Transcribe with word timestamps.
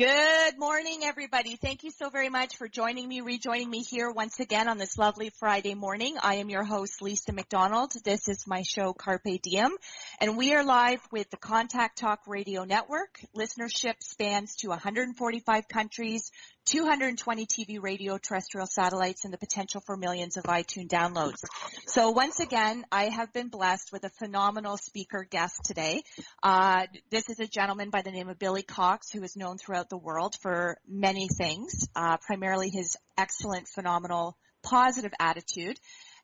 Good 0.00 0.58
morning, 0.58 1.00
everybody. 1.02 1.56
Thank 1.56 1.84
you 1.84 1.90
so 1.90 2.08
very 2.08 2.30
much 2.30 2.56
for 2.56 2.68
joining 2.68 3.06
me, 3.06 3.20
rejoining 3.20 3.68
me 3.68 3.82
here 3.82 4.10
once 4.10 4.40
again 4.40 4.66
on 4.66 4.78
this 4.78 4.96
lovely 4.96 5.28
Friday 5.38 5.74
morning. 5.74 6.16
I 6.22 6.36
am 6.36 6.48
your 6.48 6.64
host, 6.64 7.02
Lisa 7.02 7.34
McDonald. 7.34 7.92
This 8.02 8.26
is 8.26 8.46
my 8.46 8.62
show, 8.62 8.94
Carpe 8.94 9.42
Diem, 9.42 9.76
and 10.18 10.38
we 10.38 10.54
are 10.54 10.64
live 10.64 11.00
with 11.12 11.28
the 11.28 11.36
Contact 11.36 11.98
Talk 11.98 12.20
Radio 12.26 12.64
Network. 12.64 13.20
Listenership 13.36 13.96
spans 14.00 14.56
to 14.60 14.68
145 14.68 15.68
countries, 15.68 16.30
220 16.66 17.46
TV, 17.46 17.82
radio, 17.82 18.18
terrestrial 18.18 18.66
satellites, 18.66 19.24
and 19.24 19.32
the 19.32 19.38
potential 19.38 19.80
for 19.84 19.96
millions 19.96 20.36
of 20.36 20.44
iTunes 20.44 20.88
downloads. 20.88 21.42
So 21.86 22.10
once 22.10 22.40
again, 22.40 22.84
I 22.92 23.04
have 23.04 23.32
been 23.32 23.48
blessed 23.48 23.90
with 23.92 24.04
a 24.04 24.10
phenomenal 24.10 24.76
speaker 24.76 25.26
guest 25.28 25.60
today. 25.64 26.02
Uh, 26.42 26.86
this 27.10 27.28
is 27.28 27.40
a 27.40 27.46
gentleman 27.46 27.90
by 27.90 28.02
the 28.02 28.10
name 28.10 28.28
of 28.28 28.38
Billy 28.38 28.62
Cox, 28.62 29.10
who 29.10 29.22
is 29.22 29.36
known 29.36 29.58
throughout 29.58 29.88
the 29.88 29.98
world 29.98 30.36
for 30.42 30.78
many 30.88 31.28
things, 31.28 31.88
uh, 31.96 32.16
primarily 32.18 32.70
his 32.70 32.96
excellent, 33.16 33.66
phenomenal, 33.68 34.36
positive 34.62 35.12
attitude. 35.18 35.78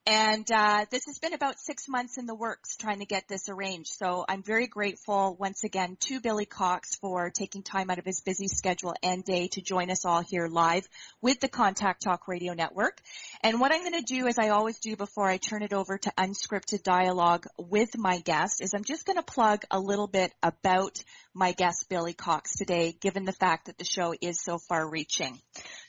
And 0.09 0.49
uh, 0.53 0.87
this 0.89 1.07
has 1.07 1.19
been 1.19 1.33
about 1.33 1.59
six 1.59 1.89
months 1.89 2.17
in 2.17 2.27
the 2.27 2.35
works 2.35 2.77
trying 2.77 3.01
to 3.01 3.07
get 3.07 3.27
this 3.27 3.49
arranged. 3.49 3.91
So 3.93 4.25
I'm 4.29 4.41
very 4.41 4.69
grateful 4.69 5.37
once 5.37 5.65
again 5.65 5.97
to 6.03 6.21
Billy 6.21 6.45
Cox 6.45 6.95
for 6.95 7.31
taking 7.31 7.65
time 7.65 7.91
out 7.91 7.99
of 7.99 8.05
his 8.05 8.21
busy 8.21 8.47
schedule 8.47 8.95
and 9.03 9.25
day 9.25 9.49
to 9.49 9.61
join 9.61 9.91
us 9.91 10.05
all 10.05 10.23
here 10.23 10.47
live 10.47 10.89
with 11.21 11.41
the 11.41 11.49
Contact 11.49 12.03
Talk 12.05 12.29
Radio 12.29 12.53
Network. 12.53 13.01
And 13.43 13.61
what 13.61 13.73
I'm 13.73 13.81
going 13.81 14.01
to 14.01 14.15
do, 14.15 14.29
as 14.29 14.39
I 14.39 14.51
always 14.51 14.79
do 14.79 14.95
before 14.95 15.27
I 15.27 15.39
turn 15.39 15.65
it 15.65 15.73
over 15.73 15.99
to 15.99 16.13
unscripted 16.17 16.85
dialogue 16.85 17.49
with 17.59 17.99
my 17.99 18.21
guest, 18.21 18.63
is 18.63 18.75
I'm 18.77 18.85
just 18.85 19.07
going 19.07 19.19
to 19.19 19.25
plug 19.25 19.65
a 19.73 19.81
little 19.81 20.07
bit 20.07 20.33
about 20.41 21.03
my 21.35 21.51
guest 21.51 21.87
Billy 21.91 22.15
Cox 22.15 22.55
today, 22.55 22.97
given 23.01 23.25
the 23.25 23.33
fact 23.33 23.67
that 23.67 23.77
the 23.77 23.85
show 23.85 24.15
is 24.21 24.41
so 24.41 24.59
far 24.69 24.89
reaching. 24.89 25.37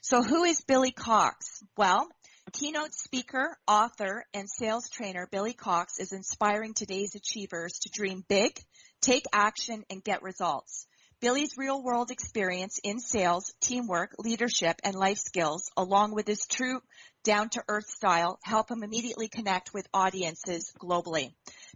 So 0.02 0.24
who 0.24 0.44
is 0.44 0.62
Billy 0.62 0.92
Cox? 0.92 1.64
Well, 1.78 2.10
Keynote 2.54 2.94
speaker, 2.94 3.58
author, 3.68 4.26
and 4.34 4.50
sales 4.50 4.90
trainer 4.90 5.28
Billy 5.30 5.54
Cox 5.54 6.00
is 6.00 6.14
inspiring 6.14 6.74
today's 6.74 7.14
achievers 7.14 7.74
to 7.80 7.90
dream 7.90 8.24
big, 8.30 8.58
take 9.02 9.26
action, 9.34 9.84
and 9.90 10.02
get 10.02 10.24
results. 10.24 10.88
Billy's 11.20 11.58
real 11.58 11.84
world 11.84 12.10
experience 12.10 12.80
in 12.84 13.00
sales, 13.00 13.54
teamwork, 13.60 14.16
leadership, 14.18 14.80
and 14.84 14.96
life 14.96 15.18
skills, 15.18 15.70
along 15.76 16.14
with 16.14 16.26
his 16.26 16.46
true 16.48 16.82
down 17.24 17.50
to 17.50 17.64
earth 17.68 17.90
style, 17.90 18.40
help 18.44 18.72
him 18.72 18.82
immediately 18.82 19.28
connect 19.28 19.74
with 19.74 19.86
audiences 19.94 20.72
globally. 20.80 21.34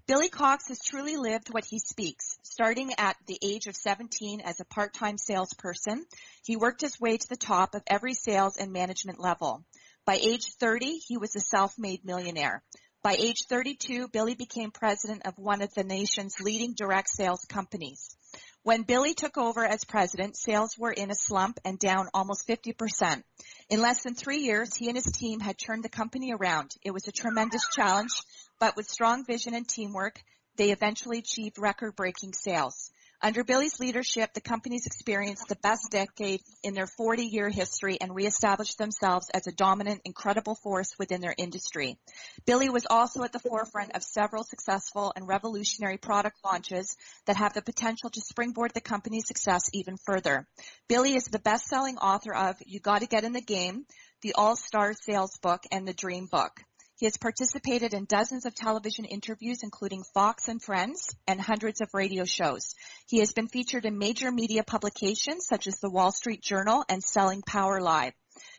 Billy 0.07 0.29
Cox 0.29 0.69
has 0.69 0.79
truly 0.79 1.17
lived 1.17 1.49
what 1.53 1.65
he 1.65 1.79
speaks. 1.79 2.37
Starting 2.43 2.93
at 2.97 3.17
the 3.27 3.39
age 3.41 3.67
of 3.67 3.75
17 3.75 4.39
as 4.39 4.61
a 4.61 4.65
part-time 4.65 5.17
salesperson, 5.17 6.05
he 6.45 6.55
worked 6.55 6.79
his 6.79 6.99
way 6.99 7.17
to 7.17 7.27
the 7.27 7.35
top 7.35 7.75
of 7.75 7.83
every 7.87 8.13
sales 8.13 8.55
and 8.57 8.71
management 8.71 9.19
level. 9.19 9.65
By 10.06 10.16
age 10.16 10.53
30, 10.59 10.97
he 10.97 11.17
was 11.17 11.35
a 11.35 11.39
self-made 11.39 12.03
millionaire. 12.03 12.63
By 13.03 13.13
age 13.13 13.45
32, 13.47 14.07
Billy 14.07 14.35
became 14.35 14.72
president 14.72 15.25
of 15.25 15.38
one 15.38 15.62
of 15.62 15.73
the 15.73 15.84
nation's 15.84 16.39
leading 16.39 16.73
direct 16.73 17.09
sales 17.09 17.45
companies. 17.47 18.16
When 18.63 18.84
Billy 18.84 19.16
took 19.16 19.38
over 19.38 19.66
as 19.66 19.85
president, 19.85 20.38
sales 20.38 20.78
were 20.78 20.91
in 20.91 21.09
a 21.09 21.16
slump 21.16 21.59
and 21.66 21.79
down 21.79 22.09
almost 22.13 22.47
50%. 22.47 23.23
In 23.69 23.81
less 23.81 24.03
than 24.03 24.13
three 24.13 24.40
years, 24.40 24.75
he 24.75 24.88
and 24.88 24.95
his 24.95 25.11
team 25.11 25.40
had 25.40 25.57
turned 25.57 25.84
the 25.84 25.90
company 25.90 26.31
around. 26.31 26.75
It 26.84 26.91
was 26.91 27.07
a 27.07 27.11
tremendous 27.11 27.63
challenge, 27.72 28.11
but 28.59 28.75
with 28.75 28.88
strong 28.88 29.25
vision 29.25 29.56
and 29.56 29.67
teamwork, 29.67 30.22
they 30.57 30.72
eventually 30.72 31.17
achieved 31.17 31.57
record-breaking 31.57 32.34
sales. 32.34 32.91
Under 33.23 33.43
Billy's 33.43 33.79
leadership, 33.79 34.33
the 34.33 34.41
companies 34.41 34.87
experienced 34.87 35.47
the 35.47 35.55
best 35.57 35.91
decade 35.91 36.41
in 36.63 36.73
their 36.73 36.87
40-year 36.87 37.49
history 37.49 37.99
and 38.01 38.15
reestablished 38.15 38.79
themselves 38.79 39.29
as 39.31 39.45
a 39.45 39.51
dominant, 39.51 40.01
incredible 40.05 40.55
force 40.55 40.95
within 40.97 41.21
their 41.21 41.35
industry. 41.37 41.99
Billy 42.47 42.69
was 42.69 42.87
also 42.89 43.23
at 43.23 43.31
the 43.31 43.37
forefront 43.37 43.95
of 43.95 44.01
several 44.01 44.43
successful 44.43 45.13
and 45.15 45.27
revolutionary 45.27 45.97
product 45.97 46.37
launches 46.43 46.97
that 47.27 47.37
have 47.37 47.53
the 47.53 47.61
potential 47.61 48.09
to 48.09 48.21
springboard 48.21 48.73
the 48.73 48.81
company's 48.81 49.27
success 49.27 49.69
even 49.71 49.97
further. 50.03 50.47
Billy 50.89 51.13
is 51.13 51.25
the 51.25 51.37
best-selling 51.37 51.97
author 51.97 52.33
of 52.33 52.55
You 52.65 52.79
Gotta 52.79 53.05
Get 53.05 53.23
in 53.23 53.33
the 53.33 53.41
Game, 53.41 53.85
the 54.23 54.33
All-Star 54.33 54.93
Sales 54.93 55.37
Book, 55.43 55.63
and 55.71 55.87
the 55.87 55.93
Dream 55.93 56.25
Book. 56.25 56.63
He 57.01 57.07
has 57.07 57.17
participated 57.17 57.95
in 57.95 58.06
dozens 58.06 58.45
of 58.45 58.53
television 58.53 59.06
interviews, 59.06 59.63
including 59.63 60.03
Fox 60.13 60.47
and 60.47 60.62
Friends, 60.62 61.16
and 61.25 61.41
hundreds 61.41 61.81
of 61.81 61.95
radio 61.95 62.25
shows. 62.25 62.75
He 63.07 63.22
has 63.22 63.31
been 63.31 63.47
featured 63.47 63.85
in 63.85 63.97
major 63.97 64.31
media 64.31 64.62
publications 64.63 65.47
such 65.47 65.66
as 65.66 65.79
the 65.79 65.90
Wall 65.90 66.11
Street 66.11 66.44
Journal 66.44 66.85
and 66.88 67.03
Selling 67.03 67.41
Power 67.41 67.81
Live. 67.81 68.13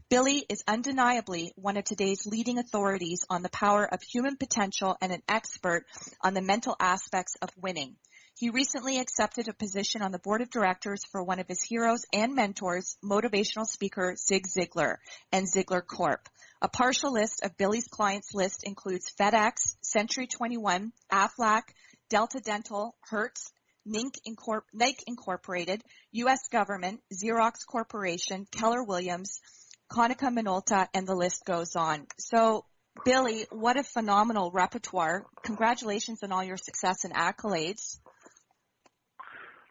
Billy 0.09 0.45
is 0.49 0.65
undeniably 0.67 1.53
one 1.55 1.77
of 1.77 1.85
today's 1.85 2.27
leading 2.27 2.59
authorities 2.59 3.25
on 3.31 3.43
the 3.43 3.49
power 3.49 3.85
of 3.85 4.03
human 4.03 4.37
potential 4.37 4.97
and 5.01 5.13
an 5.13 5.23
expert 5.29 5.87
on 6.21 6.35
the 6.35 6.43
mental 6.43 6.75
aspects 6.81 7.37
of 7.41 7.51
winning. 7.57 7.95
He 8.37 8.51
recently 8.51 8.99
accepted 8.99 9.47
a 9.47 9.53
position 9.53 10.03
on 10.03 10.11
the 10.11 10.19
board 10.19 10.43
of 10.43 10.51
directors 10.51 11.05
for 11.13 11.23
one 11.23 11.39
of 11.39 11.47
his 11.47 11.63
heroes 11.63 12.05
and 12.13 12.35
mentors, 12.35 12.97
motivational 13.05 13.67
speaker 13.67 14.17
Zig 14.17 14.49
Ziglar 14.49 14.97
and 15.31 15.47
Ziglar 15.47 15.87
Corp. 15.87 16.29
A 16.65 16.69
partial 16.69 17.13
list 17.13 17.43
of 17.43 17.57
Billy's 17.57 17.89
clients 17.89 18.35
list 18.35 18.63
includes 18.63 19.13
FedEx, 19.19 19.75
Century 19.81 20.29
21, 20.29 20.93
Aflac, 21.11 21.63
Delta 22.09 22.39
Dental, 22.39 22.95
Hertz, 23.11 23.53
Nink, 23.85 24.15
Incorpor- 24.29 24.63
Nike 24.73 25.03
Incorporated, 25.09 25.83
U.S. 26.13 26.47
Government, 26.53 27.01
Xerox 27.13 27.67
Corporation, 27.67 28.47
Keller 28.53 28.85
Williams, 28.85 29.41
Konica 29.91 30.33
Minolta, 30.33 30.87
and 30.95 31.05
the 31.05 31.17
list 31.17 31.45
goes 31.45 31.75
on. 31.75 32.07
So, 32.19 32.65
Billy, 33.05 33.45
what 33.51 33.77
a 33.77 33.83
phenomenal 33.83 34.53
repertoire. 34.53 35.27
Congratulations 35.43 36.23
on 36.23 36.31
all 36.31 36.45
your 36.45 36.57
success 36.57 37.05
and 37.05 37.13
accolades. 37.13 37.99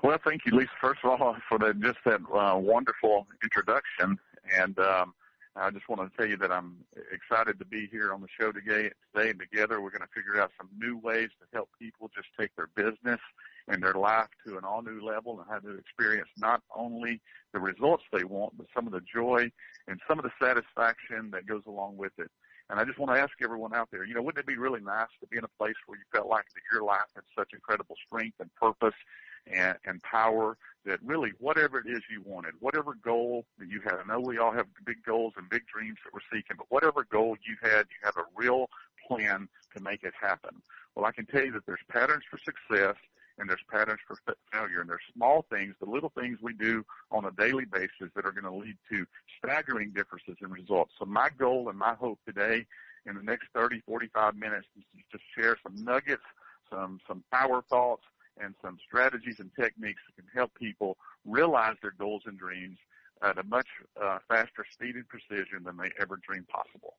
Well, 0.03 0.17
thank 0.25 0.41
you, 0.45 0.57
Lisa, 0.57 0.71
first 0.81 0.99
of 1.05 1.21
all, 1.21 1.37
for 1.47 1.57
that 1.59 1.79
just 1.79 1.99
that 2.03 2.19
uh, 2.19 2.57
wonderful 2.57 3.27
introduction. 3.41 4.19
And 4.59 4.77
um, 4.79 5.13
I 5.55 5.69
just 5.69 5.89
want 5.89 6.01
to 6.01 6.17
tell 6.17 6.27
you 6.27 6.37
that 6.37 6.51
I'm 6.51 6.77
excited 7.11 7.59
to 7.59 7.65
be 7.65 7.87
here 7.91 8.13
on 8.13 8.21
the 8.21 8.27
show 8.39 8.51
today. 8.51 8.89
Today, 9.13 9.31
and 9.31 9.39
together, 9.39 9.81
we're 9.81 9.89
going 9.89 10.01
to 10.01 10.07
figure 10.15 10.41
out 10.41 10.51
some 10.57 10.69
new 10.77 10.97
ways 10.97 11.29
to 11.39 11.45
help 11.53 11.69
people 11.77 12.09
just 12.15 12.29
take 12.39 12.55
their 12.55 12.69
business 12.75 13.19
and 13.67 13.83
their 13.83 13.93
life 13.93 14.29
to 14.47 14.57
an 14.57 14.63
all 14.63 14.81
new 14.81 15.01
level 15.05 15.39
and 15.39 15.49
have 15.49 15.63
to 15.63 15.77
experience 15.77 16.29
not 16.37 16.61
only 16.75 17.19
the 17.53 17.59
results 17.59 18.03
they 18.13 18.23
want, 18.23 18.57
but 18.57 18.67
some 18.73 18.87
of 18.87 18.93
the 18.93 19.01
joy 19.01 19.51
and 19.87 19.99
some 20.07 20.17
of 20.17 20.23
the 20.23 20.31
satisfaction 20.41 21.31
that 21.31 21.45
goes 21.45 21.63
along 21.67 21.97
with 21.97 22.13
it. 22.17 22.31
And 22.71 22.79
I 22.79 22.85
just 22.85 22.97
want 22.97 23.13
to 23.13 23.19
ask 23.19 23.33
everyone 23.43 23.75
out 23.75 23.89
there, 23.91 24.05
you 24.05 24.13
know, 24.13 24.21
wouldn't 24.21 24.39
it 24.39 24.47
be 24.47 24.57
really 24.57 24.79
nice 24.79 25.09
to 25.19 25.27
be 25.27 25.37
in 25.37 25.43
a 25.43 25.57
place 25.59 25.75
where 25.85 25.99
you 25.99 26.05
felt 26.13 26.27
like 26.27 26.45
that 26.55 26.61
your 26.71 26.83
life 26.83 27.09
had 27.13 27.25
such 27.37 27.49
incredible 27.53 27.97
strength 28.07 28.39
and 28.39 28.49
purpose 28.55 28.95
and, 29.45 29.75
and 29.85 30.01
power 30.03 30.57
that 30.85 30.99
really 31.03 31.33
whatever 31.39 31.79
it 31.79 31.87
is 31.87 31.99
you 32.09 32.21
wanted, 32.25 32.53
whatever 32.61 32.95
goal 33.03 33.45
that 33.59 33.67
you 33.67 33.81
had, 33.81 33.95
I 33.95 34.07
know 34.07 34.21
we 34.21 34.37
all 34.37 34.53
have 34.53 34.67
big 34.85 35.03
goals 35.03 35.33
and 35.35 35.49
big 35.49 35.63
dreams 35.67 35.97
that 36.05 36.13
we're 36.13 36.21
seeking, 36.31 36.55
but 36.57 36.67
whatever 36.69 37.05
goal 37.11 37.35
you 37.45 37.57
had, 37.61 37.87
you 37.89 37.97
have 38.03 38.15
a 38.15 38.23
real 38.37 38.69
plan 39.05 39.49
to 39.75 39.83
make 39.83 40.03
it 40.03 40.13
happen. 40.19 40.61
Well, 40.95 41.05
I 41.05 41.11
can 41.11 41.25
tell 41.25 41.43
you 41.43 41.51
that 41.51 41.65
there's 41.65 41.83
patterns 41.89 42.23
for 42.31 42.37
success 42.37 42.95
and 43.41 43.49
there's 43.49 43.59
patterns 43.69 43.99
for 44.07 44.15
failure 44.53 44.81
and 44.81 44.89
there's 44.89 45.01
small 45.13 45.45
things, 45.49 45.73
the 45.81 45.89
little 45.89 46.11
things 46.15 46.37
we 46.41 46.53
do 46.53 46.85
on 47.11 47.25
a 47.25 47.31
daily 47.31 47.65
basis 47.65 48.13
that 48.15 48.23
are 48.25 48.31
going 48.31 48.45
to 48.45 48.53
lead 48.53 48.77
to 48.89 49.05
staggering 49.39 49.89
differences 49.89 50.37
in 50.41 50.51
results. 50.51 50.93
So 50.99 51.05
my 51.05 51.29
goal 51.37 51.67
and 51.67 51.77
my 51.77 51.95
hope 51.95 52.19
today 52.25 52.67
in 53.07 53.15
the 53.15 53.23
next 53.23 53.47
30, 53.55 53.81
45 53.81 54.35
minutes 54.35 54.67
is 54.77 54.83
to 55.11 55.17
share 55.35 55.57
some 55.63 55.83
nuggets, 55.83 56.21
some, 56.69 56.99
some 57.07 57.23
power 57.33 57.63
thoughts, 57.67 58.03
and 58.39 58.53
some 58.61 58.77
strategies 58.87 59.39
and 59.39 59.49
techniques 59.59 60.01
that 60.07 60.21
can 60.21 60.29
help 60.33 60.53
people 60.53 60.97
realize 61.25 61.75
their 61.81 61.95
goals 61.97 62.21
and 62.27 62.37
dreams 62.37 62.77
at 63.23 63.37
a 63.37 63.43
much 63.43 63.67
uh, 64.01 64.19
faster 64.27 64.65
speed 64.71 64.95
and 64.95 65.05
precision 65.07 65.63
than 65.65 65.77
they 65.77 65.91
ever 65.99 66.19
dreamed 66.27 66.47
possible. 66.47 66.95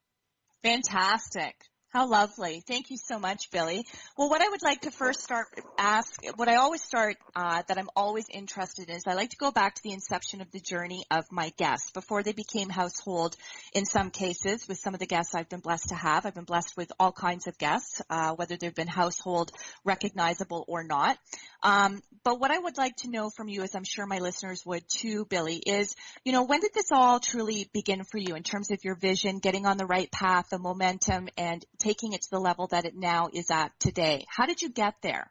Fantastic. 0.62 1.54
How 1.92 2.06
lovely. 2.06 2.62
Thank 2.66 2.88
you 2.88 2.96
so 2.96 3.18
much, 3.18 3.50
Billy. 3.50 3.84
Well, 4.16 4.30
what 4.30 4.40
I 4.40 4.48
would 4.48 4.62
like 4.62 4.80
to 4.82 4.90
first 4.90 5.20
start 5.20 5.46
ask, 5.76 6.24
what 6.36 6.48
I 6.48 6.56
always 6.56 6.82
start, 6.82 7.18
uh, 7.36 7.62
that 7.68 7.76
I'm 7.76 7.90
always 7.94 8.24
interested 8.32 8.88
in 8.88 8.96
is 8.96 9.02
I 9.06 9.12
like 9.12 9.28
to 9.30 9.36
go 9.36 9.50
back 9.50 9.74
to 9.74 9.82
the 9.82 9.92
inception 9.92 10.40
of 10.40 10.50
the 10.52 10.60
journey 10.60 11.04
of 11.10 11.24
my 11.30 11.50
guests 11.58 11.90
before 11.90 12.22
they 12.22 12.32
became 12.32 12.70
household 12.70 13.36
in 13.74 13.84
some 13.84 14.08
cases 14.08 14.66
with 14.66 14.78
some 14.78 14.94
of 14.94 15.00
the 15.00 15.06
guests 15.06 15.34
I've 15.34 15.50
been 15.50 15.60
blessed 15.60 15.90
to 15.90 15.94
have. 15.94 16.24
I've 16.24 16.34
been 16.34 16.44
blessed 16.44 16.78
with 16.78 16.90
all 16.98 17.12
kinds 17.12 17.46
of 17.46 17.58
guests, 17.58 18.00
uh, 18.08 18.32
whether 18.36 18.56
they've 18.56 18.74
been 18.74 18.88
household 18.88 19.52
recognizable 19.84 20.64
or 20.68 20.84
not. 20.84 21.18
Um, 21.62 22.02
but 22.24 22.40
what 22.40 22.50
I 22.50 22.58
would 22.58 22.76
like 22.76 22.96
to 22.98 23.10
know 23.10 23.30
from 23.30 23.48
you, 23.48 23.62
as 23.62 23.74
I'm 23.74 23.84
sure 23.84 24.06
my 24.06 24.18
listeners 24.18 24.64
would 24.64 24.82
too, 24.88 25.24
Billy, 25.28 25.56
is, 25.56 25.94
you 26.24 26.32
know, 26.32 26.44
when 26.44 26.60
did 26.60 26.72
this 26.74 26.90
all 26.92 27.20
truly 27.20 27.68
begin 27.72 28.04
for 28.04 28.18
you 28.18 28.34
in 28.34 28.42
terms 28.42 28.70
of 28.70 28.84
your 28.84 28.94
vision, 28.94 29.38
getting 29.38 29.66
on 29.66 29.76
the 29.76 29.86
right 29.86 30.10
path, 30.10 30.46
the 30.50 30.58
momentum, 30.58 31.28
and 31.36 31.64
taking 31.78 32.12
it 32.12 32.22
to 32.22 32.30
the 32.30 32.40
level 32.40 32.68
that 32.68 32.84
it 32.84 32.94
now 32.96 33.28
is 33.32 33.50
at 33.50 33.72
today? 33.80 34.24
How 34.28 34.46
did 34.46 34.62
you 34.62 34.70
get 34.70 34.94
there? 35.02 35.30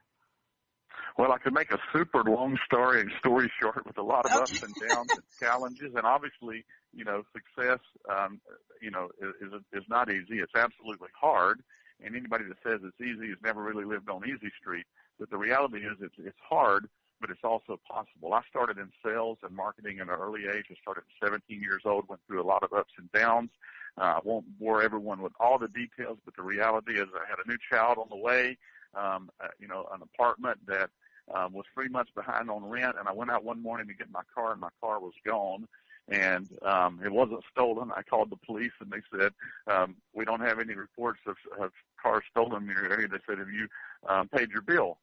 Well, 1.17 1.31
I 1.31 1.37
could 1.37 1.53
make 1.53 1.71
a 1.71 1.77
super 1.93 2.23
long 2.23 2.57
story 2.65 3.01
and 3.01 3.11
story 3.19 3.51
short 3.61 3.85
with 3.85 3.97
a 3.97 4.03
lot 4.03 4.25
of 4.25 4.31
okay. 4.31 4.41
ups 4.41 4.63
and 4.63 4.73
downs 4.89 5.11
and 5.11 5.23
challenges, 5.39 5.93
and 5.95 6.05
obviously, 6.05 6.65
you 6.93 7.03
know, 7.03 7.23
success, 7.33 7.79
um, 8.09 8.39
you 8.81 8.91
know, 8.91 9.09
is 9.19 9.51
is 9.73 9.83
not 9.89 10.09
easy. 10.09 10.39
It's 10.39 10.55
absolutely 10.55 11.09
hard, 11.19 11.61
and 12.03 12.15
anybody 12.15 12.45
that 12.45 12.57
says 12.63 12.79
it's 12.83 13.01
easy 13.01 13.29
has 13.29 13.37
never 13.43 13.61
really 13.61 13.85
lived 13.85 14.09
on 14.09 14.23
easy 14.25 14.51
street. 14.59 14.85
But 15.21 15.29
the 15.29 15.37
reality 15.37 15.85
is, 15.85 15.97
it's 16.01 16.15
it's 16.17 16.39
hard, 16.49 16.89
but 17.21 17.29
it's 17.29 17.43
also 17.43 17.79
possible. 17.87 18.33
I 18.33 18.41
started 18.49 18.79
in 18.79 18.89
sales 19.05 19.37
and 19.43 19.55
marketing 19.55 19.99
at 19.99 20.07
an 20.07 20.15
early 20.15 20.47
age. 20.47 20.65
I 20.71 20.75
started 20.81 21.03
at 21.21 21.29
17 21.29 21.61
years 21.61 21.83
old, 21.85 22.09
went 22.09 22.21
through 22.25 22.41
a 22.41 22.43
lot 22.43 22.63
of 22.63 22.73
ups 22.73 22.93
and 22.97 23.09
downs. 23.11 23.51
Uh, 23.99 24.15
I 24.15 24.19
won't 24.23 24.45
bore 24.59 24.81
everyone 24.81 25.21
with 25.21 25.33
all 25.39 25.59
the 25.59 25.67
details, 25.67 26.17
but 26.25 26.35
the 26.35 26.41
reality 26.41 26.93
is 26.93 27.05
I 27.13 27.29
had 27.29 27.37
a 27.45 27.47
new 27.47 27.57
child 27.71 27.99
on 27.99 28.07
the 28.09 28.17
way, 28.17 28.57
um, 28.95 29.29
uh, 29.39 29.49
you 29.59 29.67
know, 29.67 29.87
an 29.93 30.01
apartment 30.01 30.57
that 30.65 30.89
um, 31.35 31.53
was 31.53 31.65
three 31.71 31.87
months 31.87 32.11
behind 32.15 32.49
on 32.49 32.67
rent, 32.67 32.95
and 32.97 33.07
I 33.07 33.13
went 33.13 33.29
out 33.29 33.43
one 33.43 33.61
morning 33.61 33.87
to 33.89 33.93
get 33.93 34.09
my 34.09 34.23
car, 34.33 34.53
and 34.53 34.61
my 34.61 34.69
car 34.81 34.99
was 34.99 35.13
gone, 35.23 35.67
and 36.07 36.49
um, 36.63 36.99
it 37.05 37.11
wasn't 37.11 37.43
stolen. 37.51 37.91
I 37.95 38.01
called 38.01 38.31
the 38.31 38.37
police, 38.37 38.71
and 38.79 38.91
they 38.91 39.03
said 39.15 39.33
um, 39.67 39.97
we 40.15 40.25
don't 40.25 40.41
have 40.41 40.59
any 40.59 40.73
reports 40.73 41.19
of, 41.27 41.35
of 41.59 41.73
cars 42.01 42.23
stolen 42.31 42.63
in 42.63 42.69
your 42.69 42.91
area. 42.91 43.07
They 43.07 43.19
said, 43.27 43.37
have 43.37 43.51
you 43.51 43.67
um, 44.09 44.27
paid 44.27 44.49
your 44.49 44.63
bill? 44.63 44.97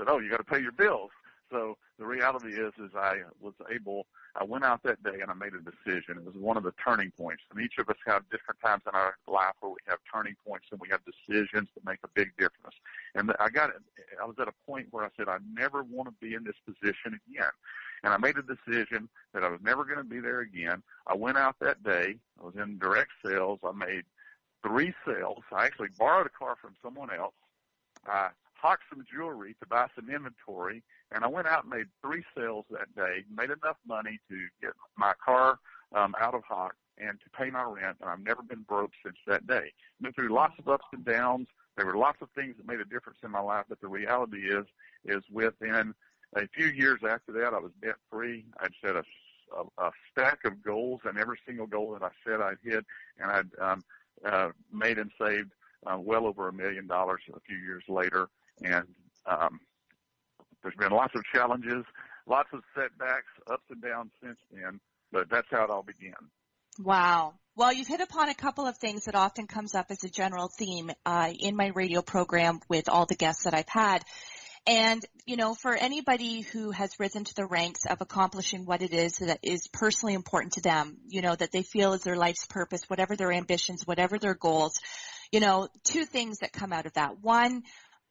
Said, 0.00 0.08
oh, 0.08 0.18
you 0.18 0.30
got 0.30 0.38
to 0.38 0.44
pay 0.44 0.60
your 0.60 0.72
bills. 0.72 1.10
So 1.50 1.76
the 1.98 2.06
reality 2.06 2.54
is, 2.54 2.72
is 2.78 2.94
I 2.96 3.18
was 3.38 3.52
able, 3.70 4.06
I 4.34 4.44
went 4.44 4.64
out 4.64 4.82
that 4.84 5.02
day 5.02 5.20
and 5.20 5.30
I 5.30 5.34
made 5.34 5.52
a 5.52 5.60
decision. 5.60 6.16
It 6.16 6.24
was 6.24 6.36
one 6.36 6.56
of 6.56 6.62
the 6.62 6.72
turning 6.82 7.10
points. 7.10 7.42
And 7.50 7.62
each 7.62 7.76
of 7.78 7.90
us 7.90 7.96
have 8.06 8.22
different 8.30 8.60
times 8.64 8.84
in 8.86 8.94
our 8.94 9.16
life 9.28 9.52
where 9.60 9.72
we 9.72 9.78
have 9.88 9.98
turning 10.10 10.36
points 10.46 10.68
and 10.70 10.80
we 10.80 10.88
have 10.88 11.00
decisions 11.04 11.68
that 11.74 11.84
make 11.84 11.98
a 12.02 12.08
big 12.14 12.30
difference. 12.38 12.76
And 13.14 13.34
I 13.38 13.50
got, 13.50 13.72
I 14.18 14.24
was 14.24 14.36
at 14.40 14.48
a 14.48 14.54
point 14.66 14.86
where 14.90 15.04
I 15.04 15.08
said, 15.18 15.28
I 15.28 15.36
never 15.52 15.82
want 15.82 16.08
to 16.08 16.14
be 16.26 16.34
in 16.34 16.44
this 16.44 16.56
position 16.64 17.20
again. 17.28 17.50
And 18.02 18.14
I 18.14 18.16
made 18.16 18.36
a 18.38 18.42
decision 18.42 19.06
that 19.34 19.44
I 19.44 19.48
was 19.48 19.60
never 19.62 19.84
going 19.84 19.98
to 19.98 20.04
be 20.04 20.20
there 20.20 20.40
again. 20.40 20.82
I 21.06 21.14
went 21.14 21.36
out 21.36 21.56
that 21.60 21.82
day. 21.82 22.16
I 22.40 22.46
was 22.46 22.54
in 22.56 22.78
direct 22.78 23.10
sales. 23.22 23.58
I 23.62 23.72
made 23.72 24.04
three 24.62 24.94
sales. 25.04 25.42
I 25.52 25.66
actually 25.66 25.88
borrowed 25.98 26.26
a 26.26 26.30
car 26.30 26.56
from 26.58 26.74
someone 26.82 27.10
else. 27.12 27.34
I 28.06 28.30
hawked 28.60 28.84
some 28.90 29.04
jewelry 29.10 29.56
to 29.60 29.66
buy 29.66 29.86
some 29.94 30.10
inventory, 30.10 30.82
and 31.12 31.24
I 31.24 31.28
went 31.28 31.46
out 31.46 31.64
and 31.64 31.70
made 31.70 31.86
three 32.02 32.24
sales 32.36 32.66
that 32.70 32.94
day, 32.94 33.24
made 33.34 33.50
enough 33.50 33.76
money 33.86 34.20
to 34.28 34.36
get 34.60 34.72
my 34.96 35.12
car 35.24 35.58
um, 35.94 36.14
out 36.20 36.34
of 36.34 36.42
Hawk 36.44 36.74
and 36.98 37.18
to 37.20 37.30
pay 37.30 37.50
my 37.50 37.62
rent, 37.62 37.96
and 38.00 38.10
I've 38.10 38.20
never 38.22 38.42
been 38.42 38.62
broke 38.68 38.90
since 39.04 39.16
that 39.26 39.46
day. 39.46 39.72
Went 40.02 40.14
through 40.14 40.28
lots 40.28 40.54
of 40.58 40.68
ups 40.68 40.84
and 40.92 41.04
downs. 41.04 41.48
There 41.76 41.86
were 41.86 41.96
lots 41.96 42.18
of 42.20 42.28
things 42.34 42.56
that 42.58 42.66
made 42.66 42.80
a 42.80 42.84
difference 42.84 43.18
in 43.24 43.30
my 43.30 43.40
life, 43.40 43.64
but 43.68 43.80
the 43.80 43.88
reality 43.88 44.48
is, 44.50 44.66
is 45.06 45.22
within 45.32 45.94
a 46.36 46.46
few 46.48 46.66
years 46.66 47.00
after 47.08 47.32
that, 47.32 47.54
I 47.54 47.58
was 47.58 47.72
debt 47.82 47.96
free. 48.10 48.44
I'd 48.60 48.72
set 48.84 48.96
a, 48.96 49.04
a, 49.56 49.86
a 49.86 49.90
stack 50.12 50.44
of 50.44 50.62
goals, 50.62 51.00
and 51.04 51.16
every 51.18 51.38
single 51.46 51.66
goal 51.66 51.92
that 51.94 52.02
I 52.02 52.10
said 52.26 52.40
I'd 52.40 52.58
hit, 52.62 52.84
and 53.18 53.30
I'd 53.30 53.48
um, 53.60 53.84
uh, 54.24 54.50
made 54.72 54.98
and 54.98 55.10
saved 55.20 55.52
uh, 55.86 55.98
well 55.98 56.26
over 56.26 56.48
a 56.48 56.52
million 56.52 56.86
dollars 56.86 57.22
a 57.34 57.40
few 57.40 57.56
years 57.56 57.84
later. 57.88 58.28
And 58.62 58.86
um, 59.26 59.60
there's 60.62 60.74
been 60.76 60.92
lots 60.92 61.14
of 61.14 61.22
challenges, 61.32 61.84
lots 62.26 62.48
of 62.52 62.60
setbacks, 62.74 63.32
ups 63.50 63.64
and 63.70 63.82
downs 63.82 64.10
since 64.22 64.38
then, 64.52 64.80
but 65.12 65.28
that's 65.30 65.48
how 65.50 65.64
it 65.64 65.70
all 65.70 65.82
began. 65.82 66.14
Wow. 66.78 67.34
Well, 67.56 67.72
you've 67.72 67.88
hit 67.88 68.00
upon 68.00 68.28
a 68.28 68.34
couple 68.34 68.66
of 68.66 68.76
things 68.78 69.04
that 69.04 69.14
often 69.14 69.46
comes 69.46 69.74
up 69.74 69.86
as 69.90 70.04
a 70.04 70.08
general 70.08 70.48
theme 70.48 70.90
uh, 71.04 71.32
in 71.38 71.56
my 71.56 71.68
radio 71.74 72.00
program 72.00 72.60
with 72.68 72.88
all 72.88 73.06
the 73.06 73.16
guests 73.16 73.44
that 73.44 73.54
I've 73.54 73.68
had. 73.68 74.02
And, 74.66 75.04
you 75.26 75.36
know, 75.36 75.54
for 75.54 75.74
anybody 75.74 76.42
who 76.42 76.70
has 76.70 77.00
risen 77.00 77.24
to 77.24 77.34
the 77.34 77.46
ranks 77.46 77.86
of 77.86 78.00
accomplishing 78.00 78.66
what 78.66 78.82
it 78.82 78.92
is 78.92 79.14
that 79.16 79.40
is 79.42 79.66
personally 79.72 80.14
important 80.14 80.54
to 80.54 80.60
them, 80.60 80.98
you 81.08 81.22
know, 81.22 81.34
that 81.34 81.50
they 81.50 81.62
feel 81.62 81.94
is 81.94 82.02
their 82.02 82.16
life's 82.16 82.46
purpose, 82.46 82.82
whatever 82.88 83.16
their 83.16 83.32
ambitions, 83.32 83.86
whatever 83.86 84.18
their 84.18 84.34
goals, 84.34 84.78
you 85.32 85.40
know, 85.40 85.68
two 85.84 86.04
things 86.04 86.38
that 86.38 86.52
come 86.52 86.72
out 86.72 86.86
of 86.86 86.92
that. 86.92 87.20
One, 87.20 87.62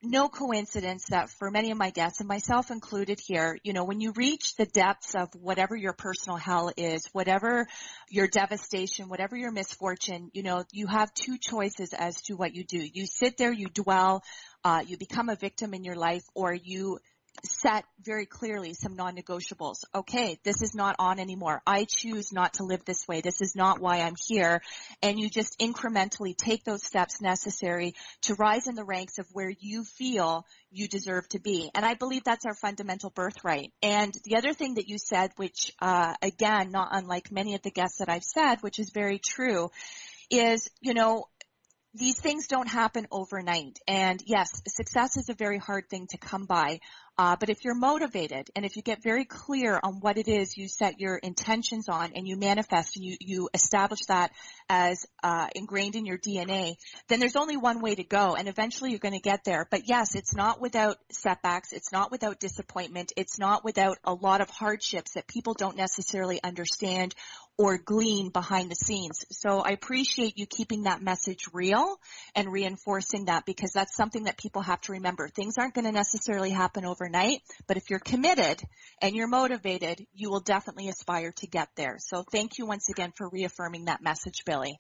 no 0.01 0.29
coincidence 0.29 1.05
that 1.09 1.29
for 1.29 1.51
many 1.51 1.71
of 1.71 1.77
my 1.77 1.89
guests 1.89 2.19
and 2.19 2.27
myself 2.27 2.71
included 2.71 3.19
here, 3.19 3.57
you 3.63 3.73
know, 3.73 3.83
when 3.83 3.99
you 3.99 4.13
reach 4.13 4.55
the 4.55 4.65
depths 4.65 5.13
of 5.13 5.29
whatever 5.35 5.75
your 5.75 5.93
personal 5.93 6.37
hell 6.37 6.71
is, 6.77 7.07
whatever 7.11 7.67
your 8.09 8.27
devastation, 8.27 9.09
whatever 9.09 9.35
your 9.35 9.51
misfortune, 9.51 10.29
you 10.33 10.43
know, 10.43 10.63
you 10.71 10.87
have 10.87 11.13
two 11.13 11.37
choices 11.37 11.93
as 11.93 12.21
to 12.21 12.35
what 12.35 12.55
you 12.55 12.63
do. 12.63 12.79
You 12.79 13.05
sit 13.05 13.37
there, 13.37 13.51
you 13.51 13.67
dwell, 13.67 14.23
uh, 14.63 14.83
you 14.85 14.97
become 14.97 15.29
a 15.29 15.35
victim 15.35 15.73
in 15.73 15.83
your 15.83 15.95
life, 15.95 16.23
or 16.33 16.53
you 16.53 16.99
set 17.43 17.85
very 18.03 18.25
clearly 18.25 18.73
some 18.73 18.95
non-negotiables. 18.95 19.83
Okay, 19.93 20.39
this 20.43 20.61
is 20.61 20.75
not 20.75 20.95
on 20.99 21.19
anymore. 21.19 21.61
I 21.65 21.85
choose 21.85 22.31
not 22.31 22.55
to 22.55 22.63
live 22.63 22.83
this 22.85 23.07
way. 23.07 23.21
This 23.21 23.41
is 23.41 23.55
not 23.55 23.79
why 23.79 24.01
I'm 24.01 24.15
here. 24.27 24.61
And 25.01 25.19
you 25.19 25.29
just 25.29 25.59
incrementally 25.59 26.35
take 26.35 26.63
those 26.63 26.83
steps 26.83 27.21
necessary 27.21 27.95
to 28.23 28.35
rise 28.35 28.67
in 28.67 28.75
the 28.75 28.83
ranks 28.83 29.17
of 29.19 29.27
where 29.31 29.51
you 29.59 29.83
feel 29.83 30.45
you 30.71 30.87
deserve 30.87 31.27
to 31.29 31.39
be. 31.39 31.71
And 31.73 31.85
I 31.85 31.93
believe 31.93 32.23
that's 32.23 32.45
our 32.45 32.55
fundamental 32.55 33.09
birthright. 33.09 33.71
And 33.81 34.13
the 34.23 34.37
other 34.37 34.53
thing 34.53 34.75
that 34.75 34.87
you 34.87 34.97
said, 34.97 35.31
which, 35.37 35.73
uh, 35.81 36.13
again, 36.21 36.71
not 36.71 36.89
unlike 36.91 37.31
many 37.31 37.55
of 37.55 37.61
the 37.61 37.71
guests 37.71 37.99
that 37.99 38.09
I've 38.09 38.23
said, 38.23 38.57
which 38.61 38.79
is 38.79 38.91
very 38.93 39.19
true, 39.19 39.71
is, 40.29 40.69
you 40.81 40.93
know, 40.93 41.25
these 41.93 42.19
things 42.19 42.47
don't 42.47 42.67
happen 42.67 43.07
overnight. 43.11 43.79
And 43.87 44.21
yes, 44.25 44.61
success 44.67 45.17
is 45.17 45.29
a 45.29 45.33
very 45.33 45.57
hard 45.57 45.89
thing 45.89 46.07
to 46.11 46.17
come 46.17 46.45
by. 46.45 46.79
Uh, 47.17 47.35
but 47.37 47.49
if 47.49 47.65
you're 47.65 47.75
motivated 47.75 48.49
and 48.55 48.63
if 48.63 48.77
you 48.77 48.81
get 48.81 49.03
very 49.03 49.25
clear 49.25 49.77
on 49.83 49.95
what 49.99 50.17
it 50.17 50.29
is 50.29 50.55
you 50.55 50.69
set 50.69 51.01
your 51.01 51.17
intentions 51.17 51.89
on 51.89 52.13
and 52.15 52.25
you 52.25 52.37
manifest 52.37 52.95
and 52.95 53.03
you, 53.03 53.17
you 53.19 53.49
establish 53.53 53.99
that 54.07 54.31
as 54.69 55.05
uh, 55.21 55.47
ingrained 55.53 55.95
in 55.95 56.05
your 56.05 56.17
DNA, 56.17 56.75
then 57.09 57.19
there's 57.19 57.35
only 57.35 57.57
one 57.57 57.81
way 57.81 57.93
to 57.93 58.05
go 58.05 58.35
and 58.35 58.47
eventually 58.47 58.91
you're 58.91 58.99
going 58.99 59.13
to 59.13 59.19
get 59.19 59.43
there. 59.43 59.67
But 59.69 59.89
yes, 59.89 60.15
it's 60.15 60.33
not 60.33 60.61
without 60.61 60.97
setbacks. 61.11 61.73
It's 61.73 61.91
not 61.91 62.09
without 62.09 62.39
disappointment. 62.39 63.11
It's 63.17 63.37
not 63.37 63.65
without 63.65 63.97
a 64.05 64.13
lot 64.13 64.39
of 64.39 64.49
hardships 64.49 65.15
that 65.15 65.27
people 65.27 65.55
don't 65.55 65.75
necessarily 65.75 66.41
understand 66.41 67.15
or 67.59 67.77
glean 67.77 68.29
behind 68.29 68.71
the 68.71 68.75
scenes. 68.75 69.25
So 69.31 69.59
I 69.59 69.71
appreciate 69.71 70.37
you 70.37 70.45
keeping 70.45 70.83
that 70.83 71.01
message 71.01 71.43
real 71.51 71.99
and 72.33 72.49
reinforcing 72.49 73.25
that 73.25 73.45
because 73.45 73.73
that's 73.73 73.97
something 73.97 74.23
that 74.23 74.37
people 74.37 74.61
have 74.61 74.79
to 74.81 74.93
remember. 74.93 75.27
Things 75.27 75.55
aren't 75.59 75.73
going 75.73 75.83
to 75.83 75.91
necessarily 75.91 76.51
happen 76.51 76.85
overnight, 76.85 77.41
but 77.67 77.75
if 77.75 77.89
you're 77.89 77.99
committed 77.99 78.61
and 79.01 79.13
you're 79.13 79.27
motivated, 79.27 80.05
you 80.13 80.29
will 80.29 80.39
definitely 80.39 80.87
aspire 80.87 81.33
to 81.33 81.47
get 81.47 81.67
there. 81.75 81.97
So 81.99 82.23
thank 82.31 82.59
you 82.59 82.65
once 82.65 82.87
again 82.89 83.11
for 83.17 83.27
reaffirming 83.27 83.85
that 83.85 84.01
message, 84.01 84.45
Billy. 84.45 84.79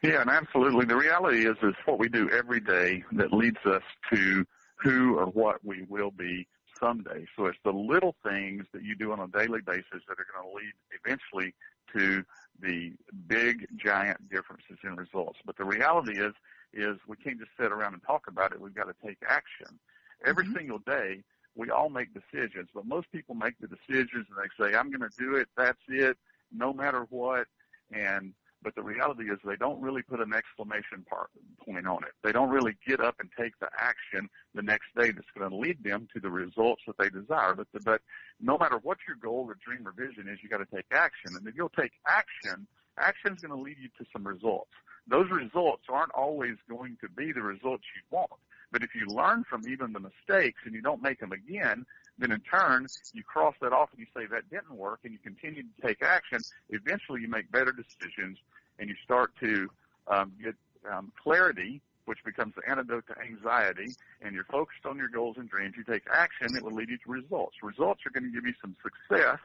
Yeah, 0.00 0.20
and 0.20 0.30
absolutely. 0.30 0.84
The 0.84 0.96
reality 0.96 1.44
is, 1.44 1.56
is 1.60 1.74
what 1.86 1.98
we 1.98 2.08
do 2.08 2.30
every 2.30 2.60
day 2.60 3.02
that 3.12 3.32
leads 3.32 3.58
us 3.66 3.82
to 4.12 4.44
who 4.80 5.16
or 5.16 5.26
what 5.26 5.56
we 5.64 5.84
will 5.88 6.12
be 6.12 6.46
someday. 6.78 7.26
So 7.36 7.46
it's 7.46 7.58
the 7.64 7.72
little 7.72 8.14
things 8.24 8.66
that 8.72 8.82
you 8.82 8.94
do 8.94 9.12
on 9.12 9.20
a 9.20 9.28
daily 9.28 9.60
basis 9.60 10.02
that 10.08 10.18
are 10.18 10.26
going 10.32 10.50
to 10.50 10.56
lead 10.56 10.72
eventually 11.04 11.54
to 11.96 12.24
the 12.60 12.92
big 13.26 13.66
giant 13.76 14.28
differences 14.30 14.78
in 14.82 14.96
results. 14.96 15.38
But 15.44 15.56
the 15.56 15.64
reality 15.64 16.18
is, 16.18 16.34
is 16.72 16.98
we 17.06 17.16
can't 17.16 17.38
just 17.38 17.50
sit 17.58 17.72
around 17.72 17.94
and 17.94 18.02
talk 18.02 18.26
about 18.28 18.52
it. 18.52 18.60
We've 18.60 18.74
got 18.74 18.84
to 18.84 18.94
take 19.04 19.18
action. 19.28 19.78
Every 20.24 20.44
mm-hmm. 20.44 20.56
single 20.56 20.78
day, 20.78 21.22
we 21.56 21.70
all 21.70 21.88
make 21.88 22.08
decisions, 22.12 22.68
but 22.74 22.84
most 22.86 23.10
people 23.12 23.34
make 23.34 23.54
the 23.60 23.68
decisions 23.68 24.26
and 24.28 24.36
they 24.38 24.64
say, 24.64 24.76
I'm 24.76 24.90
going 24.90 25.08
to 25.08 25.16
do 25.16 25.36
it. 25.36 25.48
That's 25.56 25.78
it, 25.88 26.16
no 26.52 26.72
matter 26.72 27.06
what. 27.10 27.46
And 27.92 28.32
but 28.64 28.74
the 28.74 28.82
reality 28.82 29.24
is 29.24 29.38
they 29.44 29.56
don't 29.56 29.80
really 29.80 30.02
put 30.02 30.20
an 30.20 30.32
exclamation 30.32 31.04
part, 31.08 31.30
point 31.64 31.86
on 31.86 32.02
it. 32.02 32.12
They 32.22 32.32
don't 32.32 32.48
really 32.48 32.74
get 32.86 32.98
up 32.98 33.16
and 33.20 33.28
take 33.38 33.58
the 33.60 33.68
action 33.78 34.28
the 34.54 34.62
next 34.62 34.86
day 34.96 35.10
that's 35.10 35.28
going 35.36 35.48
to 35.48 35.56
lead 35.56 35.84
them 35.84 36.08
to 36.14 36.20
the 36.20 36.30
results 36.30 36.82
that 36.86 36.96
they 36.98 37.10
desire. 37.10 37.54
But, 37.54 37.68
the, 37.72 37.80
but 37.80 38.00
no 38.40 38.56
matter 38.56 38.78
what 38.78 38.98
your 39.06 39.16
goal 39.16 39.46
or 39.46 39.56
dream 39.64 39.86
or 39.86 39.92
vision 39.92 40.28
is, 40.28 40.38
you 40.42 40.48
got 40.48 40.58
to 40.58 40.74
take 40.74 40.86
action. 40.90 41.36
And 41.36 41.46
if 41.46 41.54
you'll 41.54 41.68
take 41.68 41.92
action, 42.06 42.66
action 42.98 43.34
is 43.34 43.42
going 43.42 43.54
to 43.54 43.62
lead 43.62 43.76
you 43.78 43.90
to 43.98 44.10
some 44.12 44.26
results. 44.26 44.70
Those 45.06 45.30
results 45.30 45.84
aren't 45.90 46.12
always 46.12 46.56
going 46.68 46.96
to 47.02 47.08
be 47.10 47.32
the 47.32 47.42
results 47.42 47.84
you 47.94 48.02
want. 48.10 48.32
But 48.72 48.82
if 48.82 48.94
you 48.94 49.06
learn 49.06 49.44
from 49.48 49.68
even 49.68 49.92
the 49.92 50.00
mistakes 50.00 50.62
and 50.64 50.74
you 50.74 50.80
don't 50.80 51.02
make 51.02 51.20
them 51.20 51.32
again, 51.32 51.84
then 52.18 52.32
in 52.32 52.40
turn, 52.40 52.86
you 53.12 53.22
cross 53.24 53.54
that 53.60 53.72
off 53.72 53.90
and 53.92 54.00
you 54.00 54.06
say 54.16 54.26
that 54.26 54.48
didn't 54.50 54.76
work 54.76 55.00
and 55.04 55.12
you 55.12 55.18
continue 55.18 55.62
to 55.62 55.86
take 55.86 56.02
action. 56.02 56.40
Eventually 56.70 57.20
you 57.20 57.28
make 57.28 57.50
better 57.50 57.72
decisions 57.72 58.38
and 58.78 58.88
you 58.88 58.94
start 59.04 59.32
to 59.40 59.68
um, 60.08 60.32
get 60.42 60.54
um, 60.90 61.12
clarity, 61.22 61.80
which 62.04 62.18
becomes 62.24 62.54
the 62.54 62.70
antidote 62.70 63.04
to 63.06 63.14
anxiety, 63.20 63.94
and 64.20 64.34
you're 64.34 64.44
focused 64.44 64.84
on 64.84 64.96
your 64.96 65.08
goals 65.08 65.36
and 65.38 65.48
dreams. 65.48 65.74
You 65.76 65.84
take 65.84 66.04
action, 66.12 66.54
it 66.56 66.62
will 66.62 66.74
lead 66.74 66.88
you 66.88 66.98
to 66.98 67.10
results. 67.10 67.56
Results 67.62 68.00
are 68.06 68.10
going 68.10 68.30
to 68.30 68.34
give 68.34 68.46
you 68.46 68.54
some 68.60 68.76
success. 68.82 69.38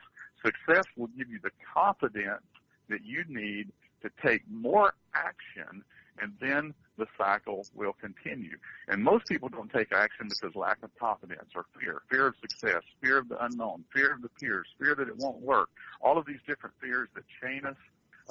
Success 0.44 0.86
will 0.98 1.10
give 1.18 1.30
you 1.30 1.40
the 1.42 1.52
confidence 1.74 2.44
that 2.90 3.06
you 3.06 3.24
need 3.28 3.72
to 4.02 4.10
take 4.22 4.42
more 4.50 4.94
action 5.14 5.84
and 6.22 6.34
then 6.40 6.74
the 6.98 7.08
cycle 7.18 7.66
will 7.74 7.94
continue. 7.94 8.58
And 8.88 9.04
most 9.04 9.26
people 9.28 9.50
don't 9.50 9.72
take 9.72 9.92
action 9.94 10.28
because 10.30 10.56
lack 10.56 10.78
of 10.84 10.92
confidence 11.00 11.50
or 11.56 11.66
fear, 11.80 12.02
fear 12.10 12.28
of 12.28 12.36
success, 12.42 12.84
fear 13.02 13.18
of 13.18 13.30
the 13.30 13.44
unknown, 13.44 13.86
fear 13.94 14.14
of 14.14 14.22
the 14.22 14.30
peers, 14.30 14.68
fear 14.80 14.96
that 14.96 15.08
it 15.08 15.18
won't 15.18 15.40
work. 15.40 15.70
All 16.02 16.18
of 16.18 16.26
these 16.26 16.40
different 16.48 16.76
fears 16.82 17.10
that 17.16 17.24
chain 17.42 17.66
us 17.66 17.78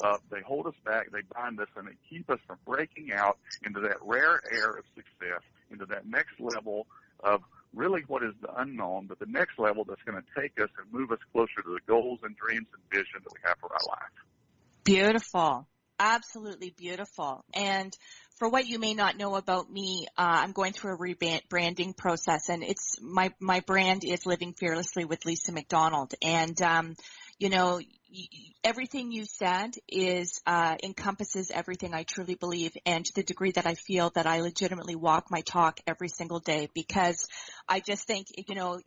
up, 0.04 0.22
they 0.30 0.40
hold 0.42 0.66
us 0.66 0.74
back, 0.84 1.10
they 1.10 1.22
bind 1.34 1.58
us, 1.60 1.68
and 1.76 1.88
they 1.88 1.96
keep 2.08 2.30
us 2.30 2.38
from 2.46 2.58
breaking 2.66 3.12
out 3.12 3.38
into 3.64 3.80
that 3.80 3.96
rare 4.02 4.40
air 4.52 4.70
of 4.70 4.84
success, 4.94 5.42
into 5.70 5.86
that 5.86 6.06
next 6.06 6.38
level 6.38 6.86
of 7.20 7.42
really 7.74 8.02
what 8.06 8.22
is 8.22 8.32
the 8.40 8.60
unknown, 8.60 9.06
but 9.06 9.18
the 9.18 9.26
next 9.26 9.58
level 9.58 9.84
that's 9.84 10.02
going 10.02 10.20
to 10.20 10.40
take 10.40 10.60
us 10.60 10.70
and 10.78 10.92
move 10.92 11.10
us 11.10 11.18
closer 11.32 11.62
to 11.62 11.70
the 11.70 11.80
goals 11.86 12.20
and 12.22 12.36
dreams 12.36 12.66
and 12.72 12.82
vision 12.90 13.20
that 13.24 13.32
we 13.32 13.40
have 13.44 13.56
for 13.60 13.72
our 13.72 13.80
life. 13.88 14.12
Beautiful. 14.84 15.66
Absolutely 16.00 16.70
beautiful. 16.70 17.44
And 17.54 17.92
for 18.38 18.48
what 18.48 18.66
you 18.66 18.78
may 18.78 18.94
not 18.94 19.16
know 19.16 19.34
about 19.34 19.70
me, 19.70 20.06
uh, 20.16 20.22
I'm 20.42 20.52
going 20.52 20.72
through 20.72 20.94
a 20.94 20.98
rebranding 20.98 21.96
process 21.96 22.48
and 22.48 22.62
it's 22.62 22.98
my, 23.00 23.32
my 23.40 23.60
brand 23.60 24.02
is 24.04 24.24
living 24.24 24.52
fearlessly 24.52 25.04
with 25.04 25.26
Lisa 25.26 25.50
McDonald. 25.52 26.14
And, 26.22 26.60
um, 26.62 26.94
you 27.38 27.50
know, 27.50 27.80
everything 28.64 29.12
you 29.12 29.24
said 29.24 29.70
is 29.88 30.40
uh, 30.46 30.76
encompasses 30.82 31.50
everything 31.50 31.94
I 31.94 32.02
truly 32.02 32.34
believe, 32.34 32.72
and 32.84 33.04
to 33.04 33.12
the 33.14 33.22
degree 33.22 33.52
that 33.52 33.66
I 33.66 33.74
feel 33.74 34.10
that 34.14 34.26
I 34.26 34.40
legitimately 34.40 34.96
walk 34.96 35.26
my 35.30 35.42
talk 35.42 35.78
every 35.86 36.08
single 36.08 36.40
day, 36.40 36.68
because 36.74 37.26
I 37.68 37.80
just 37.80 38.06
think 38.06 38.26
you 38.48 38.56
know 38.56 38.80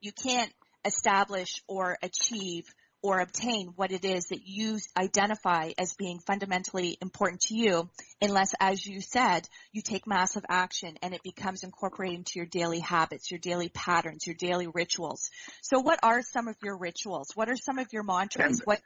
you 0.00 0.12
can't 0.12 0.52
establish 0.84 1.62
or 1.66 1.96
achieve 2.00 2.64
or 3.06 3.20
obtain 3.20 3.68
what 3.76 3.92
it 3.92 4.04
is 4.04 4.26
that 4.26 4.40
you 4.44 4.80
identify 4.96 5.70
as 5.78 5.94
being 5.94 6.18
fundamentally 6.18 6.98
important 7.00 7.40
to 7.40 7.54
you 7.54 7.88
unless, 8.20 8.52
as 8.58 8.84
you 8.84 9.00
said, 9.00 9.48
you 9.70 9.80
take 9.80 10.08
massive 10.08 10.44
action 10.48 10.96
and 11.02 11.14
it 11.14 11.22
becomes 11.22 11.62
incorporated 11.62 12.18
into 12.18 12.32
your 12.34 12.46
daily 12.46 12.80
habits, 12.80 13.30
your 13.30 13.38
daily 13.38 13.68
patterns, 13.68 14.26
your 14.26 14.34
daily 14.34 14.66
rituals. 14.66 15.30
So 15.62 15.78
what 15.78 16.00
are 16.02 16.20
some 16.20 16.48
of 16.48 16.56
your 16.64 16.76
rituals? 16.76 17.30
What 17.36 17.48
are 17.48 17.54
some 17.54 17.78
of 17.78 17.86
your 17.92 18.02
mantras? 18.02 18.58
And, 18.58 18.60
what 18.64 18.80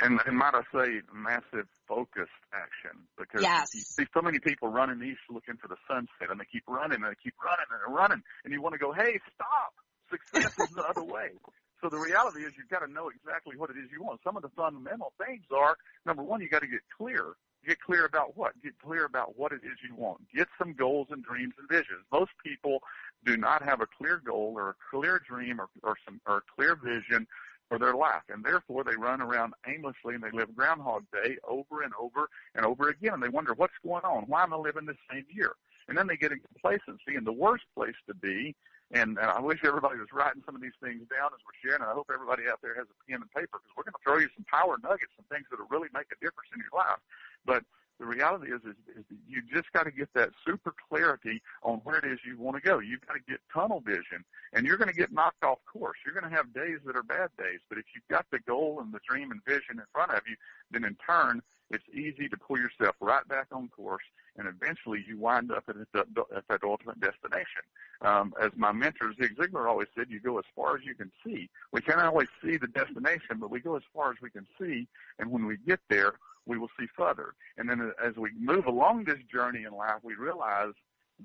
and, 0.00 0.20
and 0.24 0.36
might 0.36 0.54
I 0.54 0.62
say, 0.72 1.00
massive 1.12 1.66
focused 1.88 2.30
action 2.54 3.02
because 3.18 3.42
yes. 3.42 3.66
you 3.74 3.80
see 3.80 4.04
so 4.14 4.22
many 4.22 4.38
people 4.38 4.68
running 4.68 5.02
east 5.02 5.26
looking 5.28 5.56
for 5.56 5.66
the 5.66 5.76
sunset, 5.88 6.30
and 6.30 6.38
they 6.38 6.46
keep 6.52 6.62
running 6.68 7.02
and 7.02 7.10
they 7.10 7.18
keep 7.20 7.34
running 7.42 7.66
and 7.84 7.92
running, 7.92 8.22
and 8.44 8.54
you 8.54 8.62
want 8.62 8.74
to 8.74 8.78
go, 8.78 8.92
hey, 8.92 9.18
stop! 9.34 9.74
Success 10.08 10.54
is 10.60 10.70
the 10.76 10.84
other 10.84 11.02
way. 11.02 11.30
So 11.86 11.90
the 11.90 12.02
reality 12.02 12.40
is 12.40 12.52
you've 12.58 12.68
got 12.68 12.84
to 12.84 12.92
know 12.92 13.10
exactly 13.10 13.56
what 13.56 13.70
it 13.70 13.76
is 13.76 13.92
you 13.92 14.02
want. 14.02 14.18
Some 14.24 14.36
of 14.36 14.42
the 14.42 14.48
fundamental 14.56 15.12
things 15.24 15.44
are, 15.54 15.76
number 16.04 16.20
one, 16.20 16.40
you 16.40 16.48
got 16.48 16.62
to 16.62 16.66
get 16.66 16.80
clear. 16.98 17.34
Get 17.64 17.80
clear 17.80 18.04
about 18.06 18.36
what? 18.36 18.60
Get 18.60 18.72
clear 18.84 19.04
about 19.04 19.38
what 19.38 19.52
it 19.52 19.60
is 19.62 19.78
you 19.88 19.94
want. 19.94 20.18
Get 20.34 20.48
some 20.58 20.72
goals 20.72 21.06
and 21.10 21.22
dreams 21.22 21.54
and 21.60 21.68
visions. 21.68 22.02
Most 22.10 22.32
people 22.44 22.80
do 23.24 23.36
not 23.36 23.62
have 23.62 23.82
a 23.82 23.86
clear 23.86 24.20
goal 24.24 24.54
or 24.56 24.70
a 24.70 24.74
clear 24.90 25.22
dream 25.24 25.60
or, 25.60 25.68
or 25.84 25.94
some 26.04 26.20
or 26.26 26.38
a 26.38 26.40
clear 26.56 26.74
vision 26.74 27.24
for 27.68 27.78
their 27.78 27.94
life. 27.94 28.22
And 28.30 28.44
therefore 28.44 28.82
they 28.82 28.96
run 28.96 29.20
around 29.20 29.54
aimlessly 29.68 30.16
and 30.16 30.24
they 30.24 30.32
live 30.32 30.56
Groundhog 30.56 31.04
Day 31.12 31.36
over 31.46 31.82
and 31.82 31.92
over 32.00 32.28
and 32.56 32.66
over 32.66 32.88
again. 32.88 33.14
And 33.14 33.22
they 33.22 33.28
wonder, 33.28 33.54
what's 33.54 33.78
going 33.84 34.02
on? 34.02 34.24
Why 34.26 34.42
am 34.42 34.52
I 34.52 34.56
living 34.56 34.86
the 34.86 34.96
same 35.08 35.24
year? 35.32 35.52
And 35.86 35.96
then 35.96 36.08
they 36.08 36.16
get 36.16 36.32
in 36.32 36.40
complacency. 36.40 37.14
And 37.14 37.24
the 37.24 37.32
worst 37.32 37.62
place 37.76 37.94
to 38.08 38.14
be 38.14 38.56
and, 38.92 39.18
and 39.18 39.30
I 39.30 39.40
wish 39.40 39.60
everybody 39.64 39.98
was 39.98 40.12
writing 40.12 40.42
some 40.46 40.54
of 40.54 40.62
these 40.62 40.76
things 40.82 41.02
down 41.10 41.34
as 41.34 41.42
we're 41.42 41.58
sharing. 41.58 41.82
And 41.82 41.90
I 41.90 41.94
hope 41.94 42.10
everybody 42.12 42.44
out 42.46 42.62
there 42.62 42.74
has 42.76 42.86
a 42.86 42.96
pen 43.10 43.22
and 43.22 43.30
paper 43.34 43.58
because 43.58 43.74
we're 43.76 43.88
going 43.88 43.98
to 43.98 44.04
throw 44.04 44.18
you 44.18 44.30
some 44.34 44.46
power 44.46 44.78
nuggets, 44.78 45.10
some 45.16 45.26
things 45.26 45.46
that'll 45.50 45.66
really 45.66 45.90
make 45.90 46.06
a 46.14 46.18
difference 46.22 46.54
in 46.54 46.62
your 46.62 46.74
life. 46.74 47.02
But 47.44 47.66
the 47.98 48.06
reality 48.06 48.52
is, 48.52 48.60
is, 48.62 48.76
is 48.94 49.04
you 49.26 49.42
just 49.42 49.72
got 49.72 49.84
to 49.84 49.90
get 49.90 50.12
that 50.14 50.30
super 50.44 50.74
clarity 50.88 51.42
on 51.62 51.80
where 51.84 51.96
it 51.96 52.04
is 52.04 52.18
you 52.26 52.38
want 52.38 52.56
to 52.56 52.62
go. 52.62 52.78
You've 52.78 53.00
got 53.06 53.14
to 53.14 53.24
get 53.26 53.40
tunnel 53.52 53.80
vision, 53.80 54.24
and 54.52 54.66
you're 54.66 54.76
going 54.76 54.90
to 54.90 54.94
get 54.94 55.12
knocked 55.12 55.42
off 55.42 55.58
course. 55.64 55.96
You're 56.04 56.14
going 56.14 56.30
to 56.30 56.36
have 56.36 56.52
days 56.52 56.78
that 56.84 56.94
are 56.94 57.02
bad 57.02 57.30
days, 57.38 57.60
but 57.68 57.78
if 57.78 57.86
you've 57.94 58.06
got 58.08 58.26
the 58.30 58.38
goal 58.40 58.80
and 58.80 58.92
the 58.92 59.00
dream 59.08 59.30
and 59.30 59.42
vision 59.44 59.78
in 59.80 59.84
front 59.92 60.12
of 60.12 60.20
you, 60.28 60.36
then 60.70 60.84
in 60.84 60.96
turn, 61.06 61.40
it's 61.70 61.84
easy 61.92 62.28
to 62.28 62.36
pull 62.36 62.58
yourself 62.58 62.96
right 63.00 63.26
back 63.28 63.46
on 63.50 63.68
course, 63.68 64.04
and 64.38 64.46
eventually 64.48 65.04
you 65.06 65.18
wind 65.18 65.50
up 65.50 65.64
at, 65.68 65.76
the, 65.92 66.24
at 66.34 66.46
that 66.48 66.64
ultimate 66.64 67.00
destination. 67.00 67.62
Um, 68.02 68.34
as 68.40 68.50
my 68.56 68.72
mentor 68.72 69.12
Zig 69.20 69.36
Ziglar 69.36 69.68
always 69.68 69.88
said, 69.96 70.06
you 70.10 70.20
go 70.20 70.38
as 70.38 70.44
far 70.54 70.76
as 70.76 70.84
you 70.84 70.94
can 70.94 71.10
see. 71.24 71.48
We 71.72 71.80
can't 71.80 72.00
always 72.00 72.28
see 72.42 72.56
the 72.56 72.66
destination, 72.66 73.38
but 73.38 73.50
we 73.50 73.60
go 73.60 73.76
as 73.76 73.82
far 73.94 74.10
as 74.10 74.16
we 74.20 74.30
can 74.30 74.46
see, 74.60 74.86
and 75.18 75.30
when 75.30 75.46
we 75.46 75.56
get 75.56 75.80
there, 75.88 76.14
we 76.46 76.58
will 76.58 76.70
see 76.78 76.86
further. 76.96 77.34
And 77.56 77.68
then 77.68 77.92
as 78.02 78.16
we 78.16 78.30
move 78.38 78.66
along 78.66 79.04
this 79.04 79.18
journey 79.32 79.64
in 79.64 79.72
life, 79.72 80.00
we 80.02 80.14
realize 80.14 80.74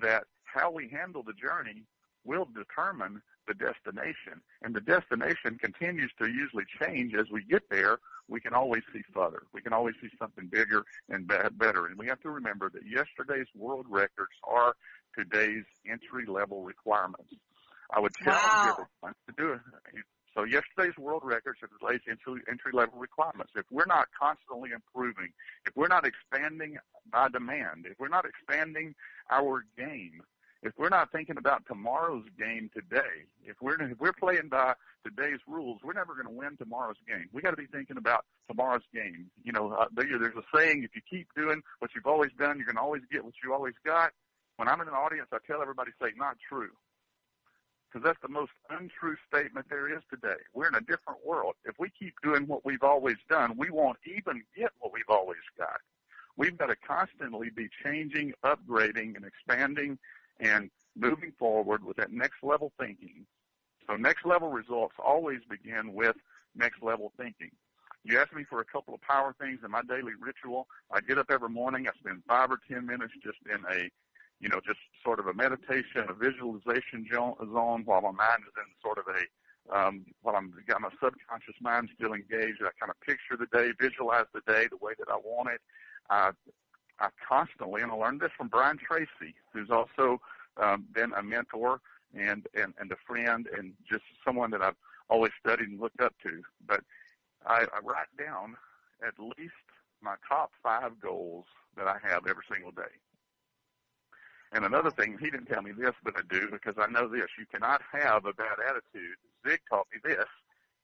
that 0.00 0.24
how 0.44 0.70
we 0.70 0.88
handle 0.88 1.22
the 1.22 1.34
journey 1.34 1.84
will 2.24 2.46
determine 2.54 3.22
the 3.52 3.64
destination. 3.64 4.40
And 4.62 4.74
the 4.74 4.80
destination 4.80 5.58
continues 5.58 6.10
to 6.20 6.28
usually 6.28 6.64
change 6.80 7.14
as 7.14 7.26
we 7.30 7.44
get 7.44 7.68
there. 7.70 7.98
We 8.28 8.40
can 8.40 8.54
always 8.54 8.82
see 8.92 9.02
further. 9.12 9.42
We 9.52 9.60
can 9.60 9.72
always 9.72 9.94
see 10.00 10.08
something 10.18 10.46
bigger 10.46 10.84
and 11.08 11.26
better. 11.26 11.86
And 11.86 11.98
we 11.98 12.06
have 12.06 12.20
to 12.20 12.30
remember 12.30 12.70
that 12.70 12.82
yesterday's 12.86 13.48
world 13.54 13.86
records 13.88 14.32
are 14.44 14.74
today's 15.16 15.64
entry 15.88 16.26
level 16.26 16.62
requirements. 16.62 17.34
I 17.94 18.00
would 18.00 18.14
challenge 18.14 18.42
wow. 18.42 18.70
everyone 18.70 19.14
to 19.28 19.34
do 19.36 19.52
it. 19.52 19.60
So 20.34 20.44
yesterday's 20.44 20.96
world 20.96 21.22
records 21.24 21.58
are 21.62 21.68
today's 21.68 22.00
entry, 22.08 22.40
entry 22.48 22.72
level 22.72 22.98
requirements. 22.98 23.52
If 23.54 23.66
we're 23.70 23.86
not 23.86 24.08
constantly 24.18 24.70
improving, 24.70 25.28
if 25.66 25.76
we're 25.76 25.88
not 25.88 26.06
expanding 26.06 26.78
by 27.10 27.28
demand, 27.28 27.84
if 27.84 27.98
we're 27.98 28.08
not 28.08 28.24
expanding 28.24 28.94
our 29.30 29.64
game, 29.76 30.22
if 30.62 30.72
we're 30.78 30.88
not 30.90 31.12
thinking 31.12 31.38
about 31.38 31.64
tomorrow's 31.66 32.24
game 32.38 32.70
today, 32.74 33.26
if 33.44 33.56
we're 33.60 33.80
if 33.82 33.98
we're 34.00 34.12
playing 34.12 34.48
by 34.50 34.74
today's 35.04 35.40
rules, 35.48 35.80
we're 35.84 35.92
never 35.92 36.14
going 36.14 36.26
to 36.26 36.32
win 36.32 36.56
tomorrow's 36.56 36.96
game. 37.08 37.28
We 37.32 37.42
got 37.42 37.50
to 37.50 37.56
be 37.56 37.66
thinking 37.66 37.96
about 37.98 38.24
tomorrow's 38.48 38.82
game. 38.94 39.30
You 39.44 39.52
know, 39.52 39.72
uh, 39.72 39.86
there's 39.94 40.36
a 40.36 40.56
saying: 40.56 40.84
if 40.84 40.94
you 40.94 41.02
keep 41.08 41.28
doing 41.36 41.62
what 41.80 41.92
you've 41.94 42.06
always 42.06 42.30
done, 42.38 42.58
you're 42.58 42.66
going 42.66 42.76
to 42.76 42.82
always 42.82 43.02
get 43.12 43.24
what 43.24 43.34
you 43.44 43.52
always 43.54 43.74
got. 43.84 44.12
When 44.56 44.68
I'm 44.68 44.80
in 44.80 44.88
an 44.88 44.94
audience, 44.94 45.28
I 45.32 45.38
tell 45.46 45.62
everybody, 45.62 45.92
say, 46.00 46.10
not 46.16 46.36
true. 46.48 46.70
because 47.92 48.04
that's 48.04 48.20
the 48.22 48.28
most 48.28 48.52
untrue 48.70 49.16
statement 49.28 49.66
there 49.70 49.94
is 49.94 50.02
today. 50.10 50.40
We're 50.54 50.68
in 50.68 50.74
a 50.74 50.80
different 50.80 51.24
world. 51.26 51.54
If 51.64 51.76
we 51.78 51.90
keep 51.90 52.14
doing 52.22 52.46
what 52.46 52.64
we've 52.64 52.82
always 52.82 53.16
done, 53.28 53.54
we 53.56 53.70
won't 53.70 53.98
even 54.06 54.42
get 54.56 54.70
what 54.78 54.92
we've 54.92 55.04
always 55.08 55.40
got. 55.58 55.80
We've 56.36 56.56
got 56.56 56.68
to 56.68 56.76
constantly 56.76 57.50
be 57.54 57.68
changing, 57.84 58.32
upgrading, 58.44 59.16
and 59.16 59.24
expanding 59.24 59.98
and 60.40 60.70
moving 60.96 61.32
forward 61.38 61.84
with 61.84 61.96
that 61.96 62.12
next 62.12 62.42
level 62.42 62.72
thinking. 62.78 63.26
So 63.88 63.96
next 63.96 64.24
level 64.24 64.48
results 64.48 64.94
always 64.98 65.40
begin 65.48 65.92
with 65.92 66.16
next 66.54 66.82
level 66.82 67.12
thinking. 67.16 67.50
You 68.04 68.18
ask 68.18 68.34
me 68.34 68.44
for 68.48 68.60
a 68.60 68.64
couple 68.64 68.94
of 68.94 69.00
power 69.00 69.34
things 69.40 69.60
in 69.64 69.70
my 69.70 69.82
daily 69.82 70.12
ritual. 70.20 70.66
I 70.90 71.00
get 71.00 71.18
up 71.18 71.30
every 71.30 71.48
morning. 71.48 71.86
I 71.86 71.96
spend 71.98 72.22
five 72.26 72.50
or 72.50 72.58
ten 72.68 72.86
minutes 72.86 73.12
just 73.22 73.38
in 73.46 73.64
a, 73.70 73.90
you 74.40 74.48
know, 74.48 74.60
just 74.64 74.80
sort 75.04 75.20
of 75.20 75.28
a 75.28 75.34
meditation, 75.34 76.04
a 76.08 76.12
visualization 76.12 77.06
zone 77.12 77.82
while 77.84 78.02
my 78.02 78.10
mind 78.10 78.42
is 78.42 78.54
in 78.56 78.68
sort 78.82 78.98
of 78.98 79.04
a, 79.06 79.76
um, 79.76 80.04
while 80.22 80.34
I'm 80.34 80.52
got 80.66 80.80
my 80.80 80.90
subconscious 81.02 81.54
mind 81.60 81.90
still 81.94 82.12
engaged. 82.12 82.60
I 82.62 82.70
kind 82.78 82.90
of 82.90 83.00
picture 83.00 83.36
the 83.38 83.46
day, 83.56 83.72
visualize 83.78 84.26
the 84.34 84.42
day 84.52 84.66
the 84.68 84.84
way 84.84 84.94
that 84.98 85.08
I 85.08 85.16
want 85.16 85.50
it. 85.50 85.60
I, 86.10 86.30
I 87.00 87.08
constantly, 87.26 87.82
and 87.82 87.90
I 87.90 87.94
learned 87.94 88.20
this 88.20 88.32
from 88.36 88.48
Brian 88.48 88.78
Tracy, 88.78 89.34
who's 89.52 89.70
also 89.70 90.20
um, 90.56 90.84
been 90.92 91.12
a 91.14 91.22
mentor 91.22 91.80
and, 92.14 92.46
and, 92.54 92.74
and 92.78 92.92
a 92.92 92.96
friend 93.06 93.48
and 93.56 93.72
just 93.88 94.04
someone 94.24 94.50
that 94.50 94.62
I've 94.62 94.76
always 95.08 95.32
studied 95.40 95.68
and 95.68 95.80
looked 95.80 96.00
up 96.00 96.14
to. 96.22 96.42
But 96.66 96.82
I, 97.46 97.66
I 97.74 97.80
write 97.82 98.14
down 98.18 98.56
at 99.06 99.14
least 99.18 99.52
my 100.00 100.14
top 100.28 100.52
five 100.62 101.00
goals 101.00 101.46
that 101.76 101.86
I 101.86 101.96
have 102.02 102.26
every 102.26 102.44
single 102.50 102.72
day. 102.72 102.92
And 104.52 104.64
another 104.66 104.90
thing, 104.90 105.16
he 105.18 105.30
didn't 105.30 105.46
tell 105.46 105.62
me 105.62 105.72
this, 105.72 105.94
but 106.04 106.14
I 106.16 106.20
do 106.28 106.48
because 106.50 106.74
I 106.76 106.90
know 106.90 107.08
this. 107.08 107.28
You 107.38 107.46
cannot 107.50 107.80
have 107.92 108.26
a 108.26 108.34
bad 108.34 108.58
attitude. 108.68 109.16
Zig 109.48 109.60
taught 109.70 109.86
me 109.92 109.98
this. 110.04 110.26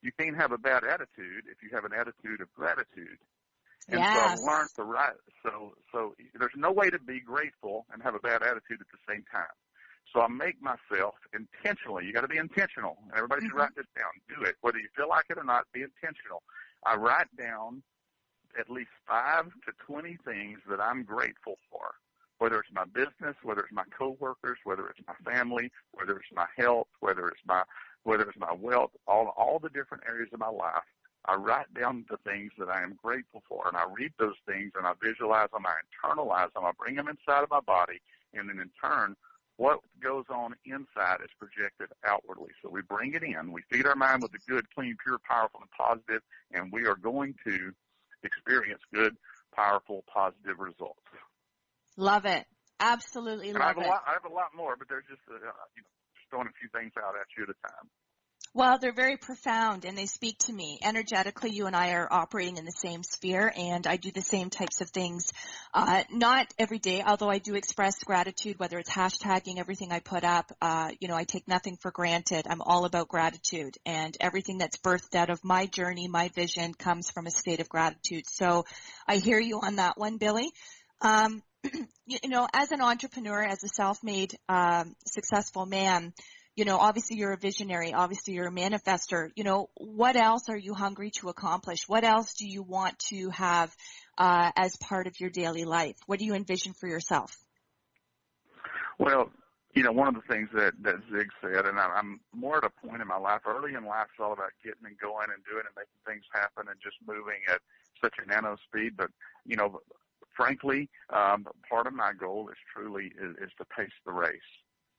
You 0.01 0.11
can't 0.19 0.37
have 0.37 0.53
a 0.53 0.59
bad 0.59 0.85
attitude 0.85 1.45
if 1.51 1.63
you 1.63 1.71
have 1.73 1.85
an 1.85 1.93
attitude 1.93 2.41
of 2.41 2.53
gratitude. 2.55 3.19
And 3.91 4.05
yes. 4.05 4.13
so 4.13 4.21
I've 4.21 4.43
learned 4.43 4.71
to 4.77 4.83
write. 4.85 5.15
So, 5.43 5.73
so 5.93 6.15
there's 6.39 6.53
no 6.57 6.73
way 6.73 6.91
to 6.91 6.99
be 6.99 7.21
grateful 7.21 7.87
and 7.93 8.03
have 8.03 8.15
a 8.15 8.19
bad 8.21 8.43
attitude 8.43 8.81
at 8.81 8.87
the 8.93 8.99
same 9.09 9.25
time. 9.33 9.55
So 10.13 10.21
I 10.21 10.29
make 10.29 10.57
myself 10.63 11.15
intentionally. 11.35 12.07
You 12.07 12.13
got 12.13 12.23
to 12.23 12.29
be 12.29 12.39
intentional. 12.39 12.99
Everybody 13.17 13.43
should 13.43 13.55
Mm-hmm. 13.55 13.59
write 13.59 13.77
this 13.77 13.87
down. 13.97 14.11
Do 14.29 14.45
it, 14.45 14.57
whether 14.63 14.79
you 14.79 14.89
feel 14.97 15.09
like 15.09 15.27
it 15.31 15.39
or 15.39 15.45
not. 15.45 15.65
Be 15.73 15.83
intentional. 15.83 16.43
I 16.85 16.97
write 16.97 17.29
down 17.37 17.83
at 18.59 18.71
least 18.71 18.91
five 19.07 19.45
to 19.67 19.73
twenty 19.87 20.17
things 20.25 20.59
that 20.71 20.81
I'm 20.81 21.03
grateful 21.05 21.59
for. 21.71 21.95
Whether 22.39 22.61
it's 22.61 22.73
my 22.73 22.85
business, 22.85 23.37
whether 23.43 23.61
it's 23.63 23.73
my 23.73 23.85
coworkers, 23.99 24.59
whether 24.65 24.89
it's 24.89 25.01
my 25.07 25.15
family, 25.31 25.71
whether 25.93 26.17
it's 26.17 26.33
my 26.35 26.47
health, 26.57 26.89
whether 27.01 27.29
it's 27.29 27.41
my 27.47 27.63
whether 28.05 28.23
it's 28.29 28.39
my 28.39 28.53
wealth, 28.59 28.93
all 29.07 29.35
all 29.37 29.59
the 29.59 29.69
different 29.71 30.05
areas 30.09 30.29
of 30.33 30.41
my 30.41 30.49
life. 30.49 30.83
I 31.25 31.35
write 31.35 31.73
down 31.75 32.05
the 32.09 32.17
things 32.19 32.53
that 32.59 32.69
I 32.69 32.83
am 32.83 32.99
grateful 33.03 33.43
for, 33.49 33.69
and 33.69 33.77
I 33.77 33.85
read 33.93 34.13
those 34.19 34.37
things, 34.47 34.73
and 34.77 34.87
I 34.87 34.93
visualize 35.03 35.51
them, 35.53 35.67
I 35.67 35.75
internalize 35.85 36.53
them, 36.55 36.65
I 36.65 36.73
bring 36.79 36.97
them 36.97 37.09
inside 37.09 37.43
of 37.43 37.51
my 37.51 37.61
body, 37.61 38.01
and 38.33 38.49
then 38.49 38.61
in 38.61 38.71
turn, 38.83 39.17
what 39.57 39.81
goes 40.01 40.25
on 40.31 40.55
inside 40.65 41.19
is 41.23 41.31
projected 41.39 41.89
outwardly. 42.07 42.51
So 42.63 42.71
we 42.71 42.81
bring 42.83 43.15
it 43.15 43.25
in. 43.25 43.53
We 43.53 43.63
feed 43.71 43.87
our 43.87 43.97
mind 43.97 44.23
with 44.23 44.31
the 44.33 44.39
good, 44.49 44.73
clean, 44.73 44.97
pure, 45.03 45.19
powerful, 45.19 45.61
and 45.61 45.71
positive, 45.73 46.23
and 46.53 46.73
we 46.73 46.87
are 46.87 46.95
going 46.95 47.35
to 47.45 47.73
experience 48.23 48.81
good, 48.95 49.17
powerful, 49.55 50.05
positive 50.13 50.59
results. 50.59 51.03
Love 51.97 52.25
it. 52.25 52.47
Absolutely 52.79 53.51
And 53.51 53.59
I 53.59 53.67
love 53.67 53.77
have 53.77 53.85
it. 53.85 53.87
a 53.87 53.91
lot. 53.91 54.03
I 54.07 54.13
have 54.13 54.25
a 54.31 54.35
lot 54.35 54.55
more, 54.57 54.77
but 54.77 54.89
they're 54.89 55.03
just 55.03 55.23
uh, 55.29 55.35
you 55.75 55.83
know 55.83 55.91
just 56.15 56.31
throwing 56.31 56.47
a 56.47 56.55
few 56.55 56.69
things 56.71 56.93
out 56.97 57.15
at 57.19 57.27
you 57.37 57.43
at 57.43 57.51
a 57.51 57.59
time. 57.67 57.91
Well, 58.55 58.79
they're 58.79 58.93
very 58.93 59.17
profound 59.17 59.85
and 59.85 59.97
they 59.97 60.07
speak 60.07 60.39
to 60.47 60.53
me. 60.53 60.81
Energetically, 60.83 61.51
you 61.51 61.67
and 61.67 61.77
I 61.77 61.93
are 61.93 62.09
operating 62.11 62.57
in 62.57 62.65
the 62.65 62.73
same 62.73 63.03
sphere 63.03 63.53
and 63.57 63.87
I 63.87 63.97
do 63.97 64.11
the 64.11 64.23
same 64.23 64.51
types 64.51 64.81
of 64.81 64.91
things. 64.91 65.33
Uh, 65.73 66.03
not 66.11 66.53
every 66.59 66.79
day, 66.79 67.03
although 67.07 67.29
I 67.29 67.39
do 67.39 67.55
express 67.55 68.03
gratitude, 68.03 68.59
whether 68.59 68.79
it's 68.79 68.91
hashtagging 68.91 69.59
everything 69.59 69.93
I 69.93 70.01
put 70.01 70.25
up. 70.25 70.51
Uh, 70.61 70.91
you 70.99 71.09
know, 71.09 71.15
I 71.15 71.25
take 71.25 71.47
nothing 71.47 71.77
for 71.77 71.91
granted. 71.91 72.47
I'm 72.49 72.63
all 72.63 72.85
about 72.85 73.07
gratitude 73.07 73.77
and 73.87 74.17
everything 74.19 74.59
that's 74.59 74.79
birthed 74.79 75.15
out 75.15 75.31
of 75.31 75.45
my 75.45 75.67
journey, 75.67 76.09
my 76.09 76.29
vision 76.29 76.75
comes 76.75 77.11
from 77.11 77.27
a 77.27 77.31
state 77.31 77.61
of 77.61 77.69
gratitude. 77.69 78.25
So 78.27 78.65
I 79.07 79.19
hear 79.19 79.39
you 79.39 79.61
on 79.63 79.77
that 79.77 79.99
one, 79.99 80.17
Billy. 80.17 80.51
Um, 81.01 81.43
you 82.07 82.29
know, 82.29 82.49
as 82.53 82.73
an 82.73 82.81
entrepreneur, 82.81 83.43
as 83.45 83.63
a 83.63 83.69
self-made, 83.69 84.37
um, 84.49 84.97
successful 85.07 85.67
man, 85.67 86.13
you 86.59 86.65
know, 86.65 86.77
obviously 86.77 87.17
you're 87.17 87.33
a 87.33 87.37
visionary, 87.37 87.95
obviously 87.95 88.35
you're 88.35 88.49
a 88.49 88.53
manifester. 88.53 89.31
You 89.37 89.45
know, 89.45 89.71
what 89.77 90.17
else 90.17 90.49
are 90.49 90.57
you 90.57 90.75
hungry 90.75 91.13
to 91.21 91.29
accomplish? 91.29 91.85
What 91.87 92.03
else 92.03 92.35
do 92.35 92.49
you 92.49 92.65
want 92.65 92.99
to 93.11 93.31
have 93.31 93.73
uh, 94.19 94.51
as 94.57 94.77
part 94.77 95.07
of 95.07 95.21
your 95.21 95.31
daily 95.31 95.65
life? 95.65 95.95
What 96.07 96.19
do 96.19 96.25
you 96.25 96.35
envision 96.35 96.73
for 96.73 96.89
yourself? 96.89 97.33
Well, 98.99 99.31
you 99.73 99.85
know, 99.85 99.93
one 99.93 100.09
of 100.09 100.15
the 100.15 100.35
things 100.35 100.49
that 100.53 100.73
that 100.83 100.97
Zig 101.15 101.29
said, 101.41 101.65
and 101.65 101.79
I, 101.79 101.87
I'm 101.95 102.19
more 102.35 102.57
at 102.57 102.65
a 102.65 102.87
point 102.87 103.03
in 103.03 103.07
my 103.07 103.19
life. 103.19 103.43
Early 103.47 103.75
in 103.75 103.85
life, 103.85 104.09
it's 104.11 104.21
all 104.21 104.33
about 104.33 104.51
getting 104.65 104.85
and 104.85 104.99
going 104.99 105.29
and 105.33 105.45
doing 105.45 105.63
and 105.63 105.77
making 105.77 106.03
things 106.05 106.25
happen 106.33 106.67
and 106.69 106.81
just 106.83 106.97
moving 107.07 107.39
at 107.49 107.61
such 108.03 108.15
a 108.19 108.27
nano 108.27 108.57
speed. 108.67 108.97
But 108.97 109.11
you 109.47 109.55
know, 109.55 109.79
frankly, 110.37 110.91
um, 111.11 111.47
part 111.71 111.87
of 111.87 111.93
my 111.93 112.15
goal 112.19 112.49
is 112.49 112.57
truly 112.75 113.13
is, 113.15 113.37
is 113.37 113.53
to 113.59 113.65
pace 113.67 113.95
the 114.05 114.11
race. 114.11 114.51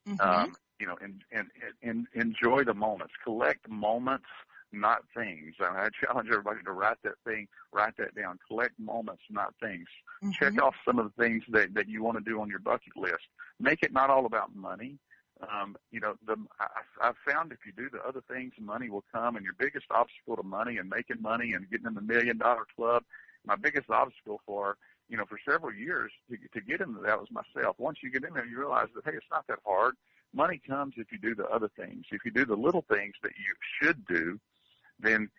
Mm-hmm. 0.08 0.22
Um, 0.22 0.54
you 0.80 0.88
know, 0.88 0.98
and, 1.02 1.22
and, 1.32 1.48
and 1.82 2.08
enjoy 2.14 2.64
the 2.64 2.74
moments. 2.74 3.14
Collect 3.24 3.68
moments, 3.70 4.28
not 4.72 5.04
things. 5.16 5.56
And 5.60 5.78
I 5.78 5.90
challenge 6.04 6.30
everybody 6.32 6.64
to 6.64 6.72
write 6.72 6.98
that 7.04 7.16
thing, 7.26 7.48
write 7.74 7.98
that 7.98 8.16
down. 8.16 8.40
Collect 8.48 8.80
moments, 8.80 9.24
not 9.30 9.54
things. 9.62 9.88
Mm-hmm. 10.24 10.32
Check 10.32 10.62
off 10.62 10.76
some 10.86 11.00
of 11.00 11.06
the 11.06 11.24
things 11.24 11.44
that, 11.50 11.74
that 11.74 11.88
you 11.88 12.04
want 12.04 12.18
to 12.18 12.24
do 12.24 12.40
on 12.42 12.50
your 12.50 12.60
bucket 12.60 12.96
list. 12.96 13.28
Make 13.60 13.84
it 13.84 13.94
not 13.94 14.10
all 14.10 14.26
about 14.26 14.56
money. 14.56 14.98
Um, 15.52 15.78
you 15.92 16.00
know, 16.00 16.16
the, 16.26 16.36
I, 16.60 16.68
I've 17.02 17.16
found 17.28 17.52
if 17.52 17.60
you 17.66 17.72
do 17.72 17.90
the 17.90 18.06
other 18.06 18.22
things, 18.30 18.54
money 18.60 18.90
will 18.90 19.06
come. 19.12 19.36
And 19.36 19.46
your 19.46 19.56
biggest 19.58 19.86
obstacle 19.90 20.36
to 20.36 20.44
money 20.44 20.78
and 20.78 20.90
making 20.90 21.22
money 21.22 21.54
and 21.54 21.70
getting 21.70 21.88
in 21.88 21.94
the 21.94 22.02
million 22.02 22.38
dollar 22.38 22.66
club, 22.76 23.04
my 23.46 23.56
biggest 23.56 23.90
obstacle 23.90 24.42
for 24.46 24.78
you 25.10 25.18
know, 25.18 25.26
for 25.26 25.40
several 25.44 25.74
years 25.74 26.12
to, 26.30 26.38
to 26.54 26.62
get 26.66 26.82
into 26.82 27.02
that 27.02 27.20
was 27.20 27.30
myself. 27.32 27.76
Once 27.80 27.98
you 28.04 28.12
get 28.12 28.24
in 28.24 28.34
there, 28.36 28.46
you 28.46 28.60
realize 28.60 28.88
that, 28.94 29.04
hey, 29.06 29.18
it's 29.18 29.26
not 29.32 29.46
that 29.48 29.58
hard. 29.66 29.96
Money 30.34 30.62
comes 30.66 30.94
if 30.98 31.12
you 31.12 31.18
do 31.18 31.34
the 31.34 31.48
other 31.48 31.70
things. 31.78 32.06
If 32.12 32.24
you 32.24 32.32
do 32.32 32.46
the 32.46 32.56
little 32.56 32.86
things 32.90 33.16
that 33.24 33.32
you 33.32 33.56
should 33.82 34.06
do, 34.06 34.40
then 35.00 35.30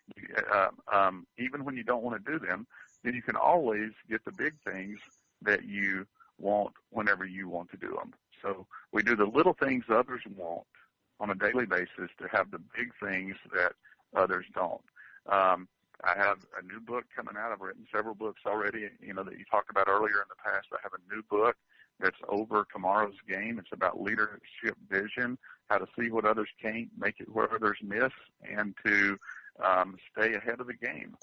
uh, 0.53 0.68
um, 0.92 1.26
even 1.38 1.64
when 1.64 1.76
you 1.76 1.85
don't 1.85 2.03
want 2.03 2.24
to 2.24 2.33
do 2.33 2.38
them, 2.38 2.66
then 3.05 3.14
you 3.14 3.22
can 3.22 3.37
always 3.37 3.90
get 4.09 4.24
the 4.24 4.33
big 4.33 4.55
things 4.64 4.98
that 5.42 5.64
you 5.64 6.07
want 6.38 6.72
whenever 6.90 7.24
you 7.24 7.48
want 7.48 7.70
to 7.70 7.76
do 7.76 7.88
them. 7.88 8.12
So 8.42 8.66
we 8.92 9.03
do 9.03 9.16
the 9.16 9.26
little 9.26 9.55
things 9.55 9.85
others 9.90 10.22
want 10.37 10.66
on 11.18 11.31
a 11.31 11.35
daily 11.35 11.66
basis 11.66 12.11
to 12.18 12.29
have 12.33 12.50
the 12.50 12.61
big 12.76 12.92
things 13.03 13.37
that 13.55 13.72
others 14.16 14.46
don't. 14.55 14.81
Um, 15.29 15.68
I 16.03 16.16
have 16.16 16.38
a 16.59 16.64
new 16.64 16.81
book 16.81 17.05
coming 17.14 17.35
out. 17.37 17.53
I've 17.53 17.61
written 17.61 17.87
several 17.94 18.14
books 18.14 18.40
already, 18.46 18.88
you 19.00 19.12
know, 19.12 19.22
that 19.22 19.38
you 19.38 19.44
talked 19.50 19.70
about 19.70 19.88
earlier 19.88 20.16
in 20.16 20.31
the 20.31 20.42
past. 20.42 20.68
I 20.72 20.79
have 20.83 20.92
a 20.94 21.14
new 21.14 21.22
book 21.22 21.57
that's 22.01 22.19
over 22.29 22.67
tomorrow's 22.73 23.17
game. 23.29 23.59
It's 23.59 23.73
about 23.73 24.01
leadership 24.01 24.77
vision, 24.89 25.39
how 25.69 25.79
to 25.79 25.87
see 25.99 26.11
what 26.11 26.25
others 26.25 26.49
can't, 26.61 26.89
make 26.99 27.21
it 27.21 27.29
where 27.33 27.53
others 27.53 27.79
miss, 27.83 28.13
and 28.49 28.75
to 28.85 29.19
um, 29.65 29.97
stay 30.13 30.35
ahead 30.35 30.61
of 30.61 30.67
the 30.67 30.75
game. 30.75 31.17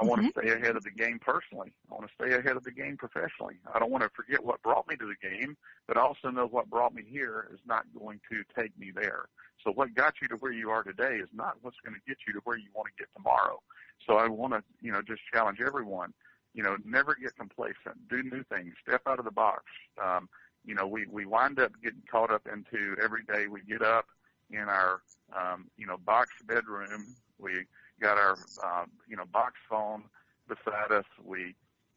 I 0.00 0.04
want 0.04 0.22
to 0.22 0.40
stay 0.40 0.50
ahead 0.50 0.76
of 0.76 0.84
the 0.84 0.90
game 0.90 1.18
personally. 1.18 1.72
I 1.90 1.94
want 1.94 2.08
to 2.08 2.14
stay 2.14 2.34
ahead 2.34 2.56
of 2.56 2.64
the 2.64 2.70
game 2.70 2.96
professionally. 2.96 3.56
I 3.74 3.78
don't 3.78 3.90
want 3.90 4.02
to 4.02 4.08
forget 4.10 4.42
what 4.42 4.62
brought 4.62 4.88
me 4.88 4.96
to 4.96 5.06
the 5.06 5.28
game, 5.28 5.58
but 5.86 5.98
I 5.98 6.00
also 6.00 6.30
know 6.30 6.46
what 6.46 6.70
brought 6.70 6.94
me 6.94 7.02
here 7.06 7.48
is 7.52 7.60
not 7.66 7.84
going 7.98 8.20
to 8.30 8.42
take 8.58 8.76
me 8.78 8.92
there. 8.94 9.26
So 9.62 9.72
what 9.72 9.94
got 9.94 10.14
you 10.22 10.28
to 10.28 10.36
where 10.36 10.52
you 10.52 10.70
are 10.70 10.82
today 10.82 11.16
is 11.16 11.28
not 11.34 11.56
what's 11.60 11.76
going 11.84 11.94
to 11.94 12.00
get 12.08 12.16
you 12.26 12.32
to 12.32 12.40
where 12.44 12.56
you 12.56 12.68
want 12.74 12.88
to 12.88 13.02
get 13.02 13.08
tomorrow. 13.14 13.60
So 14.06 14.16
I 14.16 14.26
want 14.28 14.54
to, 14.54 14.62
you 14.80 14.90
know, 14.90 15.02
just 15.02 15.20
challenge 15.32 15.60
everyone, 15.60 16.14
you 16.54 16.62
know, 16.62 16.76
never 16.84 17.14
get 17.14 17.36
complacent. 17.36 18.08
Do 18.08 18.22
new 18.22 18.42
things. 18.44 18.74
Step 18.86 19.02
out 19.06 19.18
of 19.18 19.24
the 19.24 19.30
box. 19.30 19.64
Um, 20.02 20.28
you 20.64 20.74
know, 20.74 20.86
we, 20.86 21.06
we 21.10 21.24
wind 21.24 21.58
up 21.58 21.72
getting 21.82 22.02
caught 22.10 22.30
up 22.30 22.46
into 22.46 22.96
every 23.02 23.22
day 23.24 23.46
we 23.46 23.62
get 23.62 23.82
up 23.82 24.06
in 24.50 24.68
our, 24.68 25.00
um, 25.36 25.66
you 25.76 25.86
know, 25.86 25.96
box 25.96 26.30
bedroom. 26.46 27.14
We 27.38 27.64
got 28.00 28.18
our, 28.18 28.36
um, 28.62 28.90
you 29.08 29.16
know, 29.16 29.24
box 29.32 29.54
phone 29.68 30.04
beside 30.48 30.92
us. 30.92 31.06
We 31.24 31.54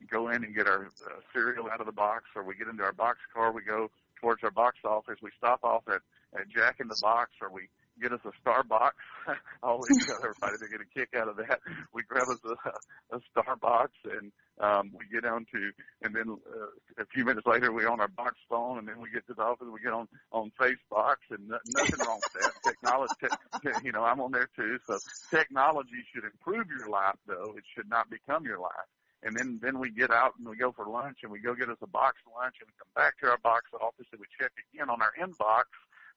go 0.09 0.29
in 0.29 0.43
and 0.43 0.55
get 0.55 0.67
our 0.67 0.85
uh, 0.85 1.19
cereal 1.33 1.69
out 1.69 1.79
of 1.79 1.85
the 1.85 1.91
box 1.91 2.25
or 2.35 2.43
we 2.43 2.55
get 2.55 2.67
into 2.67 2.83
our 2.83 2.93
box 2.93 3.19
car. 3.33 3.51
We 3.51 3.63
go 3.63 3.89
towards 4.21 4.43
our 4.43 4.51
box 4.51 4.77
office. 4.85 5.17
We 5.21 5.31
stop 5.37 5.63
off 5.63 5.83
at, 5.87 6.01
at 6.39 6.49
Jack 6.49 6.77
in 6.79 6.87
the 6.87 6.99
Box 7.01 7.31
or 7.41 7.51
we 7.51 7.67
get 8.01 8.13
us 8.13 8.21
a 8.25 8.31
Starbucks. 8.47 8.91
I 9.27 9.35
always 9.63 10.05
tell 10.05 10.17
everybody 10.17 10.57
to 10.59 10.67
get 10.71 10.81
a 10.81 10.99
kick 10.99 11.09
out 11.15 11.27
of 11.27 11.37
that. 11.37 11.59
We 11.93 12.03
grab 12.03 12.27
us 12.29 12.39
a, 12.45 13.15
a 13.15 13.19
Starbucks 13.35 14.17
and 14.17 14.31
um, 14.59 14.91
we 14.97 15.05
get 15.11 15.25
on 15.25 15.45
to, 15.53 15.71
and 16.03 16.15
then 16.15 16.29
uh, 16.29 17.01
a 17.01 17.05
few 17.07 17.25
minutes 17.25 17.47
later 17.47 17.71
we're 17.71 17.89
on 17.89 17.99
our 17.99 18.07
box 18.07 18.35
phone, 18.49 18.77
and 18.77 18.87
then 18.87 18.99
we 19.01 19.09
get 19.09 19.25
to 19.27 19.33
the 19.33 19.41
office, 19.41 19.67
we 19.71 19.79
get 19.81 19.93
on 19.93 20.07
on 20.31 20.51
Facebox, 20.59 21.15
and 21.31 21.49
no, 21.49 21.57
nothing 21.67 22.05
wrong 22.05 22.19
with 22.21 22.43
that. 22.43 22.53
Technology, 22.63 23.13
te- 23.21 23.85
you 23.85 23.91
know, 23.91 24.03
I'm 24.03 24.19
on 24.19 24.31
there 24.31 24.49
too. 24.55 24.79
So 24.85 24.99
technology 25.29 26.05
should 26.13 26.23
improve 26.23 26.67
your 26.67 26.89
life, 26.89 27.15
though 27.27 27.53
it 27.57 27.63
should 27.75 27.89
not 27.89 28.09
become 28.09 28.45
your 28.45 28.59
life. 28.59 28.89
And 29.23 29.35
then 29.35 29.59
then 29.61 29.79
we 29.79 29.89
get 29.89 30.11
out 30.11 30.33
and 30.37 30.47
we 30.47 30.57
go 30.57 30.71
for 30.71 30.87
lunch, 30.87 31.19
and 31.23 31.31
we 31.31 31.39
go 31.39 31.55
get 31.55 31.69
us 31.69 31.77
a 31.81 31.87
box 31.87 32.17
lunch, 32.35 32.55
and 32.59 32.67
we 32.67 32.73
come 32.77 32.91
back 32.95 33.19
to 33.19 33.29
our 33.29 33.37
box 33.39 33.65
office, 33.81 34.05
and 34.11 34.19
we 34.19 34.27
check 34.39 34.51
again 34.73 34.89
on 34.89 35.01
our 35.01 35.13
inbox 35.19 35.63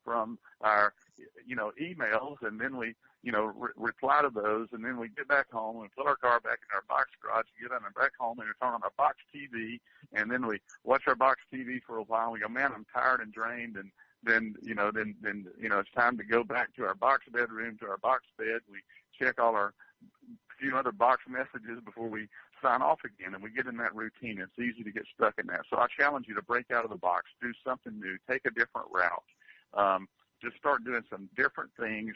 from 0.07 0.39
our 0.63 0.95
you 1.45 1.57
know 1.57 1.73
emails, 1.79 2.37
and 2.41 2.59
then 2.59 2.79
we 2.79 2.95
you 3.27 3.33
know, 3.33 3.47
re- 3.57 3.73
reply 3.75 4.23
to 4.23 4.31
those, 4.31 4.69
and 4.71 4.85
then 4.85 4.99
we 4.99 5.09
get 5.09 5.27
back 5.27 5.51
home 5.51 5.83
and 5.83 5.91
put 5.97 6.07
our 6.07 6.15
car 6.15 6.39
back 6.39 6.61
in 6.63 6.73
our 6.73 6.85
box 6.89 7.11
garage, 7.21 7.45
and 7.59 7.69
get 7.69 7.77
in 7.77 7.85
and 7.85 7.95
back 7.97 8.13
home 8.21 8.39
and 8.39 8.49
turn 8.63 8.73
on 8.73 8.83
our 8.85 8.93
box 8.97 9.17
TV, 9.35 9.81
and 10.13 10.31
then 10.31 10.47
we 10.47 10.61
watch 10.85 11.03
our 11.09 11.17
box 11.17 11.41
TV 11.53 11.81
for 11.85 11.97
a 11.97 12.05
while. 12.05 12.27
And 12.27 12.35
we 12.35 12.39
go, 12.39 12.49
man, 12.49 12.71
I'm 12.73 12.87
tired 12.95 13.21
and 13.21 13.33
drained, 13.33 13.77
and 13.77 13.91
then 14.23 14.55
you 14.63 14.77
know, 14.77 14.93
then 14.93 15.17
then 15.21 15.47
you 15.61 15.69
know, 15.69 15.81
it's 15.81 15.91
time 15.91 16.17
to 16.19 16.25
go 16.25 16.45
back 16.45 16.75
to 16.77 16.85
our 16.85 16.95
box 16.95 17.25
bedroom, 17.33 17.77
to 17.81 17.89
our 17.89 17.99
box 17.99 18.23
bed. 18.39 18.61
We 18.71 18.79
check 19.19 19.41
all 19.41 19.57
our 19.57 19.75
few 20.61 20.77
other 20.77 20.93
box 20.93 21.23
messages 21.29 21.83
before 21.85 22.09
we 22.09 22.29
sign 22.63 22.81
off 22.81 23.01
again, 23.05 23.35
and 23.35 23.43
we 23.43 23.51
get 23.51 23.67
in 23.67 23.77
that 23.79 23.95
routine. 23.95 24.39
It's 24.39 24.57
easy 24.57 24.85
to 24.85 24.93
get 24.93 25.05
stuck 25.13 25.35
in 25.39 25.49
that. 25.49 25.63
So 25.69 25.79
I 25.79 25.89
challenge 25.99 26.27
you 26.29 26.35
to 26.37 26.43
break 26.43 26.71
out 26.71 26.85
of 26.85 26.91
the 26.91 26.97
box, 26.97 27.25
do 27.43 27.53
something 27.65 27.99
new, 27.99 28.17
take 28.31 28.47
a 28.47 28.51
different 28.51 28.87
route. 28.93 29.25
Um, 29.75 30.09
just 30.43 30.57
start 30.57 30.85
doing 30.85 31.03
some 31.11 31.29
different 31.37 31.71
things 31.79 32.15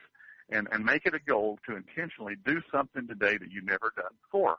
and, 0.51 0.69
and 0.73 0.85
make 0.85 1.07
it 1.07 1.15
a 1.15 1.19
goal 1.19 1.59
to 1.67 1.77
intentionally 1.77 2.37
do 2.45 2.61
something 2.73 3.07
today 3.07 3.37
that 3.39 3.51
you've 3.51 3.65
never 3.65 3.93
done 3.97 4.13
before. 4.23 4.57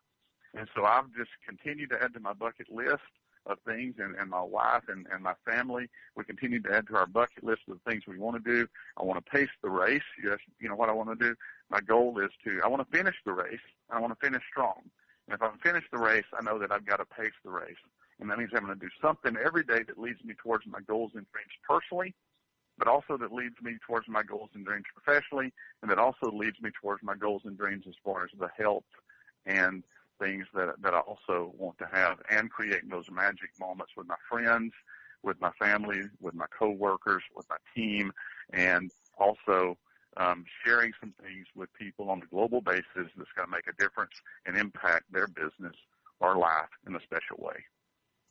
And 0.53 0.67
so 0.75 0.85
I've 0.85 1.11
just 1.15 1.31
continued 1.47 1.91
to 1.91 2.01
add 2.01 2.13
to 2.13 2.19
my 2.19 2.33
bucket 2.33 2.71
list 2.71 3.01
of 3.45 3.57
things 3.65 3.95
and, 3.97 4.15
and 4.15 4.29
my 4.29 4.41
wife 4.41 4.83
and, 4.87 5.07
and 5.11 5.23
my 5.23 5.33
family. 5.45 5.89
We 6.15 6.23
continue 6.23 6.61
to 6.61 6.73
add 6.73 6.87
to 6.87 6.97
our 6.97 7.07
bucket 7.07 7.43
list 7.43 7.61
of 7.69 7.79
things 7.87 8.03
we 8.07 8.17
want 8.17 8.43
to 8.43 8.51
do. 8.51 8.67
I 8.97 9.03
want 9.03 9.23
to 9.23 9.31
pace 9.31 9.49
the 9.63 9.69
race. 9.69 10.01
Yes, 10.23 10.37
you 10.59 10.69
know 10.69 10.75
what 10.75 10.89
I 10.89 10.93
want 10.93 11.09
to 11.17 11.29
do? 11.29 11.35
My 11.69 11.81
goal 11.81 12.19
is 12.19 12.29
to, 12.43 12.61
I 12.63 12.67
want 12.67 12.87
to 12.89 12.97
finish 12.97 13.15
the 13.25 13.33
race. 13.33 13.59
I 13.89 13.99
want 13.99 14.13
to 14.13 14.25
finish 14.25 14.43
strong. 14.49 14.81
And 15.27 15.35
if 15.35 15.41
I 15.41 15.49
finish 15.63 15.85
the 15.91 15.97
race, 15.97 16.25
I 16.37 16.43
know 16.43 16.59
that 16.59 16.71
I've 16.71 16.85
got 16.85 16.97
to 16.97 17.05
pace 17.05 17.33
the 17.43 17.51
race. 17.51 17.75
And 18.19 18.29
that 18.29 18.37
means 18.37 18.51
I'm 18.53 18.65
going 18.65 18.77
to 18.77 18.85
do 18.85 18.91
something 19.01 19.35
every 19.43 19.63
day 19.63 19.83
that 19.83 19.97
leads 19.97 20.23
me 20.23 20.35
towards 20.41 20.65
my 20.67 20.79
goals 20.81 21.11
and 21.15 21.25
dreams 21.31 21.51
personally 21.67 22.13
but 22.81 22.87
also 22.87 23.15
that 23.15 23.31
leads 23.31 23.61
me 23.61 23.77
towards 23.85 24.07
my 24.07 24.23
goals 24.23 24.49
and 24.55 24.65
dreams 24.65 24.85
professionally, 24.91 25.53
and 25.83 25.91
that 25.91 25.99
also 25.99 26.31
leads 26.31 26.59
me 26.61 26.71
towards 26.81 27.03
my 27.03 27.15
goals 27.15 27.43
and 27.45 27.55
dreams 27.55 27.85
as 27.87 27.93
far 28.03 28.23
as 28.23 28.31
the 28.39 28.49
health 28.57 28.89
and 29.45 29.83
things 30.19 30.47
that 30.55 30.81
that 30.81 30.95
I 30.95 30.99
also 31.01 31.53
want 31.55 31.77
to 31.77 31.87
have, 31.93 32.17
and 32.31 32.49
creating 32.49 32.89
those 32.89 33.05
magic 33.11 33.51
moments 33.59 33.91
with 33.95 34.07
my 34.07 34.15
friends, 34.27 34.73
with 35.21 35.39
my 35.39 35.51
family, 35.59 36.01
with 36.19 36.33
my 36.33 36.47
coworkers, 36.57 37.21
with 37.35 37.45
my 37.51 37.57
team, 37.75 38.11
and 38.51 38.89
also 39.19 39.77
um, 40.17 40.43
sharing 40.65 40.91
some 40.99 41.13
things 41.21 41.45
with 41.55 41.71
people 41.73 42.09
on 42.09 42.23
a 42.23 42.25
global 42.25 42.61
basis 42.61 42.83
that's 42.95 43.31
going 43.35 43.45
to 43.45 43.51
make 43.51 43.67
a 43.67 43.79
difference 43.79 44.13
and 44.47 44.57
impact 44.57 45.03
their 45.11 45.27
business 45.27 45.75
or 46.19 46.35
life 46.35 46.69
in 46.87 46.95
a 46.95 46.99
special 47.01 47.37
way. 47.37 47.63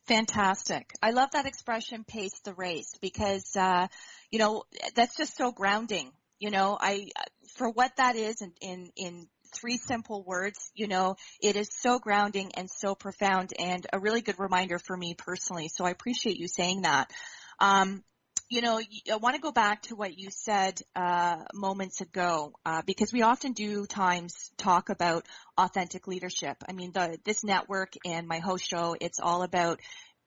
Fantastic. 0.07 0.91
I 1.01 1.11
love 1.11 1.31
that 1.31 1.45
expression, 1.45 2.03
pace 2.03 2.39
the 2.43 2.53
race, 2.53 2.95
because, 3.01 3.55
uh, 3.55 3.87
you 4.31 4.39
know, 4.39 4.63
that's 4.95 5.15
just 5.15 5.37
so 5.37 5.51
grounding. 5.51 6.11
You 6.39 6.49
know, 6.49 6.77
I, 6.79 7.09
for 7.55 7.69
what 7.69 7.95
that 7.97 8.15
is 8.15 8.41
in, 8.41 8.53
in, 8.61 8.91
in 8.95 9.27
three 9.53 9.77
simple 9.77 10.23
words, 10.23 10.71
you 10.73 10.87
know, 10.87 11.17
it 11.41 11.55
is 11.55 11.69
so 11.71 11.99
grounding 11.99 12.51
and 12.55 12.69
so 12.69 12.95
profound 12.95 13.51
and 13.59 13.85
a 13.93 13.99
really 13.99 14.21
good 14.21 14.39
reminder 14.39 14.79
for 14.79 14.95
me 14.95 15.13
personally. 15.13 15.67
So 15.67 15.85
I 15.85 15.91
appreciate 15.91 16.37
you 16.37 16.47
saying 16.47 16.81
that. 16.83 17.11
Um, 17.59 18.03
you 18.49 18.61
know, 18.61 18.81
I 19.09 19.15
want 19.15 19.35
to 19.35 19.41
go 19.41 19.53
back 19.53 19.83
to 19.83 19.95
what 19.95 20.17
you 20.17 20.29
said 20.29 20.81
uh, 20.93 21.37
moments 21.53 22.01
ago 22.01 22.51
uh, 22.65 22.81
because 22.85 23.13
we 23.13 23.21
often 23.21 23.53
do 23.53 23.85
times 23.85 24.51
talk 24.57 24.89
about 24.89 25.25
authentic 25.57 26.05
leadership. 26.05 26.57
I 26.67 26.73
mean, 26.73 26.91
the, 26.91 27.17
this 27.23 27.45
network 27.45 27.93
and 28.03 28.27
my 28.27 28.39
host 28.39 28.67
show, 28.67 28.93
it's 28.99 29.21
all 29.21 29.43
about 29.43 29.79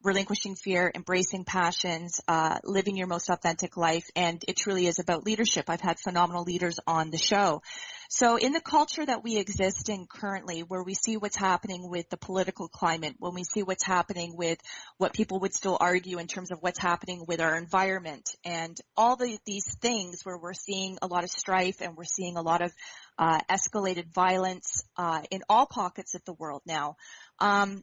relinquishing 0.04 0.54
fear, 0.54 0.92
embracing 0.94 1.44
passions, 1.44 2.20
uh, 2.28 2.58
living 2.62 2.96
your 2.96 3.06
most 3.06 3.30
authentic 3.30 3.76
life, 3.76 4.04
and 4.14 4.44
it 4.46 4.56
truly 4.56 4.86
is 4.86 4.98
about 4.98 5.24
leadership. 5.24 5.64
I've 5.68 5.80
had 5.80 5.98
phenomenal 5.98 6.44
leaders 6.44 6.78
on 6.86 7.10
the 7.10 7.18
show. 7.18 7.62
So 8.10 8.36
in 8.36 8.52
the 8.52 8.60
culture 8.60 9.04
that 9.04 9.24
we 9.24 9.38
exist 9.38 9.88
in 9.88 10.06
currently, 10.06 10.60
where 10.60 10.82
we 10.82 10.94
see 10.94 11.16
what's 11.16 11.36
happening 11.36 11.88
with 11.88 12.08
the 12.10 12.18
political 12.18 12.68
climate, 12.68 13.14
when 13.18 13.34
we 13.34 13.44
see 13.44 13.62
what's 13.62 13.82
happening 13.82 14.36
with 14.36 14.58
what 14.98 15.14
people 15.14 15.40
would 15.40 15.54
still 15.54 15.78
argue 15.80 16.18
in 16.18 16.26
terms 16.26 16.52
of 16.52 16.58
what's 16.60 16.78
happening 16.78 17.24
with 17.26 17.40
our 17.40 17.56
environment, 17.56 18.36
and 18.44 18.78
all 18.96 19.16
the, 19.16 19.38
these 19.46 19.74
things 19.80 20.20
where 20.22 20.36
we're 20.36 20.52
seeing 20.52 20.98
a 21.00 21.06
lot 21.06 21.24
of 21.24 21.30
strife 21.30 21.80
and 21.80 21.96
we're 21.96 22.04
seeing 22.04 22.36
a 22.36 22.42
lot 22.42 22.60
of 22.60 22.72
uh, 23.18 23.40
escalated 23.50 24.12
violence 24.12 24.84
uh, 24.98 25.22
in 25.30 25.42
all 25.48 25.66
pockets 25.66 26.14
of 26.14 26.22
the 26.24 26.34
world 26.34 26.62
now. 26.66 26.96
Um, 27.38 27.82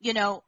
you 0.00 0.14
know, 0.14 0.42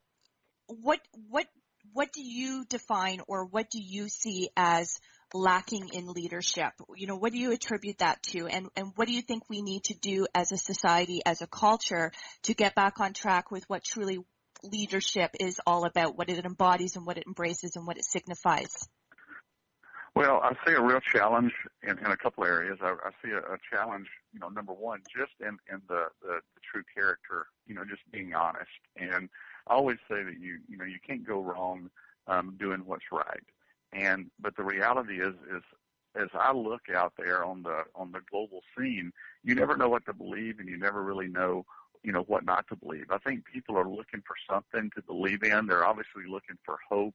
what 0.66 1.00
what 1.28 1.46
what 1.92 2.12
do 2.12 2.22
you 2.22 2.64
define 2.68 3.20
or 3.26 3.44
what 3.44 3.70
do 3.70 3.82
you 3.82 4.08
see 4.08 4.48
as 4.56 4.98
lacking 5.34 5.90
in 5.92 6.06
leadership? 6.06 6.72
You 6.96 7.06
know, 7.06 7.16
what 7.16 7.32
do 7.32 7.38
you 7.38 7.52
attribute 7.52 7.98
that 7.98 8.22
to? 8.24 8.46
And, 8.46 8.68
and 8.76 8.92
what 8.94 9.08
do 9.08 9.14
you 9.14 9.22
think 9.22 9.48
we 9.48 9.62
need 9.62 9.84
to 9.84 9.94
do 9.94 10.26
as 10.34 10.52
a 10.52 10.56
society, 10.56 11.20
as 11.24 11.42
a 11.42 11.46
culture 11.46 12.12
to 12.44 12.54
get 12.54 12.74
back 12.74 13.00
on 13.00 13.12
track 13.12 13.50
with 13.50 13.64
what 13.68 13.84
truly 13.84 14.18
leadership 14.62 15.30
is 15.40 15.60
all 15.66 15.84
about, 15.84 16.16
what 16.16 16.30
it 16.30 16.44
embodies 16.44 16.96
and 16.96 17.06
what 17.06 17.18
it 17.18 17.24
embraces 17.26 17.76
and 17.76 17.86
what 17.86 17.96
it 17.96 18.04
signifies? 18.04 18.88
Well, 20.14 20.40
I 20.42 20.52
see 20.66 20.74
a 20.74 20.82
real 20.82 21.00
challenge 21.00 21.52
in, 21.82 21.98
in 21.98 22.06
a 22.06 22.16
couple 22.18 22.44
areas. 22.44 22.78
I, 22.82 22.90
I 22.90 23.10
see 23.24 23.30
a, 23.30 23.38
a 23.38 23.56
challenge, 23.72 24.06
you 24.32 24.40
know, 24.40 24.48
number 24.50 24.74
one, 24.74 25.00
just 25.16 25.32
in, 25.40 25.56
in 25.72 25.80
the, 25.88 26.04
the, 26.20 26.40
the 26.54 26.60
true 26.70 26.82
character, 26.94 27.46
you 27.66 27.74
know, 27.74 27.82
just 27.84 28.02
being 28.12 28.34
honest 28.34 28.68
and 28.96 29.30
I 29.66 29.74
always 29.74 29.98
say 30.08 30.22
that 30.22 30.38
you 30.40 30.58
you 30.68 30.76
know 30.76 30.84
you 30.84 30.98
can't 31.06 31.26
go 31.26 31.40
wrong 31.40 31.90
um, 32.26 32.56
doing 32.58 32.80
what's 32.84 33.10
right. 33.12 33.44
And 33.92 34.30
but 34.40 34.56
the 34.56 34.64
reality 34.64 35.20
is 35.20 35.34
is 35.54 35.62
as 36.14 36.28
I 36.34 36.52
look 36.52 36.82
out 36.94 37.14
there 37.16 37.44
on 37.44 37.62
the 37.62 37.84
on 37.94 38.12
the 38.12 38.20
global 38.30 38.62
scene, 38.76 39.12
you 39.44 39.54
never 39.54 39.76
know 39.76 39.88
what 39.88 40.04
to 40.06 40.12
believe, 40.12 40.58
and 40.58 40.68
you 40.68 40.76
never 40.76 41.02
really 41.02 41.28
know 41.28 41.64
you 42.02 42.12
know 42.12 42.22
what 42.22 42.44
not 42.44 42.66
to 42.68 42.76
believe. 42.76 43.06
I 43.10 43.18
think 43.18 43.44
people 43.44 43.76
are 43.76 43.88
looking 43.88 44.22
for 44.26 44.36
something 44.48 44.90
to 44.94 45.02
believe 45.02 45.42
in. 45.42 45.66
They're 45.66 45.86
obviously 45.86 46.24
looking 46.28 46.58
for 46.64 46.78
hope, 46.88 47.14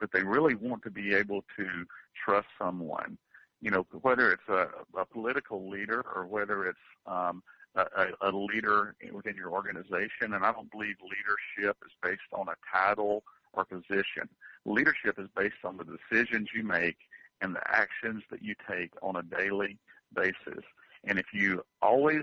but 0.00 0.10
they 0.12 0.22
really 0.22 0.54
want 0.54 0.82
to 0.84 0.90
be 0.90 1.14
able 1.14 1.44
to 1.56 1.68
trust 2.24 2.48
someone. 2.58 3.18
You 3.60 3.70
know, 3.70 3.86
whether 4.02 4.30
it's 4.32 4.48
a, 4.48 4.68
a 4.98 5.06
political 5.06 5.70
leader 5.70 6.04
or 6.14 6.26
whether 6.26 6.66
it's 6.66 6.78
um, 7.06 7.42
a, 7.74 8.06
a 8.20 8.30
leader 8.30 8.94
within 9.12 9.36
your 9.36 9.50
organization. 9.50 10.32
And 10.32 10.44
I 10.44 10.52
don't 10.52 10.70
believe 10.70 10.96
leadership 11.02 11.76
is 11.84 11.92
based 12.02 12.20
on 12.32 12.48
a 12.48 12.54
title 12.72 13.24
or 13.52 13.64
position. 13.64 14.28
Leadership 14.64 15.18
is 15.18 15.28
based 15.36 15.64
on 15.64 15.76
the 15.76 15.84
decisions 15.84 16.48
you 16.54 16.62
make 16.62 16.96
and 17.40 17.54
the 17.54 17.62
actions 17.68 18.22
that 18.30 18.42
you 18.42 18.54
take 18.70 18.92
on 19.02 19.16
a 19.16 19.22
daily 19.22 19.78
basis. 20.14 20.64
And 21.06 21.18
if 21.18 21.26
you 21.34 21.62
always, 21.82 22.22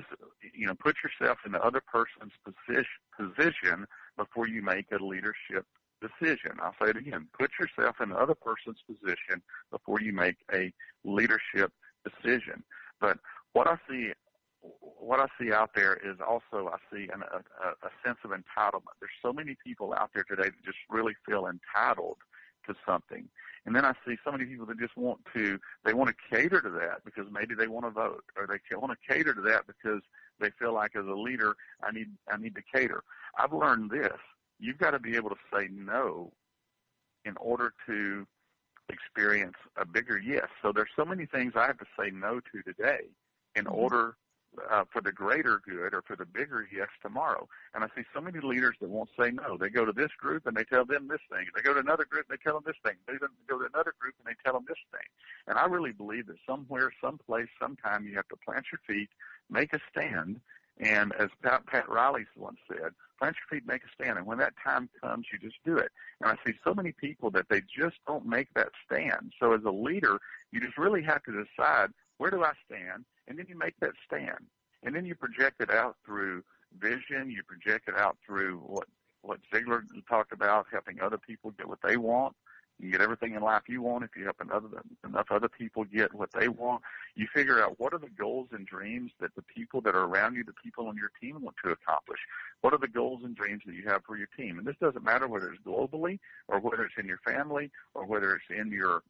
you 0.53 0.65
know, 0.65 0.73
put 0.73 0.95
yourself 1.03 1.37
in 1.45 1.51
the 1.51 1.63
other 1.63 1.81
person's 1.81 2.33
position, 2.43 2.85
position 3.15 3.85
before 4.17 4.47
you 4.47 4.61
make 4.61 4.87
a 4.91 5.03
leadership 5.03 5.65
decision. 6.01 6.53
I'll 6.61 6.75
say 6.81 6.89
it 6.89 6.97
again. 6.97 7.27
Put 7.37 7.51
yourself 7.59 7.97
in 8.01 8.09
the 8.09 8.15
other 8.15 8.33
person's 8.33 8.79
position 8.87 9.41
before 9.69 10.01
you 10.01 10.13
make 10.13 10.37
a 10.53 10.73
leadership 11.03 11.71
decision. 12.03 12.63
But 12.99 13.19
what 13.53 13.67
I 13.67 13.77
see 13.87 14.11
what 14.61 15.19
I 15.19 15.25
see 15.39 15.51
out 15.51 15.71
there 15.75 15.95
is 15.95 16.17
also 16.25 16.69
I 16.71 16.77
see 16.93 17.09
an, 17.13 17.23
a, 17.23 17.69
a 17.85 17.89
sense 18.05 18.19
of 18.23 18.31
entitlement. 18.31 18.93
There's 18.99 19.11
so 19.21 19.33
many 19.33 19.57
people 19.65 19.93
out 19.93 20.11
there 20.13 20.23
today 20.23 20.49
that 20.49 20.63
just 20.65 20.77
really 20.89 21.15
feel 21.25 21.47
entitled 21.47 22.17
to 22.67 22.75
something. 22.85 23.27
And 23.65 23.75
then 23.75 23.85
I 23.85 23.93
see 24.05 24.17
so 24.23 24.31
many 24.31 24.45
people 24.45 24.65
that 24.67 24.79
just 24.79 24.97
want 24.97 25.19
to, 25.35 25.59
they 25.83 25.93
want 25.93 26.09
to 26.09 26.35
cater 26.35 26.61
to 26.61 26.69
that 26.69 27.03
because 27.05 27.25
maybe 27.31 27.55
they 27.55 27.67
want 27.67 27.85
to 27.85 27.91
vote 27.91 28.23
or 28.35 28.47
they 28.47 28.75
want 28.75 28.91
to 28.91 29.13
cater 29.13 29.33
to 29.33 29.41
that 29.41 29.67
because 29.67 30.01
they 30.39 30.49
feel 30.59 30.73
like 30.73 30.95
as 30.95 31.05
a 31.05 31.13
leader, 31.13 31.55
I 31.83 31.91
need, 31.91 32.09
I 32.31 32.37
need 32.37 32.55
to 32.55 32.61
cater. 32.73 33.03
I've 33.37 33.53
learned 33.53 33.91
this. 33.91 34.17
You've 34.59 34.79
got 34.79 34.91
to 34.91 34.99
be 34.99 35.15
able 35.15 35.29
to 35.29 35.35
say 35.53 35.67
no 35.71 36.31
in 37.25 37.35
order 37.37 37.73
to 37.87 38.25
experience 38.89 39.55
a 39.77 39.85
bigger 39.85 40.19
yes. 40.19 40.47
So 40.61 40.71
there's 40.71 40.89
so 40.95 41.05
many 41.05 41.25
things 41.25 41.53
I 41.55 41.67
have 41.67 41.77
to 41.79 41.85
say 41.99 42.11
no 42.11 42.39
to 42.39 42.63
today 42.63 43.05
in 43.55 43.65
mm-hmm. 43.65 43.75
order 43.75 44.15
uh, 44.69 44.83
for 44.91 45.01
the 45.01 45.11
greater 45.11 45.61
good 45.65 45.93
or 45.93 46.01
for 46.01 46.15
the 46.15 46.25
bigger 46.25 46.67
yes 46.73 46.89
tomorrow. 47.01 47.47
And 47.73 47.83
I 47.83 47.87
see 47.95 48.03
so 48.13 48.21
many 48.21 48.39
leaders 48.39 48.75
that 48.81 48.89
won't 48.89 49.09
say 49.19 49.31
no. 49.31 49.57
They 49.57 49.69
go 49.69 49.85
to 49.85 49.91
this 49.91 50.11
group 50.19 50.45
and 50.45 50.55
they 50.55 50.63
tell 50.63 50.85
them 50.85 51.07
this 51.07 51.21
thing. 51.31 51.45
They 51.55 51.61
go 51.61 51.73
to 51.73 51.79
another 51.79 52.05
group 52.09 52.25
and 52.29 52.37
they 52.37 52.43
tell 52.43 52.59
them 52.59 52.63
this 52.65 52.75
thing. 52.83 52.97
They 53.07 53.13
go 53.47 53.59
to 53.59 53.65
another 53.65 53.93
group 53.99 54.15
and 54.23 54.27
they 54.27 54.37
tell 54.43 54.53
them 54.53 54.65
this 54.67 54.77
thing. 54.91 55.07
And 55.47 55.57
I 55.57 55.65
really 55.65 55.91
believe 55.91 56.27
that 56.27 56.37
somewhere, 56.47 56.91
someplace, 57.01 57.47
sometime 57.59 58.05
you 58.05 58.15
have 58.15 58.27
to 58.29 58.35
plant 58.35 58.65
your 58.71 58.81
feet, 58.87 59.09
make 59.49 59.73
a 59.73 59.79
stand, 59.91 60.41
and 60.79 61.13
as 61.13 61.29
Pat, 61.43 61.65
Pat 61.67 61.87
Riley 61.89 62.25
once 62.35 62.57
said, 62.67 62.91
plant 63.19 63.35
your 63.35 63.59
feet, 63.59 63.67
make 63.67 63.83
a 63.83 63.93
stand. 63.93 64.17
And 64.17 64.25
when 64.25 64.39
that 64.39 64.53
time 64.63 64.89
comes, 64.99 65.27
you 65.31 65.37
just 65.37 65.63
do 65.63 65.77
it. 65.77 65.91
And 66.21 66.31
I 66.31 66.35
see 66.45 66.57
so 66.63 66.73
many 66.73 66.91
people 66.91 67.29
that 67.31 67.49
they 67.49 67.61
just 67.61 67.97
don't 68.07 68.25
make 68.25 68.47
that 68.55 68.69
stand. 68.85 69.33
So 69.39 69.53
as 69.53 69.63
a 69.63 69.71
leader, 69.71 70.19
you 70.51 70.59
just 70.59 70.77
really 70.77 71.03
have 71.03 71.23
to 71.23 71.31
decide 71.31 71.91
where 72.21 72.29
do 72.29 72.43
I 72.43 72.51
stand, 72.67 73.05
and 73.27 73.39
then 73.39 73.47
you 73.49 73.57
make 73.57 73.73
that 73.79 73.93
stand, 74.05 74.45
and 74.83 74.95
then 74.95 75.05
you 75.05 75.15
project 75.15 75.59
it 75.59 75.71
out 75.71 75.95
through 76.05 76.43
vision. 76.77 77.31
You 77.31 77.41
project 77.41 77.89
it 77.89 77.97
out 77.97 78.15
through 78.23 78.59
what 78.59 78.87
what 79.23 79.39
Ziglar 79.51 79.81
talked 80.07 80.31
about, 80.31 80.67
helping 80.71 81.01
other 81.01 81.17
people 81.17 81.49
get 81.49 81.67
what 81.67 81.79
they 81.83 81.97
want. 81.97 82.35
You 82.79 82.91
get 82.91 83.01
everything 83.01 83.33
in 83.33 83.41
life 83.41 83.63
you 83.67 83.81
want 83.81 84.03
if 84.03 84.11
you 84.15 84.23
help 84.23 84.37
another, 84.39 84.67
enough 85.03 85.27
other 85.31 85.49
people 85.49 85.83
get 85.83 86.13
what 86.13 86.31
they 86.31 86.47
want. 86.47 86.83
You 87.15 87.27
figure 87.33 87.59
out 87.63 87.79
what 87.79 87.91
are 87.91 87.99
the 87.99 88.09
goals 88.09 88.49
and 88.51 88.67
dreams 88.67 89.11
that 89.19 89.33
the 89.35 89.41
people 89.41 89.81
that 89.81 89.95
are 89.95 90.05
around 90.05 90.35
you, 90.35 90.43
the 90.43 90.53
people 90.63 90.87
on 90.87 90.97
your 90.97 91.11
team 91.19 91.41
want 91.41 91.55
to 91.63 91.71
accomplish. 91.71 92.19
What 92.61 92.73
are 92.73 92.79
the 92.79 92.87
goals 92.87 93.21
and 93.23 93.35
dreams 93.35 93.63
that 93.65 93.73
you 93.73 93.83
have 93.87 94.03
for 94.05 94.15
your 94.15 94.29
team? 94.37 94.59
And 94.59 94.67
this 94.67 94.77
doesn't 94.79 95.03
matter 95.03 95.27
whether 95.27 95.51
it's 95.51 95.63
globally 95.63 96.19
or 96.47 96.59
whether 96.59 96.83
it's 96.83 96.95
in 96.99 97.07
your 97.07 97.19
family 97.25 97.71
or 97.95 98.05
whether 98.05 98.35
it's 98.35 98.45
in 98.49 98.71
your, 98.71 99.01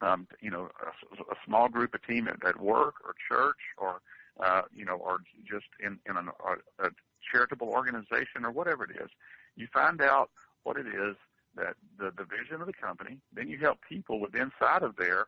um, 0.00 0.26
you 0.40 0.50
know, 0.50 0.68
a, 0.84 1.22
a 1.22 1.36
small 1.46 1.68
group, 1.68 1.94
a 1.94 1.98
team 1.98 2.28
at, 2.28 2.44
at 2.46 2.60
work 2.60 2.94
or 3.04 3.14
church 3.28 3.60
or, 3.78 4.00
uh, 4.44 4.62
you 4.74 4.84
know, 4.84 4.96
or 4.96 5.18
just 5.48 5.66
in, 5.80 5.98
in 6.08 6.16
an, 6.16 6.28
a, 6.28 6.86
a 6.86 6.90
charitable 7.30 7.68
organization 7.68 8.44
or 8.44 8.50
whatever 8.50 8.84
it 8.84 8.90
is. 9.02 9.10
You 9.56 9.66
find 9.72 10.00
out 10.00 10.30
what 10.64 10.76
it 10.76 10.86
is 10.86 11.16
that 11.56 11.74
the, 11.98 12.12
the 12.16 12.24
vision 12.24 12.60
of 12.60 12.66
the 12.66 12.72
company. 12.72 13.18
Then 13.32 13.48
you 13.48 13.58
help 13.58 13.78
people 13.88 14.20
with 14.20 14.34
inside 14.34 14.82
of 14.82 14.96
there, 14.96 15.26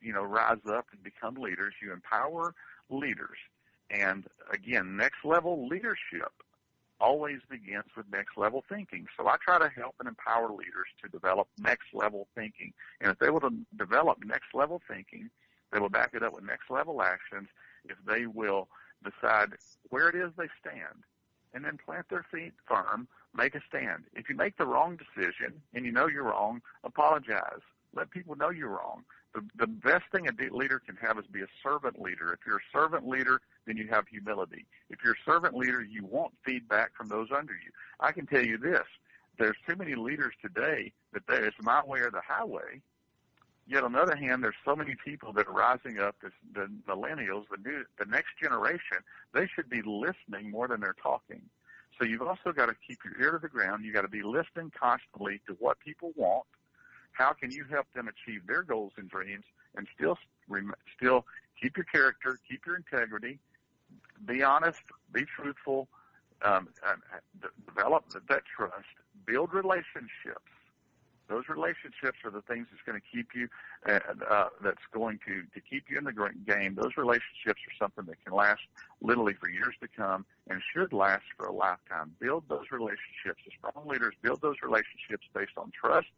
you 0.00 0.12
know, 0.12 0.22
rise 0.22 0.58
up 0.68 0.86
and 0.92 1.02
become 1.02 1.34
leaders. 1.34 1.74
You 1.82 1.92
empower 1.92 2.54
leaders. 2.90 3.38
And 3.90 4.26
again, 4.52 4.96
next 4.96 5.24
level 5.24 5.66
leadership 5.66 6.32
always 7.00 7.38
begins 7.48 7.84
with 7.96 8.06
next 8.12 8.36
level 8.36 8.64
thinking. 8.68 9.06
So 9.16 9.28
I 9.28 9.36
try 9.42 9.58
to 9.58 9.68
help 9.68 9.96
and 9.98 10.08
empower 10.08 10.50
leaders 10.50 10.88
to 11.02 11.08
develop 11.08 11.48
next 11.58 11.94
level 11.94 12.28
thinking. 12.34 12.72
And 13.00 13.10
if 13.10 13.18
they 13.18 13.30
will 13.30 13.48
develop 13.76 14.18
next 14.24 14.54
level 14.54 14.80
thinking, 14.88 15.30
they 15.72 15.78
will 15.78 15.88
back 15.88 16.10
it 16.14 16.22
up 16.22 16.34
with 16.34 16.44
next 16.44 16.70
level 16.70 17.02
actions 17.02 17.48
if 17.84 17.96
they 18.06 18.26
will 18.26 18.68
decide 19.02 19.52
where 19.88 20.08
it 20.08 20.14
is 20.14 20.30
they 20.36 20.48
stand 20.60 21.04
and 21.54 21.64
then 21.64 21.78
plant 21.84 22.06
their 22.10 22.24
feet 22.30 22.52
firm 22.66 23.08
make 23.34 23.54
a 23.54 23.60
stand. 23.68 24.04
If 24.14 24.28
you 24.28 24.36
make 24.36 24.56
the 24.56 24.66
wrong 24.66 24.98
decision 24.98 25.62
and 25.74 25.84
you 25.84 25.92
know 25.92 26.06
you're 26.06 26.24
wrong, 26.24 26.62
apologize. 26.84 27.62
Let 27.94 28.10
people 28.10 28.36
know 28.36 28.50
you're 28.50 28.68
wrong. 28.68 29.04
The, 29.34 29.44
the 29.56 29.66
best 29.66 30.04
thing 30.10 30.26
a 30.26 30.54
leader 30.54 30.80
can 30.80 30.96
have 30.96 31.18
is 31.18 31.26
be 31.26 31.42
a 31.42 31.46
servant 31.62 32.00
leader. 32.00 32.32
If 32.32 32.40
you're 32.46 32.56
a 32.56 32.72
servant 32.72 33.06
leader, 33.08 33.40
then 33.66 33.76
you 33.76 33.86
have 33.88 34.08
humility. 34.08 34.66
If 34.88 34.98
you're 35.04 35.14
a 35.14 35.24
servant 35.24 35.56
leader, 35.56 35.82
you 35.82 36.04
want 36.04 36.32
feedback 36.44 36.96
from 36.96 37.08
those 37.08 37.28
under 37.30 37.52
you. 37.52 37.70
I 38.00 38.10
can 38.12 38.26
tell 38.26 38.44
you 38.44 38.58
this. 38.58 38.84
There's 39.38 39.56
too 39.68 39.76
many 39.76 39.94
leaders 39.94 40.34
today 40.42 40.92
that 41.12 41.26
there 41.28 41.46
is 41.46 41.54
my 41.62 41.82
way 41.84 42.00
or 42.00 42.10
the 42.10 42.20
highway. 42.26 42.80
Yet 43.66 43.84
on 43.84 43.92
the 43.92 44.00
other 44.00 44.16
hand, 44.16 44.42
there's 44.42 44.56
so 44.64 44.74
many 44.74 44.96
people 45.04 45.32
that 45.34 45.46
are 45.46 45.52
rising 45.52 46.00
up, 46.00 46.16
this, 46.20 46.32
the 46.54 46.68
millennials, 46.88 47.44
the 47.50 47.56
new, 47.64 47.84
the 47.98 48.04
next 48.06 48.30
generation, 48.42 48.98
they 49.32 49.46
should 49.46 49.70
be 49.70 49.80
listening 49.82 50.50
more 50.50 50.66
than 50.66 50.80
they're 50.80 50.96
talking. 51.00 51.42
So 51.98 52.04
you've 52.04 52.22
also 52.22 52.52
got 52.52 52.66
to 52.66 52.74
keep 52.86 52.98
your 53.04 53.20
ear 53.22 53.32
to 53.32 53.38
the 53.38 53.48
ground. 53.48 53.84
You've 53.84 53.94
got 53.94 54.02
to 54.02 54.08
be 54.08 54.22
listening 54.22 54.72
constantly 54.78 55.40
to 55.46 55.56
what 55.60 55.78
people 55.78 56.12
want. 56.16 56.46
How 57.20 57.34
can 57.34 57.50
you 57.50 57.64
help 57.68 57.86
them 57.94 58.08
achieve 58.08 58.46
their 58.46 58.62
goals 58.62 58.92
and 58.96 59.06
dreams 59.06 59.44
and 59.76 59.86
still 59.94 60.16
still 60.96 61.26
keep 61.60 61.76
your 61.76 61.84
character, 61.84 62.38
keep 62.48 62.64
your 62.64 62.76
integrity, 62.76 63.38
be 64.24 64.42
honest, 64.42 64.80
be 65.12 65.26
truthful, 65.36 65.86
um, 66.40 66.68
develop 67.66 68.06
that 68.26 68.42
trust, 68.56 68.86
build 69.26 69.52
relationships 69.52 70.48
those 71.30 71.48
relationships 71.48 72.18
are 72.24 72.30
the 72.30 72.42
things 72.42 72.66
that's 72.70 72.82
going 72.84 73.00
to 73.00 73.06
keep 73.06 73.28
you, 73.34 73.48
uh, 73.88 74.00
uh, 74.28 74.48
that's 74.62 74.82
going 74.92 75.20
to, 75.26 75.42
to 75.54 75.60
keep 75.60 75.84
you 75.88 75.96
in 75.96 76.04
the 76.04 76.12
game. 76.44 76.74
Those 76.74 76.96
relationships 76.96 77.62
are 77.68 77.76
something 77.78 78.04
that 78.06 78.22
can 78.24 78.34
last 78.34 78.62
literally 79.00 79.34
for 79.34 79.48
years 79.48 79.74
to 79.80 79.88
come 79.88 80.26
and 80.48 80.60
should 80.74 80.92
last 80.92 81.22
for 81.36 81.46
a 81.46 81.52
lifetime. 81.52 82.12
Build 82.18 82.44
those 82.48 82.66
relationships. 82.72 83.40
The 83.46 83.52
strong 83.56 83.86
leaders 83.86 84.14
build 84.20 84.42
those 84.42 84.56
relationships 84.62 85.24
based 85.32 85.52
on 85.56 85.70
trust, 85.70 86.08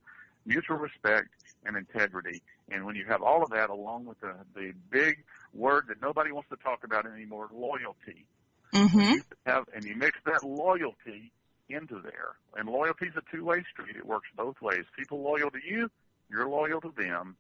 mutual 0.46 0.76
respect, 0.76 1.28
and 1.64 1.76
integrity. 1.76 2.42
And 2.70 2.84
when 2.84 2.96
you 2.96 3.04
have 3.06 3.22
all 3.22 3.42
of 3.42 3.50
that 3.50 3.70
along 3.70 4.06
with 4.06 4.20
the, 4.20 4.34
the 4.54 4.72
big 4.90 5.24
word 5.54 5.84
that 5.88 6.00
nobody 6.00 6.32
wants 6.32 6.48
to 6.50 6.56
talk 6.56 6.84
about 6.84 7.06
anymore, 7.06 7.48
loyalty. 7.54 8.26
Mm-hmm. 8.74 8.98
You 8.98 9.22
have, 9.46 9.64
and 9.74 9.84
you 9.84 9.94
mix 9.94 10.18
that 10.24 10.42
loyalty 10.42 11.30
into 11.68 12.00
there. 12.00 12.36
And 12.56 12.68
loyalty 12.68 13.06
is 13.06 13.14
a 13.16 13.22
two-way 13.34 13.64
street. 13.70 13.96
It 13.96 14.06
works 14.06 14.28
both 14.36 14.60
ways. 14.60 14.84
People 14.96 15.22
loyal 15.22 15.50
to 15.50 15.58
you, 15.64 15.90
you're 16.30 16.48
loyal 16.48 16.80
to 16.80 16.92
them. 16.96 17.36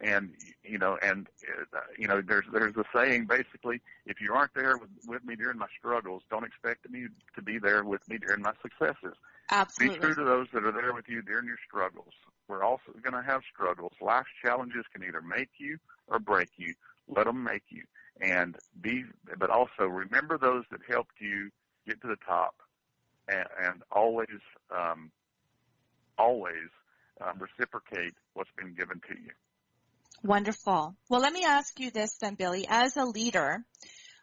And 0.00 0.32
you 0.64 0.78
know, 0.78 0.98
and 1.00 1.28
uh, 1.72 1.78
you 1.96 2.08
know, 2.08 2.20
there's 2.20 2.46
there's 2.52 2.76
a 2.76 2.84
saying 2.92 3.26
basically, 3.26 3.80
if 4.04 4.20
you 4.20 4.32
aren't 4.34 4.52
there 4.52 4.76
with, 4.76 4.88
with 5.06 5.24
me 5.24 5.36
during 5.36 5.58
my 5.58 5.68
struggles, 5.78 6.24
don't 6.28 6.42
expect 6.44 6.90
me 6.90 7.06
to 7.36 7.42
be 7.42 7.58
there 7.58 7.84
with 7.84 8.08
me 8.08 8.18
during 8.18 8.42
my 8.42 8.52
successes. 8.62 9.16
Absolutely. 9.50 9.98
Be 9.98 10.02
true 10.02 10.14
to 10.16 10.24
those 10.24 10.48
that 10.54 10.64
are 10.64 10.72
there 10.72 10.92
with 10.92 11.08
you 11.08 11.22
during 11.22 11.46
your 11.46 11.58
struggles. 11.68 12.14
We're 12.52 12.64
also 12.64 12.92
going 13.02 13.14
to 13.14 13.26
have 13.26 13.40
struggles. 13.50 13.92
Life's 14.02 14.28
challenges 14.44 14.84
can 14.92 15.02
either 15.02 15.22
make 15.22 15.48
you 15.56 15.78
or 16.06 16.18
break 16.18 16.50
you. 16.58 16.74
Let 17.08 17.24
them 17.24 17.42
make 17.42 17.62
you. 17.70 17.84
And 18.20 18.58
be, 18.78 19.04
but 19.38 19.48
also 19.48 19.84
remember 19.84 20.36
those 20.36 20.64
that 20.70 20.80
helped 20.86 21.14
you 21.18 21.50
get 21.88 22.02
to 22.02 22.08
the 22.08 22.18
top 22.26 22.56
and, 23.26 23.46
and 23.58 23.82
always, 23.90 24.28
um, 24.70 25.10
always 26.18 26.68
um, 27.22 27.38
reciprocate 27.40 28.12
what's 28.34 28.50
been 28.54 28.74
given 28.74 29.00
to 29.08 29.14
you. 29.14 29.30
Wonderful. 30.22 30.94
Well, 31.08 31.22
let 31.22 31.32
me 31.32 31.44
ask 31.46 31.80
you 31.80 31.90
this 31.90 32.18
then, 32.18 32.34
Billy. 32.34 32.66
As 32.68 32.98
a 32.98 33.06
leader, 33.06 33.64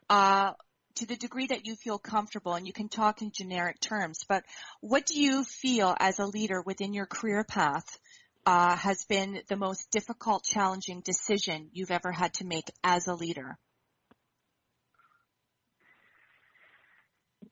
uh, 0.08 0.52
to 0.95 1.06
the 1.06 1.15
degree 1.15 1.47
that 1.47 1.65
you 1.65 1.75
feel 1.75 1.97
comfortable, 1.97 2.54
and 2.54 2.67
you 2.67 2.73
can 2.73 2.89
talk 2.89 3.21
in 3.21 3.32
generic 3.32 3.80
terms, 3.80 4.25
but 4.28 4.43
what 4.82 5.06
do 5.06 5.19
you 5.19 5.43
feel 5.43 5.95
as 5.99 6.19
a 6.19 6.25
leader 6.25 6.62
within 6.62 6.93
your 6.93 7.06
career 7.06 7.43
path 7.43 7.99
uh, 8.45 8.75
has 8.75 9.06
been 9.06 9.41
the 9.47 9.56
most 9.56 9.89
difficult, 9.91 10.43
challenging 10.43 11.02
decision 11.02 11.69
you've 11.71 11.91
ever 11.91 12.12
had 12.12 12.34
to 12.34 12.45
make 12.45 12.69
as 12.84 13.08
a 13.08 13.13
leader? 13.13 13.58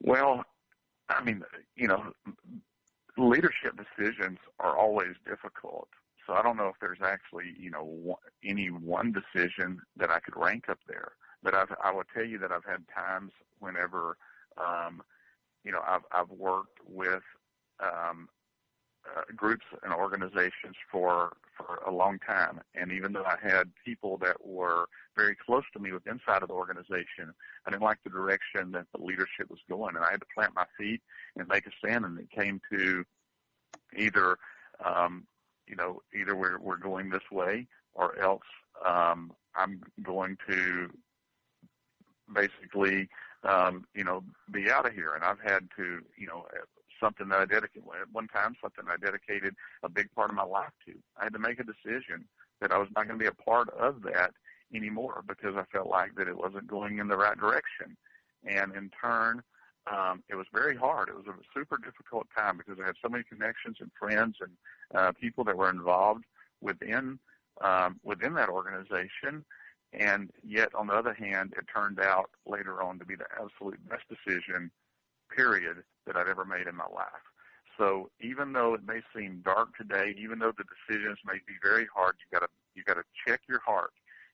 Well, 0.02 0.44
I 1.10 1.24
mean, 1.24 1.44
you 1.76 1.88
know, 1.88 2.12
leadership 3.18 3.78
decisions 3.78 4.38
are 4.60 4.78
always 4.78 5.16
difficult. 5.26 5.90
So 6.26 6.34
I 6.34 6.42
don't 6.42 6.58
know 6.58 6.68
if 6.68 6.76
there's 6.82 7.02
actually, 7.02 7.54
you 7.58 7.72
know, 7.72 8.20
any 8.44 8.68
one 8.68 9.14
decision 9.14 9.80
that 9.96 10.12
I 10.12 10.20
could 10.20 10.36
rank 10.36 10.66
up 10.70 10.80
there. 10.88 11.14
But 11.44 11.54
I've, 11.54 11.74
I 11.84 11.92
will 11.92 12.04
tell 12.14 12.26
you 12.26 12.38
that 12.40 12.52
I've 12.52 12.66
had 12.66 12.84
times 12.94 13.32
whenever, 13.60 14.18
um, 14.58 15.02
you 15.64 15.72
know, 15.72 15.82
I've, 15.86 16.02
I've 16.12 16.30
worked 16.30 16.80
with 16.88 17.24
um, 17.80 18.30
uh, 19.16 19.22
groups 19.36 19.66
and 19.84 19.94
organizations 19.94 20.76
for 20.92 21.38
for 21.56 21.82
a 21.88 21.92
long 21.92 22.20
time. 22.20 22.62
And 22.76 22.92
even 22.92 23.14
though 23.14 23.26
I 23.26 23.38
had 23.42 23.72
people 23.84 24.18
that 24.18 24.46
were 24.46 24.86
very 25.16 25.36
close 25.36 25.64
to 25.74 25.80
me 25.80 25.92
with 25.92 26.06
inside 26.06 26.44
of 26.44 26.50
the 26.50 26.54
organization, 26.54 27.34
I 27.66 27.72
didn't 27.72 27.82
like 27.82 27.98
the 28.04 28.10
direction 28.10 28.72
that 28.74 28.86
the 28.94 29.04
leadership 29.04 29.50
was 29.50 29.60
going, 29.68 29.96
and 29.96 30.06
I 30.06 30.12
had 30.12 30.20
to 30.20 30.28
plant 30.36 30.54
my 30.56 30.66
feet 30.78 31.02
and 31.36 31.48
make 31.48 31.66
a 31.66 31.72
stand. 31.80 32.06
And 32.06 32.20
it 32.20 32.30
came 32.30 32.62
to 32.72 33.06
either, 33.96 34.38
um, 34.84 35.26
you 35.68 35.76
know, 35.76 36.02
either 36.14 36.36
we're 36.36 36.60
we're 36.60 36.78
going 36.78 37.10
this 37.10 37.32
way, 37.32 37.68
or 37.94 38.20
else 38.20 38.44
um, 38.86 39.34
I'm 39.56 39.82
going 40.04 40.38
to 40.50 40.90
basically, 42.34 43.10
um, 43.44 43.86
you 43.94 44.04
know, 44.04 44.24
be 44.52 44.70
out 44.70 44.86
of 44.86 44.94
here. 44.94 45.14
And 45.14 45.24
I've 45.24 45.40
had 45.40 45.68
to, 45.78 46.02
you 46.18 46.28
know, 46.28 46.46
something 47.00 47.30
that 47.30 47.40
I 47.40 47.46
dedicated 47.46 47.84
at 48.02 48.12
one 48.12 48.28
time, 48.28 48.56
something 48.62 48.86
I 48.90 48.98
dedicated 48.98 49.56
a 49.84 49.90
big 49.90 50.12
part 50.14 50.30
of 50.30 50.36
my 50.36 50.44
life 50.44 50.72
to. 50.86 50.94
I 51.20 51.26
had 51.26 51.34
to 51.34 51.40
make 51.40 51.60
a 51.60 51.64
decision 51.64 52.26
that 52.62 52.72
I 52.72 52.78
was 52.78 52.90
not 52.96 53.08
going 53.08 53.20
to 53.20 53.24
be 53.24 53.30
a 53.30 53.44
part 53.44 53.70
of 53.70 54.02
that 54.04 54.32
anymore 54.74 55.24
because 55.28 55.56
I 55.56 55.64
felt 55.72 55.88
like 55.88 56.16
that 56.16 56.28
it 56.28 56.38
wasn't 56.38 56.68
going 56.68 57.00
in 57.00 57.08
the 57.08 57.18
right 57.18 57.38
direction. 57.38 57.96
And 58.46 58.76
in 58.76 58.90
turn, 59.02 59.44
um, 59.92 60.24
it 60.30 60.36
was 60.36 60.48
very 60.54 60.76
hard. 60.76 61.10
It 61.10 61.16
was 61.16 61.28
a 61.28 61.34
super 61.54 61.78
difficult 61.78 62.28
time 62.38 62.58
because 62.58 62.78
I 62.82 62.88
had 62.88 62.96
so 63.02 63.10
many 63.10 63.24
connections 63.24 63.78
and 63.80 63.92
friends 64.00 64.36
and 64.42 64.52
uh, 64.94 65.12
people 65.14 65.44
that 65.46 65.58
were 65.58 65.70
involved 65.70 66.26
within 66.62 67.20
um, 67.62 68.00
within 68.04 68.34
that 68.36 68.50
organization. 68.50 69.44
And 69.94 70.32
yet, 70.44 70.76
on 70.76 70.88
the 70.88 70.94
other 70.94 71.14
hand, 71.14 71.54
it 71.58 71.66
turned 71.74 72.00
out 72.00 72.30
later 72.46 72.82
on 72.82 73.00
to 73.00 73.06
be 73.06 73.16
the 73.16 73.28
absolute 73.42 73.80
best 73.90 74.04
decision 74.10 74.70
period 75.36 75.84
that 76.06 76.16
I've 76.16 76.28
ever 76.28 76.46
made 76.46 76.68
in 76.68 76.76
my 76.76 76.88
life. 76.94 77.08
So 77.78 78.10
even 78.20 78.54
though 78.54 78.74
it 78.74 78.86
may 78.86 79.02
seem 79.16 79.42
dark 79.46 79.78
today, 79.78 80.16
even 80.18 80.40
though 80.40 80.52
the 80.58 80.64
decisions 80.64 81.20
may 81.26 81.38
be 81.48 81.54
very 81.62 81.88
hard, 81.94 82.16
you 82.20 82.38
gotta 82.38 82.50
you 82.76 82.84
gotta 82.84 83.04
check 83.26 83.42
your 83.48 83.60
heart. 83.60 83.92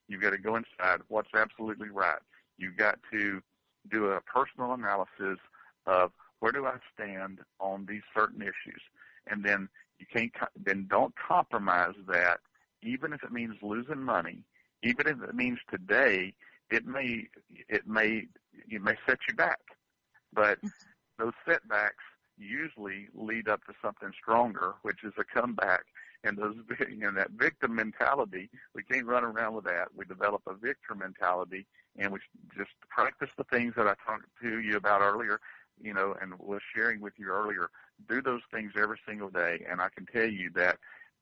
You've 0.07 0.21
got 0.21 0.31
to 0.31 0.37
go 0.37 0.55
inside 0.55 1.01
what's 1.07 1.33
absolutely 1.33 1.89
right. 1.89 2.19
You've 2.57 2.77
got 2.77 2.99
to 3.11 3.41
do 3.89 4.07
a 4.07 4.21
personal 4.21 4.73
analysis 4.73 5.39
of 5.85 6.11
where 6.39 6.51
do 6.51 6.65
I 6.65 6.75
stand 6.93 7.39
on 7.59 7.85
these 7.85 8.01
certain 8.15 8.41
issues? 8.41 8.81
And 9.27 9.43
then 9.43 9.69
you 9.99 10.05
can't, 10.11 10.31
then 10.61 10.87
don't 10.89 11.13
compromise 11.15 11.95
that, 12.07 12.39
even 12.81 13.13
if 13.13 13.23
it 13.23 13.31
means 13.31 13.55
losing 13.61 14.03
money, 14.03 14.39
even 14.83 15.07
if 15.07 15.21
it 15.21 15.35
means 15.35 15.59
today, 15.69 16.33
it 16.69 16.85
may, 16.85 17.27
it 17.69 17.87
may, 17.87 18.25
it 18.69 18.81
may 18.81 18.95
set 19.07 19.19
you 19.27 19.35
back. 19.35 19.59
But 20.33 20.59
mm-hmm. 20.59 20.67
those 21.19 21.33
setbacks 21.47 22.03
usually 22.37 23.07
lead 23.13 23.47
up 23.47 23.63
to 23.65 23.73
something 23.81 24.11
stronger, 24.19 24.75
which 24.81 25.03
is 25.03 25.13
a 25.17 25.23
comeback. 25.23 25.83
And 26.23 26.37
those, 26.37 26.55
you 26.89 26.97
know, 26.97 27.11
that 27.11 27.31
victim 27.31 27.75
mentality, 27.75 28.49
we 28.75 28.83
can't 28.83 29.05
run 29.05 29.23
around 29.23 29.55
with 29.55 29.65
that. 29.65 29.89
We 29.95 30.05
develop 30.05 30.41
a 30.47 30.53
victor 30.53 30.95
mentality 30.95 31.65
and 31.97 32.11
we 32.11 32.19
just 32.57 32.71
practice 32.89 33.29
the 33.37 33.43
things 33.45 33.73
that 33.77 33.87
I 33.87 33.93
talked 34.05 34.25
to 34.41 34.59
you 34.59 34.77
about 34.77 35.01
earlier, 35.01 35.39
you 35.81 35.93
know, 35.93 36.15
and 36.21 36.33
was 36.39 36.61
sharing 36.75 37.01
with 37.01 37.13
you 37.17 37.27
earlier. 37.27 37.69
Do 38.09 38.21
those 38.21 38.41
things 38.51 38.73
every 38.75 38.99
single 39.07 39.29
day. 39.29 39.63
And 39.69 39.79
I 39.79 39.89
can 39.95 40.07
tell 40.07 40.27
you 40.27 40.49
that 40.55 40.77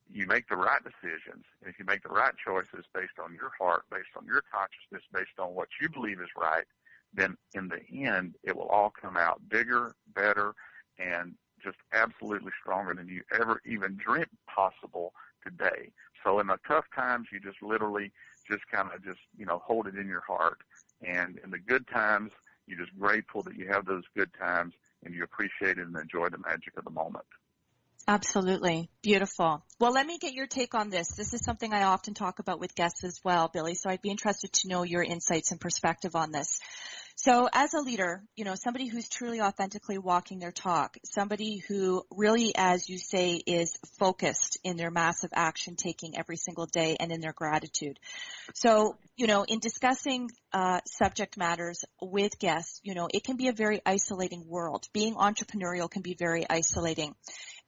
you 0.10 0.28
make 0.28 0.48
the 0.50 0.56
right 0.56 0.82
decisions. 0.84 1.46
If 1.66 1.80
you 1.80 1.86
make 1.86 2.04
the 2.04 2.10
right 2.10 2.34
choices 2.44 2.86
based 2.94 3.20
on 3.24 3.34
your 3.34 3.52
heart, 3.58 3.84
based 3.92 4.10
on 4.18 4.26
your 4.26 4.44
consciousness, 4.52 5.04
based 5.14 5.40
on 5.40 5.54
what 5.56 5.70
you 5.82 5.90
believe 5.90 6.20
is 6.20 6.30
right, 6.38 6.66
then 7.14 7.38
in 7.54 7.68
the 7.68 7.82
end, 8.06 8.36
it 8.44 8.56
will 8.56 8.68
all 8.68 8.90
come 8.90 9.18
out 9.18 9.42
bigger, 9.50 9.96
better, 10.14 10.54
and 10.98 11.36
just 11.64 11.78
absolutely 11.94 12.52
stronger 12.62 12.94
than 12.94 13.08
you 13.08 13.22
ever 13.34 13.62
even 13.66 13.98
dreamt 13.98 14.30
possible 14.48 15.14
today. 15.46 15.92
So 16.24 16.40
in 16.40 16.48
the 16.48 16.58
tough 16.68 16.86
times, 16.96 17.28
you 17.32 17.40
just 17.40 17.62
literally 17.62 18.12
just 18.50 18.68
kind 18.72 18.90
of 18.94 19.04
just, 19.04 19.20
you 19.38 19.46
know, 19.46 19.62
hold 19.66 19.88
it 19.88 19.96
in 19.96 20.08
your 20.08 20.22
heart. 20.22 20.60
And 21.02 21.40
in 21.44 21.52
the 21.52 21.60
good 21.60 21.88
times, 21.88 22.32
you're 22.68 22.80
just 22.80 22.98
grateful 22.98 23.42
that 23.44 23.56
you 23.56 23.68
have 23.68 23.86
those 23.86 24.04
good 24.16 24.32
times 24.40 24.74
and 25.04 25.14
you 25.14 25.24
appreciate 25.24 25.78
it 25.78 25.88
and 25.88 25.96
enjoy 25.96 26.30
the 26.30 26.38
magic 26.38 26.78
of 26.78 26.84
the 26.84 26.92
moment. 26.92 27.26
Absolutely. 28.08 28.90
Beautiful. 29.02 29.64
Well, 29.80 29.94
let 29.94 30.06
me 30.06 30.18
get 30.18 30.34
your 30.34 30.48
take 30.48 30.74
on 30.74 30.90
this. 30.90 31.10
This 31.16 31.34
is 31.34 31.44
something 31.44 31.74
I 31.74 31.84
often 31.84 32.14
talk 32.14 32.40
about 32.40 32.60
with 32.60 32.76
guests 32.76 33.04
as 33.04 33.20
well, 33.24 33.50
Billy, 33.54 33.76
so 33.76 33.90
I'd 33.90 34.02
be 34.02 34.10
interested 34.10 34.52
to 34.54 34.68
know 34.68 34.84
your 34.84 35.04
insights 35.04 35.52
and 35.52 35.60
perspective 35.60 36.16
on 36.16 36.32
this. 36.32 36.60
So 37.16 37.48
as 37.54 37.74
a 37.76 37.82
leader, 37.82 38.24
you 38.36 38.46
know, 38.46 38.56
somebody 38.56 38.88
who's 38.88 39.08
truly 39.08 39.42
authentically 39.42 40.00
walking 40.00 40.40
their 40.40 40.52
talk, 40.52 40.98
somebody 41.06 41.58
who 41.68 42.04
really, 42.10 42.54
as 42.56 42.90
you 42.90 42.98
say, 42.98 43.36
is 43.36 43.78
focused 44.00 44.58
in 44.64 44.76
their 44.76 44.90
massive 44.90 45.30
action 45.34 45.76
taking 45.76 46.18
every 46.18 46.38
single 46.38 46.66
day 46.66 46.98
and 47.00 47.12
in 47.12 47.22
their 47.22 47.34
gratitude. 47.34 48.00
So, 48.56 48.98
you 49.18 49.28
know, 49.28 49.44
in 49.44 49.60
discussing 49.60 50.32
uh, 50.52 50.82
subject 50.88 51.38
matters 51.38 51.86
with 52.02 52.40
guests, 52.40 52.80
you 52.84 52.96
know, 52.96 53.08
it 53.14 53.24
can 53.24 53.38
be 53.38 53.50
a 53.50 53.54
very 53.54 53.82
isolating 53.86 54.48
world. 54.48 54.88
Being 54.92 55.14
entrepreneurial 55.14 55.92
can 55.92 56.02
be 56.02 56.16
very 56.16 56.46
isolating. 56.50 57.14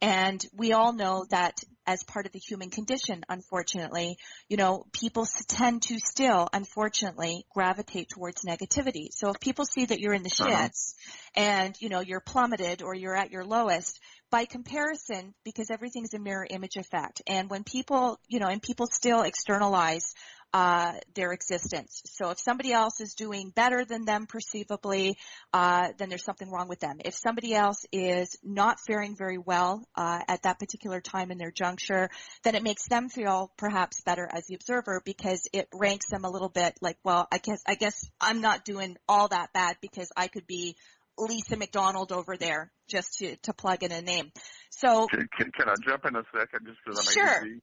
And 0.02 0.44
we 0.54 0.74
all 0.74 0.94
know 0.94 1.26
that 1.30 1.64
as 1.86 2.04
part 2.04 2.26
of 2.26 2.32
the 2.32 2.40
human 2.40 2.70
condition, 2.70 3.24
unfortunately, 3.28 4.18
you 4.48 4.58
know, 4.58 4.86
people 4.94 5.26
tend 5.48 5.82
to 5.84 5.98
still, 6.00 6.48
unfortunately, 6.54 7.46
gravitate 7.54 8.10
towards 8.10 8.44
negativity. 8.44 9.08
So 9.12 9.30
if 9.30 9.40
people 9.40 9.66
see 9.66 9.86
that 9.86 10.00
you're 10.00 10.14
in 10.14 10.24
the 10.24 10.36
Uh-huh. 10.40 10.50
shits 10.50 10.94
and, 11.36 11.76
you 11.80 11.90
know, 11.90 12.00
you're 12.00 12.22
plummeted 12.22 12.82
or 12.82 12.96
you're 12.96 13.16
at 13.16 13.32
your 13.32 13.44
lowest, 13.44 14.00
by 14.32 14.46
comparison, 14.46 15.34
because 15.44 15.70
everything's 15.70 16.14
a 16.14 16.20
mirror 16.20 16.48
image 16.50 16.76
effect. 16.78 17.22
And 17.28 17.50
when 17.50 17.64
people, 17.64 18.20
you 18.28 18.40
know, 18.40 18.48
and 18.48 18.62
people 18.62 18.88
still 18.88 19.22
externalize 19.22 20.14
uh, 20.54 20.94
their 21.16 21.32
existence. 21.32 22.02
So 22.06 22.30
if 22.30 22.40
somebody 22.40 22.72
else 22.72 23.02
is 23.02 23.16
doing 23.16 23.50
better 23.50 23.86
than 23.86 24.06
them 24.06 24.28
perceivably, 24.28 25.16
uh, 25.52 25.90
then 25.98 26.10
there's 26.10 26.24
something 26.24 26.50
wrong 26.50 26.68
with 26.68 26.80
them. 26.80 26.98
If 27.04 27.16
somebody 27.16 27.56
else 27.56 27.86
is 27.92 28.38
not 28.44 28.78
faring 28.86 29.16
very 29.18 29.40
well 29.40 29.84
uh, 29.96 30.20
at 30.28 30.44
that 30.44 30.60
particular 30.60 31.02
time 31.02 31.32
in 31.32 31.40
their 31.40 31.52
juncture, 31.52 32.10
then 32.44 32.54
it 32.56 32.64
makes 32.64 32.88
them 32.88 33.10
feel 33.10 33.52
perhaps 33.58 34.02
better 34.02 34.30
as 34.32 34.46
the 34.46 34.56
observer 34.56 35.02
because 35.04 35.48
it 35.54 35.68
ranks 35.74 36.10
them 36.10 36.24
a 36.24 36.30
little 36.30 36.50
bit 36.50 36.76
like, 36.82 36.98
well, 37.04 37.28
I 37.32 37.40
guess 37.40 37.62
I 37.68 37.76
guess 37.76 38.08
I'm 38.22 38.42
not 38.42 38.64
doing 38.64 38.98
all 39.08 39.30
that 39.30 39.54
bad 39.54 39.78
because 39.82 40.12
I 40.16 40.28
could 40.28 40.46
be 40.46 40.76
Lisa 41.18 41.58
McDonald 41.58 42.12
over 42.12 42.38
there, 42.38 42.72
just 42.88 43.20
to 43.20 43.36
to 43.44 43.54
plug 43.54 43.84
in 43.84 43.92
a 43.92 44.02
name. 44.02 44.32
So 44.70 45.08
Can, 45.08 45.28
can, 45.38 45.52
can 45.52 45.70
I 45.70 45.76
jump 45.84 46.06
in 46.06 46.16
a 46.16 46.24
second 46.32 46.68
just 46.68 46.80
because 46.86 47.00
I'm 47.00 47.14
Sure. 47.14 47.46
ADD? 47.46 47.62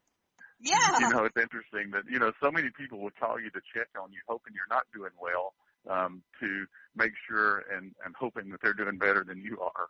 Yeah, 0.61 0.99
You 1.01 1.09
know, 1.09 1.25
it's 1.25 1.37
interesting 1.37 1.91
that, 1.93 2.05
you 2.11 2.19
know, 2.19 2.33
so 2.43 2.51
many 2.51 2.69
people 2.77 3.01
will 3.01 3.13
call 3.19 3.41
you 3.41 3.51
to 3.51 3.61
check 3.75 3.89
on 4.01 4.13
you 4.13 4.19
hoping 4.29 4.53
you're 4.55 4.65
not 4.69 4.85
doing 4.95 5.13
well, 5.21 5.55
um, 5.89 6.23
to 6.41 6.67
make 6.95 7.13
sure 7.29 7.65
and, 7.75 7.95
and 8.05 8.15
hoping 8.19 8.51
that 8.51 8.61
they're 8.63 8.75
doing 8.75 8.99
better 8.99 9.25
than 9.27 9.41
you 9.43 9.59
are. 9.61 9.89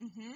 hmm 0.00 0.32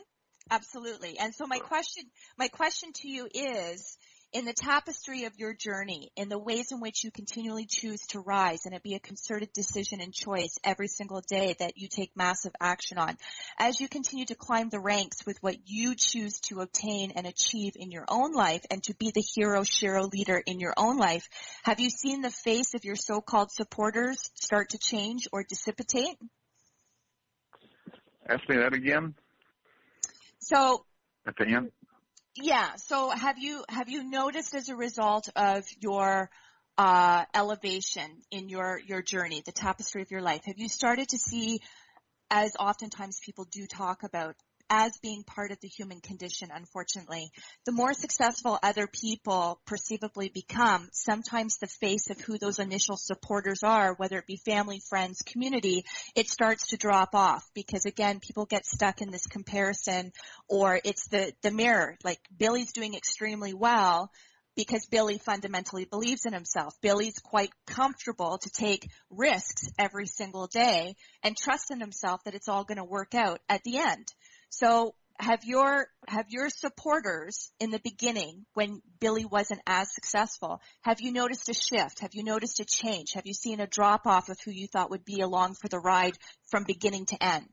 Absolutely. 0.51 1.19
And 1.19 1.35
so 1.35 1.47
my 1.47 1.59
question, 1.59 2.05
my 2.37 2.49
question 2.49 2.93
to 2.97 3.09
you 3.09 3.27
is, 3.33 3.97
in 4.35 4.45
the 4.45 4.53
tapestry 4.53 5.25
of 5.25 5.39
your 5.39 5.55
journey, 5.55 6.11
in 6.17 6.29
the 6.29 6.39
ways 6.39 6.73
in 6.73 6.81
which 6.81 7.05
you 7.05 7.13
continually 7.13 7.67
choose 7.67 8.01
to 8.09 8.19
rise 8.19 8.67
and 8.67 8.75
it 8.75 8.83
be 8.83 8.97
a 8.97 8.99
concerted 8.99 9.53
decision 9.53 10.01
and 10.01 10.13
choice 10.13 10.59
every 10.65 10.89
single 10.89 11.21
day 11.21 11.55
that 11.61 11.79
you 11.79 11.87
take 11.87 12.11
massive 12.17 12.51
action 12.61 12.99
on, 12.99 13.17
as 13.59 13.81
you 13.81 13.89
continue 13.89 14.27
to 14.27 14.35
climb 14.35 14.69
the 14.69 14.81
ranks 14.81 15.25
with 15.25 15.41
what 15.41 15.57
you 15.67 15.95
choose 15.95 16.41
to 16.41 16.61
obtain 16.61 17.13
and 17.13 17.29
achieve 17.29 17.75
in 17.77 17.93
your 17.93 18.05
own 18.09 18.33
life 18.33 18.67
and 18.73 18.83
to 18.83 18.95
be 18.97 19.13
the 19.15 19.23
hero, 19.23 19.61
shero 19.61 20.13
leader 20.13 20.43
in 20.45 20.59
your 20.59 20.75
own 20.77 20.99
life, 20.99 21.29
have 21.63 21.79
you 21.79 21.89
seen 21.89 22.21
the 22.21 22.31
face 22.31 22.75
of 22.75 22.85
your 22.85 22.97
so-called 22.97 23.53
supporters 23.53 24.19
start 24.35 24.71
to 24.71 24.79
change 24.79 25.29
or 25.33 25.45
dissipate? 25.45 26.19
Ask 28.29 28.49
me 28.49 28.57
that 28.57 28.75
again 28.75 29.15
So 30.41 30.85
at 31.25 31.37
the 31.37 31.47
end. 31.47 31.71
Yeah. 32.37 32.75
So 32.77 33.11
have 33.11 33.39
you 33.39 33.65
have 33.69 33.89
you 33.89 34.03
noticed 34.03 34.55
as 34.55 34.69
a 34.69 34.75
result 34.75 35.29
of 35.37 35.65
your 35.81 36.31
uh, 36.77 37.25
elevation 37.33 38.23
in 38.31 38.49
your 38.49 38.81
your 38.85 39.03
journey, 39.03 39.43
the 39.45 39.53
tapestry 39.53 40.03
of 40.03 40.11
your 40.11 40.21
life, 40.23 40.43
have 40.47 40.59
you 40.59 40.69
started 40.69 41.09
to 41.11 41.19
see, 41.19 41.61
as 42.31 42.57
oftentimes 42.59 43.21
people 43.25 43.47
do 43.51 43.67
talk 43.67 44.03
about, 44.03 44.35
as 44.71 44.97
being 45.03 45.23
part 45.25 45.51
of 45.51 45.61
the 45.61 45.69
human 45.69 46.01
condition, 46.01 46.49
unfortunately, 46.53 47.31
the 47.67 47.73
more 47.73 47.93
successful 47.93 48.59
other 48.63 48.87
people 48.87 49.61
perceivably 49.67 50.29
become, 50.29 50.89
sometimes 50.93 51.59
the 51.59 51.67
face 51.67 52.11
of 52.11 52.21
who 52.21 52.39
those 52.39 52.59
initial 52.59 52.97
supporters 52.97 53.61
are, 53.63 53.95
whether 53.95 54.19
it 54.19 54.27
be 54.27 54.37
family, 54.37 54.81
friends, 54.89 55.23
community, 55.25 55.85
it 56.15 56.29
starts 56.29 56.69
to 56.69 56.77
drop 56.77 57.15
off 57.15 57.49
because 57.55 57.85
again, 57.85 58.21
people 58.21 58.47
get 58.47 58.67
stuck 58.67 59.01
in 59.01 59.11
this 59.11 59.27
comparison 59.27 60.13
or 60.49 60.81
it's 60.85 61.09
the, 61.09 61.33
the 61.43 61.51
mirror, 61.51 61.97
like 62.05 62.21
Billy's 62.37 62.73
doing 62.73 62.95
extremely 62.95 63.55
well 63.55 64.11
because 64.57 64.87
Billy 64.87 65.19
fundamentally 65.19 65.85
believes 65.85 66.27
in 66.27 66.33
himself. 66.33 66.75
Billy's 66.81 67.19
quite 67.19 67.51
comfortable 67.67 68.39
to 68.39 68.51
take 68.51 68.89
risks 69.11 69.69
every 69.79 70.07
single 70.07 70.47
day 70.47 70.95
and 71.23 71.37
trust 71.37 71.71
in 71.71 71.81
himself 71.81 72.23
that 72.25 72.35
it's 72.35 72.49
all 72.49 72.65
going 72.65 72.79
to 72.79 72.85
work 72.85 73.15
out 73.15 73.41
at 73.49 73.63
the 73.65 73.79
end. 73.79 74.13
So 74.57 74.95
have 75.19 75.45
your 75.45 75.89
have 76.07 76.27
your 76.29 76.49
supporters 76.49 77.51
in 77.59 77.71
the 77.71 77.81
beginning 77.83 78.47
when 78.55 78.83
Billy 79.01 79.25
wasn't 79.25 79.61
as 79.67 79.93
successful, 79.93 80.61
have 80.83 81.01
you 81.01 81.11
noticed 81.11 81.49
a 81.49 81.55
shift? 81.55 82.01
Have 82.01 82.15
you 82.15 82.23
noticed 82.23 82.61
a 82.61 82.65
change? 82.65 83.15
Have 83.15 83.27
you 83.27 83.35
seen 83.35 83.59
a 83.59 83.67
drop 83.67 84.07
off 84.07 84.29
of 84.29 84.39
who 84.45 84.53
you 84.53 84.69
thought 84.69 84.91
would 84.91 85.05
be 85.05 85.21
along 85.21 85.55
for 85.55 85.69
the 85.69 85.81
ride 85.81 86.17
from 86.51 86.63
beginning 86.65 87.07
to 87.07 87.21
end? 87.21 87.53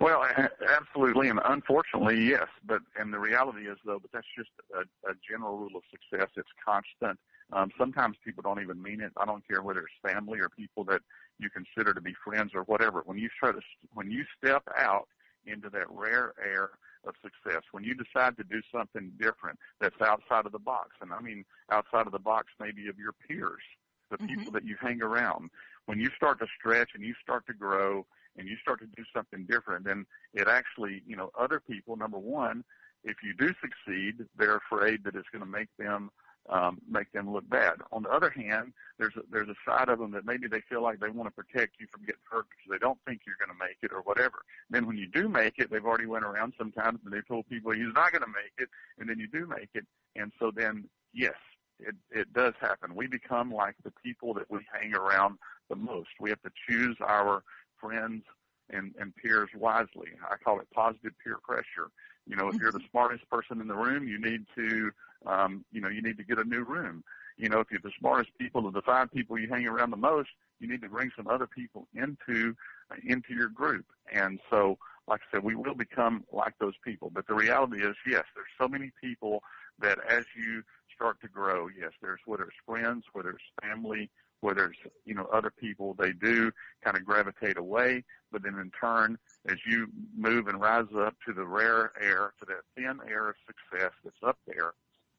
Well, 0.00 0.22
absolutely, 0.68 1.28
and 1.28 1.40
unfortunately, 1.42 2.26
yes. 2.26 2.48
But 2.66 2.80
and 2.98 3.10
the 3.10 3.18
reality 3.18 3.66
is, 3.66 3.78
though, 3.86 3.98
but 3.98 4.12
that's 4.12 4.26
just 4.36 4.50
a, 4.74 4.80
a 5.08 5.14
general 5.26 5.56
rule 5.56 5.76
of 5.76 5.82
success. 5.90 6.28
It's 6.36 6.48
constant. 6.62 7.18
Um, 7.54 7.70
sometimes 7.78 8.16
people 8.22 8.42
don't 8.42 8.60
even 8.60 8.82
mean 8.82 9.00
it. 9.00 9.12
I 9.16 9.24
don't 9.24 9.46
care 9.48 9.62
whether 9.62 9.80
it's 9.80 10.14
family 10.14 10.40
or 10.40 10.50
people 10.50 10.84
that 10.84 11.00
you 11.38 11.48
consider 11.48 11.94
to 11.94 12.02
be 12.02 12.14
friends 12.22 12.50
or 12.54 12.64
whatever. 12.64 13.02
When 13.06 13.16
you 13.16 13.30
try 13.40 13.52
to, 13.52 13.60
when 13.94 14.10
you 14.10 14.24
step 14.36 14.62
out 14.76 15.08
into 15.46 15.70
that 15.70 15.90
rare 15.90 16.32
air 16.42 16.70
of 17.04 17.14
success, 17.22 17.62
when 17.72 17.84
you 17.84 17.94
decide 17.94 18.36
to 18.36 18.44
do 18.44 18.60
something 18.72 19.12
different 19.18 19.58
that's 19.80 20.00
outside 20.00 20.46
of 20.46 20.52
the 20.52 20.58
box, 20.58 20.90
and 21.00 21.12
I 21.12 21.20
mean 21.20 21.44
outside 21.70 22.06
of 22.06 22.12
the 22.12 22.18
box 22.18 22.52
maybe 22.58 22.88
of 22.88 22.98
your 22.98 23.12
peers, 23.12 23.62
the 24.10 24.18
Mhm. 24.18 24.28
people 24.28 24.52
that 24.52 24.64
you 24.64 24.76
hang 24.80 25.02
around, 25.02 25.50
when 25.86 25.98
you 26.00 26.10
start 26.16 26.38
to 26.40 26.46
stretch 26.58 26.90
and 26.94 27.04
you 27.04 27.14
start 27.22 27.46
to 27.46 27.54
grow 27.54 28.06
and 28.36 28.48
you 28.48 28.56
start 28.56 28.80
to 28.80 28.86
do 28.86 29.04
something 29.14 29.44
different, 29.44 29.84
then 29.84 30.06
it 30.32 30.48
actually, 30.48 31.02
you 31.06 31.16
know, 31.16 31.30
other 31.38 31.60
people, 31.60 31.96
number 31.96 32.18
one, 32.18 32.64
if 33.04 33.22
you 33.22 33.34
do 33.34 33.54
succeed, 33.60 34.26
they're 34.36 34.56
afraid 34.56 35.04
that 35.04 35.14
it's 35.14 35.28
going 35.28 35.44
to 35.44 35.50
make 35.50 35.68
them 35.78 36.10
um, 36.50 36.78
make 36.88 37.10
them 37.12 37.32
look 37.32 37.48
bad. 37.48 37.74
On 37.92 38.02
the 38.02 38.10
other 38.10 38.30
hand, 38.30 38.72
there's 38.98 39.14
a, 39.16 39.20
there's 39.30 39.48
a 39.48 39.54
side 39.66 39.88
of 39.88 39.98
them 39.98 40.10
that 40.12 40.26
maybe 40.26 40.46
they 40.46 40.60
feel 40.68 40.82
like 40.82 41.00
they 41.00 41.08
want 41.08 41.26
to 41.28 41.42
protect 41.42 41.80
you 41.80 41.86
from 41.90 42.02
getting 42.02 42.20
hurt 42.30 42.46
because 42.50 42.70
they 42.70 42.78
don't 42.78 42.98
think 43.06 43.22
you're 43.26 43.36
going 43.38 43.56
to 43.56 43.64
make 43.64 43.78
it 43.82 43.92
or 43.92 44.02
whatever. 44.02 44.42
Then 44.70 44.86
when 44.86 44.96
you 44.96 45.06
do 45.06 45.28
make 45.28 45.54
it, 45.58 45.70
they've 45.70 45.84
already 45.84 46.06
went 46.06 46.24
around 46.24 46.54
sometimes 46.58 47.00
and 47.04 47.12
they 47.12 47.22
told 47.22 47.48
people 47.48 47.72
he's 47.72 47.94
not 47.94 48.12
going 48.12 48.22
to 48.22 48.28
make 48.28 48.52
it, 48.58 48.68
and 48.98 49.08
then 49.08 49.18
you 49.18 49.26
do 49.26 49.46
make 49.46 49.70
it, 49.74 49.86
and 50.16 50.32
so 50.38 50.50
then 50.54 50.84
yes, 51.12 51.34
it 51.80 51.94
it 52.10 52.32
does 52.32 52.54
happen. 52.60 52.94
We 52.94 53.06
become 53.06 53.50
like 53.50 53.76
the 53.82 53.92
people 54.02 54.34
that 54.34 54.50
we 54.50 54.60
hang 54.72 54.94
around 54.94 55.38
the 55.68 55.76
most. 55.76 56.10
We 56.20 56.30
have 56.30 56.42
to 56.42 56.50
choose 56.68 56.96
our 57.00 57.42
friends 57.80 58.22
and, 58.70 58.94
and 58.98 59.14
peers 59.16 59.50
wisely. 59.56 60.08
I 60.30 60.36
call 60.36 60.60
it 60.60 60.68
positive 60.74 61.12
peer 61.22 61.38
pressure. 61.42 61.90
You 62.26 62.36
know, 62.36 62.48
if 62.48 62.56
you're 62.56 62.72
the 62.72 62.80
smartest 62.90 63.28
person 63.30 63.60
in 63.60 63.68
the 63.68 63.74
room, 63.74 64.08
you 64.08 64.18
need 64.18 64.46
to, 64.54 64.90
um, 65.26 65.64
you 65.72 65.80
know, 65.80 65.88
you 65.88 66.02
need 66.02 66.16
to 66.16 66.24
get 66.24 66.38
a 66.38 66.44
new 66.44 66.62
room. 66.62 67.04
You 67.36 67.48
know, 67.48 67.60
if 67.60 67.70
you're 67.70 67.80
the 67.82 67.92
smartest 67.98 68.30
people 68.38 68.66
of 68.66 68.74
the 68.74 68.82
five 68.82 69.12
people 69.12 69.38
you 69.38 69.48
hang 69.48 69.66
around 69.66 69.90
the 69.90 69.96
most, 69.96 70.30
you 70.60 70.68
need 70.68 70.82
to 70.82 70.88
bring 70.88 71.10
some 71.16 71.26
other 71.26 71.46
people 71.46 71.88
into 71.94 72.54
uh, 72.90 72.96
into 73.04 73.34
your 73.34 73.48
group. 73.48 73.86
And 74.12 74.38
so, 74.50 74.78
like 75.08 75.20
I 75.20 75.36
said, 75.36 75.44
we 75.44 75.54
will 75.54 75.74
become 75.74 76.24
like 76.32 76.54
those 76.58 76.74
people. 76.84 77.10
But 77.12 77.26
the 77.26 77.34
reality 77.34 77.82
is, 77.82 77.96
yes, 78.06 78.24
there's 78.34 78.46
so 78.58 78.68
many 78.68 78.92
people 79.00 79.42
that 79.80 79.98
as 80.08 80.24
you 80.36 80.62
start 80.94 81.20
to 81.22 81.28
grow, 81.28 81.68
yes, 81.68 81.90
there's 82.00 82.20
whether 82.24 82.44
it's 82.44 82.56
friends, 82.66 83.04
whether 83.12 83.30
it's 83.30 83.42
family, 83.62 84.10
whether 84.40 84.66
it's 84.66 84.78
you 85.04 85.14
know 85.14 85.26
other 85.32 85.50
people, 85.50 85.94
they 85.98 86.12
do 86.12 86.50
kind 86.82 86.96
of 86.96 87.04
gravitate 87.04 87.58
away. 87.58 88.04
But 88.30 88.42
then 88.42 88.58
in 88.58 88.70
turn, 88.78 89.18
as 89.48 89.58
you 89.66 89.88
move 90.16 90.48
and 90.48 90.60
rise 90.60 90.86
up 90.96 91.14
to 91.26 91.32
the 91.32 91.46
rare 91.46 91.92
air, 92.00 92.32
to 92.40 92.46
that 92.46 92.62
thin 92.76 92.98
air 93.08 93.30
of 93.30 93.36
success 93.46 93.92
that's 94.02 94.16
up 94.22 94.38
there, 94.46 94.74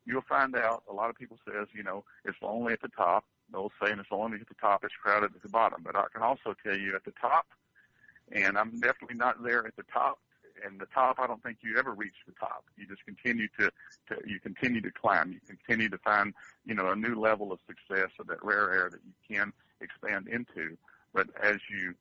you'll 0.05 0.21
find 0.21 0.55
out 0.55 0.83
a 0.89 0.93
lot 0.93 1.09
of 1.09 1.15
people 1.15 1.37
says, 1.45 1.67
you 1.73 1.83
know, 1.83 2.03
it's 2.23 2.37
lonely 2.41 2.73
at 2.73 2.81
the 2.81 2.89
top. 2.89 3.25
The 3.51 3.57
old 3.57 3.71
saying 3.81 3.99
it's 3.99 4.11
lonely 4.11 4.39
at 4.41 4.47
the 4.47 4.55
top, 4.55 4.83
it's 4.83 4.95
crowded 5.01 5.31
at 5.35 5.41
the 5.41 5.49
bottom. 5.49 5.81
But 5.83 5.95
I 5.95 6.05
can 6.11 6.23
also 6.23 6.55
tell 6.63 6.75
you 6.75 6.95
at 6.95 7.05
the 7.05 7.13
top, 7.21 7.45
and 8.31 8.57
I'm 8.57 8.71
definitely 8.79 9.17
not 9.17 9.43
there 9.43 9.65
at 9.65 9.75
the 9.75 9.85
top. 9.91 10.19
And 10.63 10.79
the 10.79 10.85
top, 10.87 11.19
I 11.19 11.27
don't 11.27 11.41
think 11.43 11.57
you 11.61 11.77
ever 11.77 11.93
reach 11.93 12.15
the 12.25 12.33
top. 12.39 12.65
You 12.77 12.87
just 12.87 13.05
continue 13.05 13.47
to, 13.59 13.71
to 14.09 14.21
you 14.25 14.39
continue 14.39 14.81
to 14.81 14.91
climb. 14.91 15.31
You 15.33 15.39
continue 15.47 15.89
to 15.89 15.97
find, 15.97 16.33
you 16.65 16.73
know, 16.73 16.91
a 16.91 16.95
new 16.95 17.19
level 17.19 17.51
of 17.51 17.59
success 17.67 18.09
of 18.19 18.27
that 18.27 18.43
rare 18.43 18.71
air 18.73 18.89
that 18.89 19.01
you 19.05 19.35
can 19.35 19.53
expand 19.81 20.27
into. 20.27 20.77
But 21.13 21.27
as 21.41 21.57
you 21.69 21.95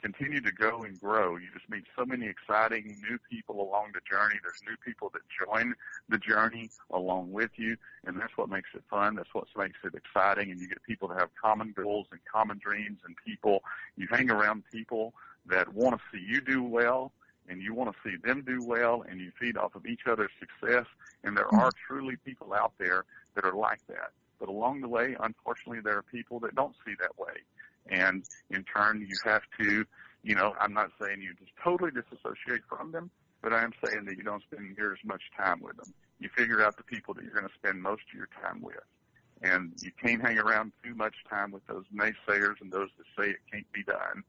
continue 0.00 0.40
to 0.40 0.52
go 0.52 0.82
and 0.82 0.98
grow. 1.00 1.36
You 1.36 1.48
just 1.52 1.68
meet 1.68 1.84
so 1.96 2.04
many 2.04 2.26
exciting 2.26 2.96
new 3.08 3.18
people 3.30 3.60
along 3.60 3.92
the 3.94 4.00
journey. 4.08 4.36
There's 4.42 4.62
new 4.66 4.76
people 4.84 5.10
that 5.12 5.22
join 5.46 5.74
the 6.08 6.18
journey 6.18 6.70
along 6.90 7.32
with 7.32 7.50
you, 7.56 7.76
and 8.06 8.18
that's 8.20 8.36
what 8.36 8.48
makes 8.48 8.70
it 8.74 8.82
fun. 8.88 9.16
That's 9.16 9.32
what 9.32 9.46
makes 9.56 9.78
it 9.84 9.94
exciting, 9.94 10.50
and 10.50 10.60
you 10.60 10.68
get 10.68 10.82
people 10.84 11.08
that 11.08 11.18
have 11.18 11.30
common 11.40 11.74
goals 11.76 12.06
and 12.10 12.20
common 12.32 12.58
dreams, 12.58 13.00
and 13.04 13.16
people 13.24 13.62
you 13.96 14.06
hang 14.10 14.30
around 14.30 14.62
people 14.72 15.14
that 15.46 15.72
want 15.74 15.96
to 15.96 16.02
see 16.12 16.24
you 16.24 16.40
do 16.40 16.62
well. 16.62 17.12
And 17.48 17.62
you 17.62 17.74
want 17.74 17.94
to 17.94 18.08
see 18.08 18.16
them 18.16 18.42
do 18.46 18.62
well, 18.62 19.04
and 19.08 19.20
you 19.20 19.32
feed 19.40 19.56
off 19.56 19.74
of 19.74 19.86
each 19.86 20.06
other's 20.06 20.30
success. 20.38 20.86
And 21.24 21.36
there 21.36 21.52
are 21.54 21.70
truly 21.86 22.16
people 22.24 22.52
out 22.52 22.72
there 22.78 23.04
that 23.34 23.44
are 23.44 23.54
like 23.54 23.80
that. 23.88 24.10
But 24.38 24.48
along 24.48 24.82
the 24.82 24.88
way, 24.88 25.16
unfortunately, 25.18 25.80
there 25.80 25.96
are 25.96 26.02
people 26.02 26.38
that 26.40 26.54
don't 26.54 26.74
see 26.84 26.92
that 27.00 27.18
way 27.18 27.42
and 27.90 28.22
in 28.50 28.64
turn 28.64 29.06
you 29.08 29.16
have 29.24 29.42
to, 29.60 29.84
you 30.22 30.34
know, 30.34 30.54
I'm 30.60 30.72
not 30.72 30.90
saying 31.00 31.22
you 31.22 31.34
just 31.38 31.52
totally 31.62 31.90
disassociate 31.90 32.62
from 32.68 32.92
them, 32.92 33.10
but 33.42 33.52
I 33.52 33.62
am 33.62 33.72
saying 33.84 34.04
that 34.06 34.16
you 34.16 34.22
don't 34.22 34.42
spend 34.42 34.76
near 34.76 34.92
as 34.92 34.98
much 35.04 35.22
time 35.36 35.60
with 35.60 35.76
them. 35.76 35.92
You 36.20 36.28
figure 36.36 36.62
out 36.62 36.76
the 36.76 36.82
people 36.82 37.14
that 37.14 37.24
you're 37.24 37.32
going 37.32 37.46
to 37.46 37.54
spend 37.54 37.82
most 37.82 38.02
of 38.12 38.16
your 38.16 38.28
time 38.42 38.60
with. 38.60 38.82
And 39.40 39.72
you 39.80 39.92
can't 40.02 40.20
hang 40.20 40.38
around 40.38 40.72
too 40.84 40.94
much 40.94 41.14
time 41.30 41.52
with 41.52 41.64
those 41.68 41.84
naysayers 41.94 42.60
and 42.60 42.72
those 42.72 42.88
that 42.98 43.06
say 43.16 43.30
it 43.30 43.38
can't 43.50 43.70
be 43.72 43.84
done. 43.84 44.24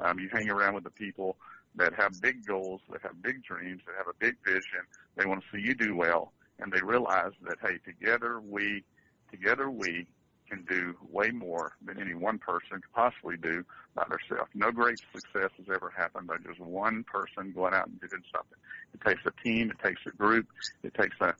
Um, 0.00 0.18
you 0.18 0.28
hang 0.30 0.50
around 0.50 0.74
with 0.74 0.84
the 0.84 0.90
people 0.90 1.36
that 1.76 1.94
have 1.94 2.20
big 2.20 2.46
goals, 2.46 2.80
that 2.90 3.02
have 3.02 3.22
big 3.22 3.42
dreams, 3.42 3.82
that 3.86 3.94
have 3.96 4.08
a 4.08 4.18
big 4.18 4.36
vision. 4.44 4.82
They 5.16 5.26
want 5.26 5.42
to 5.42 5.56
see 5.56 5.62
you 5.62 5.74
do 5.74 5.96
well, 5.96 6.32
and 6.58 6.72
they 6.72 6.82
realize 6.82 7.32
that 7.42 7.58
hey, 7.62 7.78
together 7.84 8.40
we, 8.40 8.84
together 9.30 9.70
we 9.70 10.06
can 10.48 10.64
do 10.68 10.96
way 11.08 11.30
more 11.30 11.76
than 11.84 12.00
any 12.00 12.14
one 12.14 12.38
person 12.38 12.80
could 12.80 12.92
possibly 12.92 13.36
do 13.36 13.64
by 13.94 14.04
themselves. 14.04 14.50
No 14.54 14.72
great 14.72 15.00
success 15.14 15.50
has 15.56 15.66
ever 15.72 15.92
happened 15.96 16.26
by 16.26 16.38
just 16.38 16.58
one 16.58 17.04
person 17.04 17.52
going 17.52 17.72
out 17.72 17.86
and 17.86 18.00
doing 18.00 18.22
something. 18.34 18.58
It 18.92 19.00
takes 19.06 19.22
a 19.24 19.42
team, 19.42 19.70
it 19.70 19.78
takes 19.78 20.00
a 20.06 20.10
group, 20.10 20.48
it 20.82 20.92
takes 20.94 21.16
a 21.20 21.34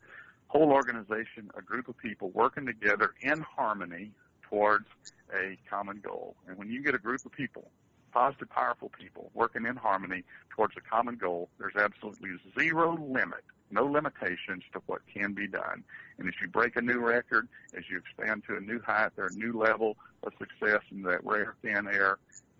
whole 0.47 0.70
organization, 0.70 1.51
a 1.57 1.62
group 1.62 1.89
of 1.89 1.99
people 1.99 2.31
working 2.31 2.66
together 2.66 3.14
in 3.20 3.41
harmony 3.41 4.12
towards 4.43 4.87
a 5.35 5.57
common 5.68 6.01
goal. 6.01 6.37
And 6.47 6.57
when 6.57 6.70
you 6.70 6.83
get 6.83 6.95
a 6.95 6.99
group 6.99 7.24
of 7.24 7.33
people, 7.33 7.70
positive, 8.13 8.51
powerful 8.51 8.91
people 8.99 9.31
working 9.35 9.67
in 9.67 9.77
harmony 9.77 10.25
towards 10.51 10.75
a 10.77 10.81
common 10.81 11.17
goal, 11.17 11.49
there's 11.59 11.77
absolutely 11.77 12.31
zero 12.59 12.99
limit 13.01 13.45
no 13.71 13.85
limitations 13.87 14.63
to 14.73 14.81
what 14.87 15.01
can 15.13 15.33
be 15.33 15.47
done. 15.47 15.85
And 16.19 16.29
as 16.29 16.35
you 16.41 16.49
break 16.49 16.77
a 16.77 16.83
new 16.83 16.99
record, 16.99 17.49
as 17.77 17.85
you 17.91 17.99
expand 17.99 18.43
to 18.49 18.57
a 18.57 18.61
new 18.61 18.81
height 18.81 19.13
or 19.17 19.27
a 19.27 19.33
new 19.33 19.59
level 19.59 19.97
of 20.23 20.33
success 20.39 20.83
in 20.91 21.03
that 21.03 21.25
rare 21.25 21.55
thin 21.63 21.87
air, 21.89 22.19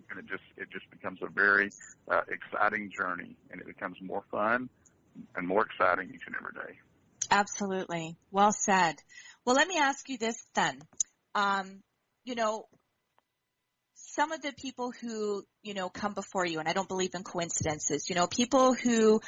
and 0.09 0.19
it 0.19 0.25
just 0.25 0.43
it 0.57 0.69
just 0.71 0.89
becomes 0.89 1.19
a 1.21 1.27
very 1.27 1.71
uh, 2.09 2.21
exciting 2.27 2.91
journey, 2.91 3.35
and 3.51 3.61
it 3.61 3.67
becomes 3.67 3.97
more 4.01 4.23
fun 4.31 4.69
and 5.35 5.47
more 5.47 5.65
exciting 5.65 6.11
each 6.13 6.23
and 6.25 6.35
every 6.35 6.53
day. 6.53 6.77
Absolutely, 7.29 8.17
well 8.31 8.51
said. 8.51 8.95
Well, 9.45 9.55
let 9.55 9.67
me 9.67 9.77
ask 9.77 10.09
you 10.09 10.17
this 10.17 10.43
then. 10.53 10.81
Um, 11.33 11.81
you 12.25 12.35
know, 12.35 12.65
some 14.13 14.31
of 14.31 14.41
the 14.41 14.51
people 14.51 14.91
who, 14.91 15.43
you 15.63 15.73
know, 15.73 15.89
come 15.89 16.13
before 16.13 16.45
you, 16.45 16.59
and 16.59 16.67
I 16.67 16.73
don't 16.73 16.87
believe 16.87 17.15
in 17.15 17.23
coincidences, 17.23 18.09
you 18.09 18.15
know, 18.15 18.27
people 18.27 18.73
who 18.73 19.21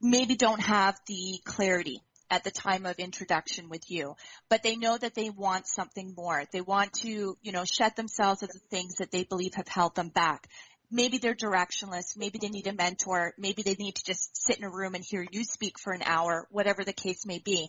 maybe 0.00 0.34
don't 0.34 0.60
have 0.60 0.98
the 1.06 1.40
clarity 1.44 2.00
at 2.30 2.44
the 2.44 2.50
time 2.50 2.86
of 2.86 2.98
introduction 2.98 3.68
with 3.68 3.90
you, 3.90 4.14
but 4.48 4.62
they 4.62 4.76
know 4.76 4.96
that 4.96 5.14
they 5.14 5.30
want 5.30 5.66
something 5.66 6.14
more. 6.16 6.44
They 6.52 6.60
want 6.60 6.94
to, 6.94 7.36
you 7.42 7.52
know, 7.52 7.64
shed 7.64 7.96
themselves 7.96 8.42
of 8.42 8.50
the 8.50 8.60
things 8.70 8.96
that 8.96 9.10
they 9.10 9.24
believe 9.24 9.54
have 9.54 9.68
held 9.68 9.94
them 9.94 10.08
back. 10.08 10.48
Maybe 10.90 11.18
they're 11.18 11.34
directionless. 11.34 12.16
Maybe 12.16 12.38
they 12.40 12.48
need 12.48 12.66
a 12.66 12.72
mentor. 12.72 13.34
Maybe 13.38 13.62
they 13.62 13.74
need 13.74 13.96
to 13.96 14.04
just 14.06 14.42
sit 14.42 14.58
in 14.58 14.64
a 14.64 14.70
room 14.70 14.94
and 14.94 15.04
hear 15.04 15.26
you 15.30 15.44
speak 15.44 15.78
for 15.78 15.92
an 15.92 16.02
hour, 16.04 16.46
whatever 16.50 16.82
the 16.82 16.94
case 16.94 17.26
may 17.26 17.38
be. 17.38 17.68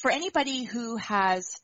For 0.00 0.10
anybody 0.10 0.64
who 0.64 0.96
has 0.96 1.60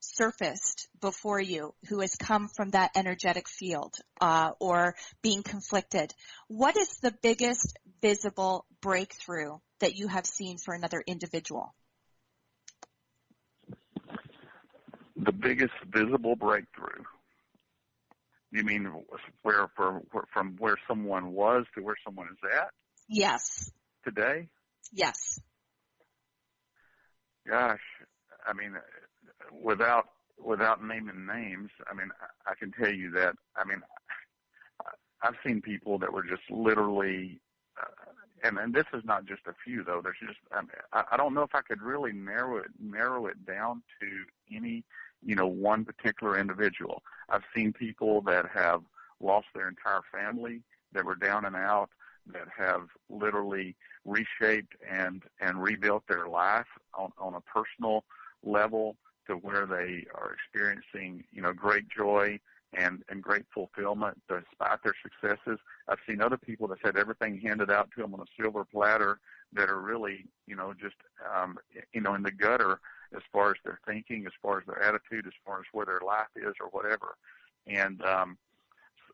surfaced 0.00 0.88
before 1.00 1.40
you 1.40 1.74
who 1.88 2.00
has 2.00 2.14
come 2.14 2.48
from 2.48 2.70
that 2.70 2.90
energetic 2.94 3.48
field 3.48 3.94
uh, 4.20 4.50
or 4.60 4.94
being 5.22 5.42
conflicted 5.42 6.12
what 6.48 6.76
is 6.76 6.98
the 6.98 7.14
biggest 7.22 7.78
visible 8.00 8.66
breakthrough 8.80 9.58
that 9.80 9.96
you 9.96 10.08
have 10.08 10.26
seen 10.26 10.58
for 10.58 10.74
another 10.74 11.02
individual? 11.06 11.74
The 15.16 15.32
biggest 15.32 15.74
visible 15.88 16.36
breakthrough? 16.36 17.02
You 18.52 18.62
mean 18.62 18.92
where 19.42 19.68
for, 19.74 20.02
from 20.32 20.56
where 20.58 20.76
someone 20.86 21.32
was 21.32 21.64
to 21.74 21.82
where 21.82 21.96
someone 22.04 22.28
is 22.30 22.50
at? 22.56 22.70
Yes. 23.08 23.70
Today? 24.04 24.48
Yes. 24.92 25.40
Gosh. 27.48 27.80
I 28.46 28.52
mean 28.52 28.74
without 29.52 30.08
without 30.42 30.84
naming 30.84 31.26
names, 31.26 31.70
I 31.90 31.94
mean, 31.94 32.10
I 32.20 32.52
I 32.52 32.54
can 32.54 32.72
tell 32.72 32.92
you 32.92 33.10
that. 33.12 33.34
I 33.56 33.64
mean, 33.64 33.82
I've 35.22 35.34
seen 35.44 35.60
people 35.60 35.98
that 35.98 36.12
were 36.12 36.22
just 36.22 36.42
literally, 36.50 37.40
uh, 37.80 38.12
and 38.44 38.58
and 38.58 38.74
this 38.74 38.84
is 38.94 39.02
not 39.04 39.24
just 39.26 39.42
a 39.46 39.54
few 39.64 39.82
though. 39.82 40.00
There's 40.02 40.16
just 40.24 40.38
I, 40.52 40.60
mean, 40.60 40.70
I, 40.92 41.04
I 41.12 41.16
don't 41.16 41.34
know 41.34 41.42
if 41.42 41.54
I 41.54 41.62
could 41.62 41.82
really 41.82 42.12
narrow 42.12 42.58
it 42.58 42.66
narrow 42.80 43.26
it 43.26 43.44
down 43.46 43.82
to 44.00 44.54
any 44.54 44.84
you 45.24 45.34
know 45.34 45.46
one 45.46 45.84
particular 45.84 46.38
individual. 46.38 47.02
I've 47.28 47.44
seen 47.54 47.72
people 47.72 48.20
that 48.22 48.46
have 48.52 48.82
lost 49.20 49.46
their 49.54 49.68
entire 49.68 50.02
family, 50.12 50.60
that 50.92 51.04
were 51.04 51.14
down 51.14 51.46
and 51.46 51.56
out, 51.56 51.88
that 52.32 52.48
have 52.56 52.88
literally 53.08 53.74
reshaped 54.04 54.74
and 54.88 55.22
and 55.40 55.62
rebuilt 55.62 56.04
their 56.08 56.28
life 56.28 56.66
on 56.94 57.12
on 57.18 57.34
a 57.34 57.40
personal 57.40 58.04
level 58.44 58.96
to 59.26 59.34
where 59.34 59.66
they 59.66 60.06
are 60.14 60.34
experiencing, 60.34 61.24
you 61.32 61.42
know, 61.42 61.52
great 61.52 61.88
joy 61.88 62.38
and, 62.72 63.02
and 63.08 63.22
great 63.22 63.44
fulfillment 63.52 64.20
despite 64.28 64.82
their 64.82 64.94
successes. 65.02 65.58
I've 65.88 65.98
seen 66.08 66.20
other 66.20 66.36
people 66.36 66.68
that 66.68 66.78
had 66.82 66.96
everything 66.96 67.40
handed 67.40 67.70
out 67.70 67.90
to 67.94 68.02
them 68.02 68.14
on 68.14 68.20
a 68.20 68.42
silver 68.42 68.64
platter 68.64 69.18
that 69.52 69.70
are 69.70 69.80
really, 69.80 70.26
you 70.46 70.56
know, 70.56 70.74
just, 70.78 70.96
um, 71.34 71.58
you 71.92 72.00
know, 72.00 72.14
in 72.14 72.22
the 72.22 72.30
gutter 72.30 72.80
as 73.14 73.22
far 73.32 73.50
as 73.50 73.56
their 73.64 73.78
thinking, 73.86 74.26
as 74.26 74.32
far 74.42 74.58
as 74.58 74.66
their 74.66 74.82
attitude, 74.82 75.26
as 75.26 75.32
far 75.44 75.60
as 75.60 75.64
where 75.72 75.86
their 75.86 76.00
life 76.04 76.26
is 76.34 76.54
or 76.60 76.68
whatever. 76.70 77.16
And, 77.66 78.02
um, 78.02 78.38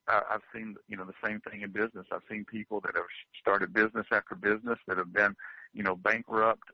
I've 0.09 0.43
seen, 0.53 0.75
you 0.89 0.97
know, 0.97 1.05
the 1.05 1.15
same 1.25 1.41
thing 1.41 1.63
in 1.63 1.71
business. 1.71 2.07
I've 2.11 2.23
seen 2.29 2.45
people 2.45 2.81
that 2.81 2.97
have 2.97 3.05
started 3.41 3.73
business 3.73 4.07
after 4.11 4.35
business 4.35 4.79
that 4.89 4.99
have 4.99 5.13
been, 5.13 5.37
you 5.73 5.85
know, 5.85 5.95
bankrupt, 5.95 6.69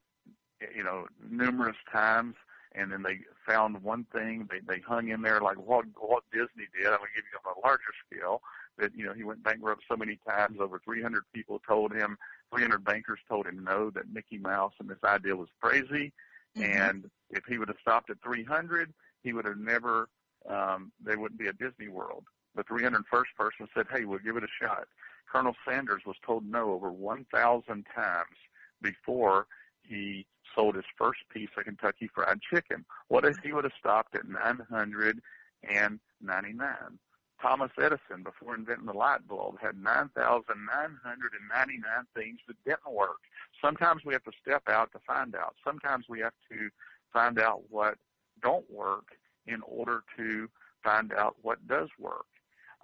you 0.74 0.82
know, 0.82 1.06
numerous 1.28 1.76
times 1.92 2.36
and 2.78 2.92
then 2.92 3.02
they 3.02 3.20
found 3.46 3.82
one 3.82 4.04
thing 4.12 4.48
they 4.50 4.60
they 4.60 4.80
hung 4.80 5.08
in 5.08 5.22
there 5.22 5.40
like 5.40 5.56
what 5.56 5.84
what 5.98 6.22
Disney 6.32 6.66
did. 6.76 6.86
I'm 6.86 6.98
gonna 6.98 7.10
give 7.14 7.24
you 7.32 7.38
on 7.44 7.54
a 7.56 7.66
larger 7.66 7.92
scale 8.06 8.42
that 8.78 8.94
you 8.94 9.04
know 9.04 9.12
he 9.12 9.24
went 9.24 9.42
bankrupt 9.42 9.82
so 9.88 9.96
many 9.96 10.18
times. 10.28 10.58
Over 10.60 10.80
300 10.84 11.24
people 11.34 11.60
told 11.66 11.92
him, 11.92 12.16
300 12.54 12.84
bankers 12.84 13.18
told 13.28 13.46
him 13.46 13.64
no 13.64 13.90
that 13.90 14.12
Mickey 14.12 14.38
Mouse 14.38 14.74
and 14.78 14.88
this 14.88 15.02
idea 15.04 15.34
was 15.34 15.48
crazy. 15.60 16.12
Mm-hmm. 16.56 16.62
And 16.62 17.10
if 17.30 17.44
he 17.46 17.58
would 17.58 17.68
have 17.68 17.78
stopped 17.80 18.10
at 18.10 18.22
300, 18.22 18.92
he 19.22 19.32
would 19.32 19.44
have 19.44 19.58
never. 19.58 20.08
Um, 20.48 20.92
there 21.04 21.18
wouldn't 21.18 21.40
be 21.40 21.48
a 21.48 21.52
Disney 21.52 21.88
World. 21.88 22.24
The 22.54 22.64
301st 22.64 23.34
person 23.36 23.68
said, 23.74 23.86
"Hey, 23.92 24.04
we'll 24.04 24.20
give 24.20 24.36
it 24.36 24.44
a 24.44 24.64
shot." 24.64 24.86
Colonel 25.30 25.54
Sanders 25.68 26.02
was 26.06 26.16
told 26.24 26.46
no 26.46 26.72
over 26.72 26.90
1,000 26.90 27.86
times 27.94 28.36
before 28.80 29.46
he 29.82 30.26
sold 30.54 30.76
his 30.76 30.84
first 30.96 31.20
piece 31.32 31.48
of 31.56 31.64
Kentucky 31.64 32.08
Fried 32.14 32.40
Chicken. 32.42 32.84
What 33.08 33.24
if 33.24 33.38
he 33.42 33.52
would 33.52 33.64
have 33.64 33.72
stopped 33.78 34.14
at 34.14 34.28
999? 34.28 36.98
Thomas 37.40 37.70
Edison, 37.78 38.24
before 38.24 38.56
inventing 38.56 38.86
the 38.86 38.92
light 38.92 39.26
bulb, 39.28 39.60
had 39.60 39.80
9,999 39.80 42.06
things 42.14 42.40
that 42.48 42.56
didn't 42.64 42.92
work. 42.92 43.18
Sometimes 43.62 44.04
we 44.04 44.12
have 44.12 44.24
to 44.24 44.32
step 44.42 44.68
out 44.68 44.90
to 44.92 44.98
find 45.06 45.36
out. 45.36 45.54
Sometimes 45.64 46.06
we 46.08 46.18
have 46.20 46.34
to 46.50 46.68
find 47.12 47.38
out 47.38 47.62
what 47.70 47.96
don't 48.42 48.68
work 48.70 49.06
in 49.46 49.62
order 49.62 50.02
to 50.16 50.48
find 50.82 51.12
out 51.12 51.36
what 51.42 51.64
does 51.68 51.88
work. 51.98 52.26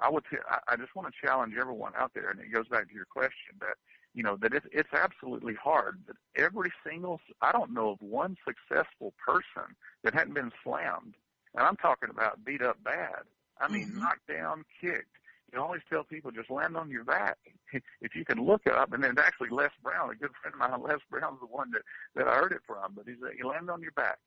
I 0.01 0.11
would, 0.11 0.25
t- 0.31 0.37
I 0.69 0.77
just 0.77 0.95
want 0.97 1.13
to 1.13 1.27
challenge 1.27 1.55
everyone 1.59 1.93
out 1.97 2.13
there, 2.15 2.31
and 2.31 2.39
it 2.41 2.53
goes 2.53 2.69
back 2.69 2.89
to 2.89 2.95
your 2.95 3.07
question 3.07 3.55
that, 3.61 3.77
you 4.15 4.23
know, 4.23 4.37
that 4.41 4.55
it, 4.55 4.63
it's 4.73 4.93
absolutely 4.93 5.55
hard. 5.55 5.99
That 6.07 6.17
every 6.37 6.73
single, 6.87 7.21
I 7.43 7.53
don't 7.53 7.75
know 7.75 7.91
of 7.91 7.99
one 8.01 8.37
successful 8.47 9.13
person 9.25 9.75
that 10.05 10.15
hadn't 10.15 10.35
been 10.35 10.53
slammed, 10.63 11.15
and 11.55 11.67
I'm 11.67 11.77
talking 11.77 12.11
about 12.11 12.45
beat 12.45 12.63
up 12.63 12.83
bad. 12.85 13.25
I 13.61 13.69
mean, 13.69 13.89
mm-hmm. 13.89 14.01
knocked 14.01 14.29
down, 14.29 14.65
kicked. 14.81 15.09
You 15.53 15.61
always 15.61 15.83
tell 15.89 16.03
people 16.03 16.31
just 16.31 16.51
land 16.51 16.77
on 16.77 16.91
your 16.91 17.05
back. 17.05 17.39
if 18.01 18.15
you 18.15 18.25
can 18.25 18.45
look 18.45 18.67
up, 18.67 18.93
and 18.93 19.03
then 19.03 19.17
actually 19.19 19.51
Les 19.51 19.71
Brown, 19.83 20.11
a 20.11 20.15
good 20.15 20.31
friend 20.41 20.55
of 20.55 20.59
mine, 20.59 20.83
Les 20.89 21.01
Brown's 21.11 21.41
the 21.41 21.47
one 21.47 21.71
that 21.73 21.83
that 22.17 22.29
I 22.29 22.37
heard 22.37 22.53
it 22.53 22.63
from. 22.67 22.95
But 22.95 23.07
he 23.07 23.15
said, 23.21 23.39
you 23.39 23.49
land 23.49 23.71
on 23.71 23.83
your 23.83 23.93
back. 23.93 24.19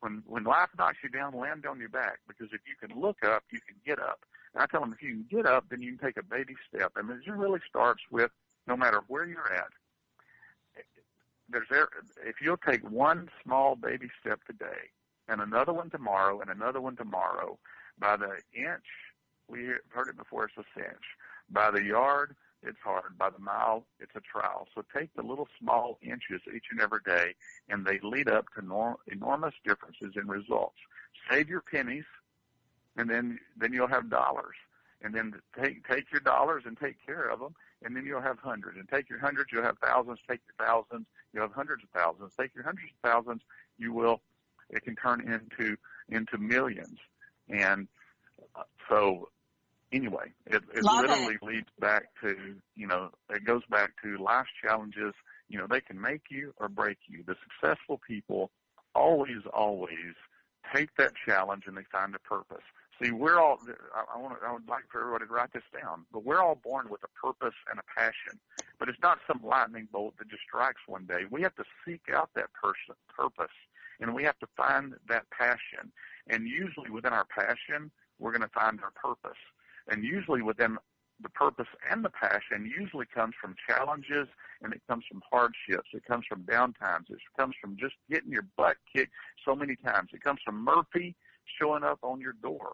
When 0.00 0.22
when 0.26 0.44
life 0.44 0.70
knocks 0.76 0.98
you 1.02 1.08
down, 1.08 1.36
land 1.36 1.64
on 1.64 1.78
your 1.78 1.88
back 1.88 2.18
because 2.26 2.48
if 2.52 2.60
you 2.66 2.74
can 2.80 3.00
look 3.00 3.24
up, 3.24 3.44
you 3.52 3.60
can 3.66 3.76
get 3.86 4.00
up. 4.00 4.20
And 4.54 4.62
I 4.62 4.66
tell 4.66 4.80
them 4.80 4.92
if 4.92 5.02
you 5.02 5.10
can 5.10 5.26
get 5.30 5.46
up, 5.46 5.64
then 5.70 5.80
you 5.80 5.96
can 5.96 6.06
take 6.06 6.16
a 6.16 6.24
baby 6.24 6.54
step. 6.68 6.92
And 6.96 7.08
it 7.10 7.30
really 7.30 7.60
starts 7.68 8.02
with 8.10 8.30
no 8.66 8.76
matter 8.76 9.02
where 9.08 9.24
you're 9.24 9.52
at. 9.52 9.68
There's 11.48 11.68
if 12.24 12.36
you'll 12.40 12.56
take 12.56 12.88
one 12.88 13.28
small 13.42 13.76
baby 13.76 14.08
step 14.20 14.40
today, 14.46 14.90
and 15.28 15.40
another 15.40 15.72
one 15.72 15.90
tomorrow, 15.90 16.40
and 16.40 16.50
another 16.50 16.80
one 16.80 16.96
tomorrow, 16.96 17.58
by 17.98 18.16
the 18.16 18.38
inch, 18.54 18.84
we 19.48 19.66
heard 19.90 20.08
it 20.08 20.16
before, 20.16 20.44
it's 20.44 20.56
a 20.56 20.64
cinch. 20.74 21.02
By 21.50 21.70
the 21.70 21.82
yard, 21.82 22.34
it's 22.62 22.78
hard. 22.82 23.18
By 23.18 23.30
the 23.30 23.38
mile, 23.38 23.84
it's 23.98 24.14
a 24.14 24.20
trial. 24.20 24.68
So 24.74 24.84
take 24.96 25.12
the 25.14 25.22
little 25.22 25.48
small 25.60 25.98
inches 26.00 26.40
each 26.54 26.66
and 26.70 26.80
every 26.80 27.00
day, 27.04 27.34
and 27.68 27.84
they 27.84 27.98
lead 28.02 28.28
up 28.28 28.46
to 28.54 28.64
norm- 28.64 28.96
enormous 29.08 29.54
differences 29.64 30.12
in 30.16 30.28
results. 30.28 30.76
Save 31.28 31.48
your 31.48 31.60
pennies, 31.60 32.04
and 32.96 33.10
then 33.10 33.38
then 33.56 33.72
you'll 33.72 33.88
have 33.88 34.08
dollars. 34.08 34.56
And 35.02 35.14
then 35.14 35.34
take 35.60 35.86
take 35.88 36.10
your 36.12 36.20
dollars 36.20 36.62
and 36.66 36.78
take 36.78 37.04
care 37.04 37.28
of 37.28 37.40
them, 37.40 37.54
and 37.84 37.96
then 37.96 38.04
you'll 38.06 38.20
have 38.20 38.38
hundreds. 38.38 38.78
And 38.78 38.88
take 38.88 39.08
your 39.08 39.18
hundreds, 39.18 39.50
you'll 39.52 39.62
have 39.62 39.78
thousands. 39.78 40.18
Take 40.28 40.40
your 40.46 40.66
thousands, 40.66 41.06
you'll 41.32 41.44
have 41.44 41.52
hundreds 41.52 41.82
of 41.84 41.90
thousands. 41.90 42.32
Take 42.38 42.54
your 42.54 42.64
hundreds 42.64 42.88
of 42.92 43.10
thousands, 43.10 43.42
you 43.78 43.92
will. 43.92 44.20
It 44.70 44.84
can 44.84 44.96
turn 44.96 45.20
into 45.20 45.76
into 46.08 46.38
millions. 46.38 46.98
And 47.48 47.88
uh, 48.56 48.62
so 48.88 49.28
anyway, 49.92 50.32
it, 50.46 50.62
it 50.74 50.84
literally 50.84 51.34
it. 51.34 51.42
leads 51.42 51.68
back 51.78 52.04
to, 52.22 52.36
you 52.74 52.86
know, 52.86 53.10
it 53.30 53.44
goes 53.44 53.62
back 53.70 53.92
to 54.02 54.16
life's 54.18 54.50
challenges. 54.62 55.14
You 55.48 55.58
know, 55.58 55.66
they 55.68 55.80
can 55.80 56.00
make 56.00 56.22
you 56.30 56.54
or 56.58 56.68
break 56.68 56.98
you. 57.06 57.22
The 57.26 57.36
successful 57.44 58.00
people 58.06 58.50
always, 58.94 59.42
always 59.52 60.14
take 60.74 60.94
that 60.96 61.12
challenge 61.26 61.64
and 61.66 61.76
they 61.76 61.84
find 61.90 62.14
a 62.14 62.18
purpose. 62.18 62.64
See, 63.02 63.10
we're 63.10 63.40
all, 63.40 63.58
I, 63.94 64.16
want 64.18 64.38
I 64.46 64.52
would 64.52 64.68
like 64.68 64.84
for 64.90 65.00
everybody 65.00 65.26
to 65.26 65.32
write 65.32 65.52
this 65.52 65.64
down, 65.72 66.06
but 66.12 66.24
we're 66.24 66.40
all 66.40 66.54
born 66.54 66.88
with 66.88 67.00
a 67.02 67.08
purpose 67.20 67.56
and 67.68 67.80
a 67.80 68.00
passion. 68.00 68.38
But 68.78 68.88
it's 68.88 69.00
not 69.02 69.18
some 69.26 69.40
lightning 69.42 69.88
bolt 69.90 70.14
that 70.18 70.28
just 70.28 70.42
strikes 70.42 70.80
one 70.86 71.06
day. 71.06 71.22
We 71.28 71.42
have 71.42 71.54
to 71.56 71.64
seek 71.84 72.02
out 72.14 72.30
that 72.36 72.52
person, 72.52 72.94
purpose 73.08 73.50
and 74.02 74.14
we 74.14 74.24
have 74.24 74.38
to 74.40 74.46
find 74.56 74.94
that 75.08 75.24
passion. 75.30 75.92
And 76.28 76.46
usually 76.46 76.90
within 76.90 77.12
our 77.12 77.24
passion, 77.24 77.90
we're 78.18 78.32
going 78.32 78.42
to 78.42 78.48
find 78.48 78.80
our 78.82 78.90
purpose. 78.90 79.38
And 79.88 80.04
usually 80.04 80.42
within 80.42 80.76
the 81.22 81.28
purpose 81.28 81.68
and 81.90 82.04
the 82.04 82.10
passion 82.10 82.70
usually 82.78 83.06
comes 83.06 83.34
from 83.40 83.54
challenges 83.68 84.26
and 84.62 84.72
it 84.72 84.82
comes 84.88 85.04
from 85.10 85.22
hardships. 85.30 85.88
It 85.92 86.04
comes 86.04 86.24
from 86.28 86.42
downtimes. 86.42 87.10
It 87.10 87.18
comes 87.38 87.54
from 87.60 87.76
just 87.78 87.94
getting 88.10 88.32
your 88.32 88.46
butt 88.56 88.76
kicked 88.92 89.12
so 89.44 89.54
many 89.54 89.76
times. 89.76 90.10
It 90.12 90.22
comes 90.22 90.40
from 90.44 90.64
Murphy 90.64 91.14
showing 91.60 91.84
up 91.84 91.98
on 92.02 92.20
your 92.20 92.34
door 92.42 92.72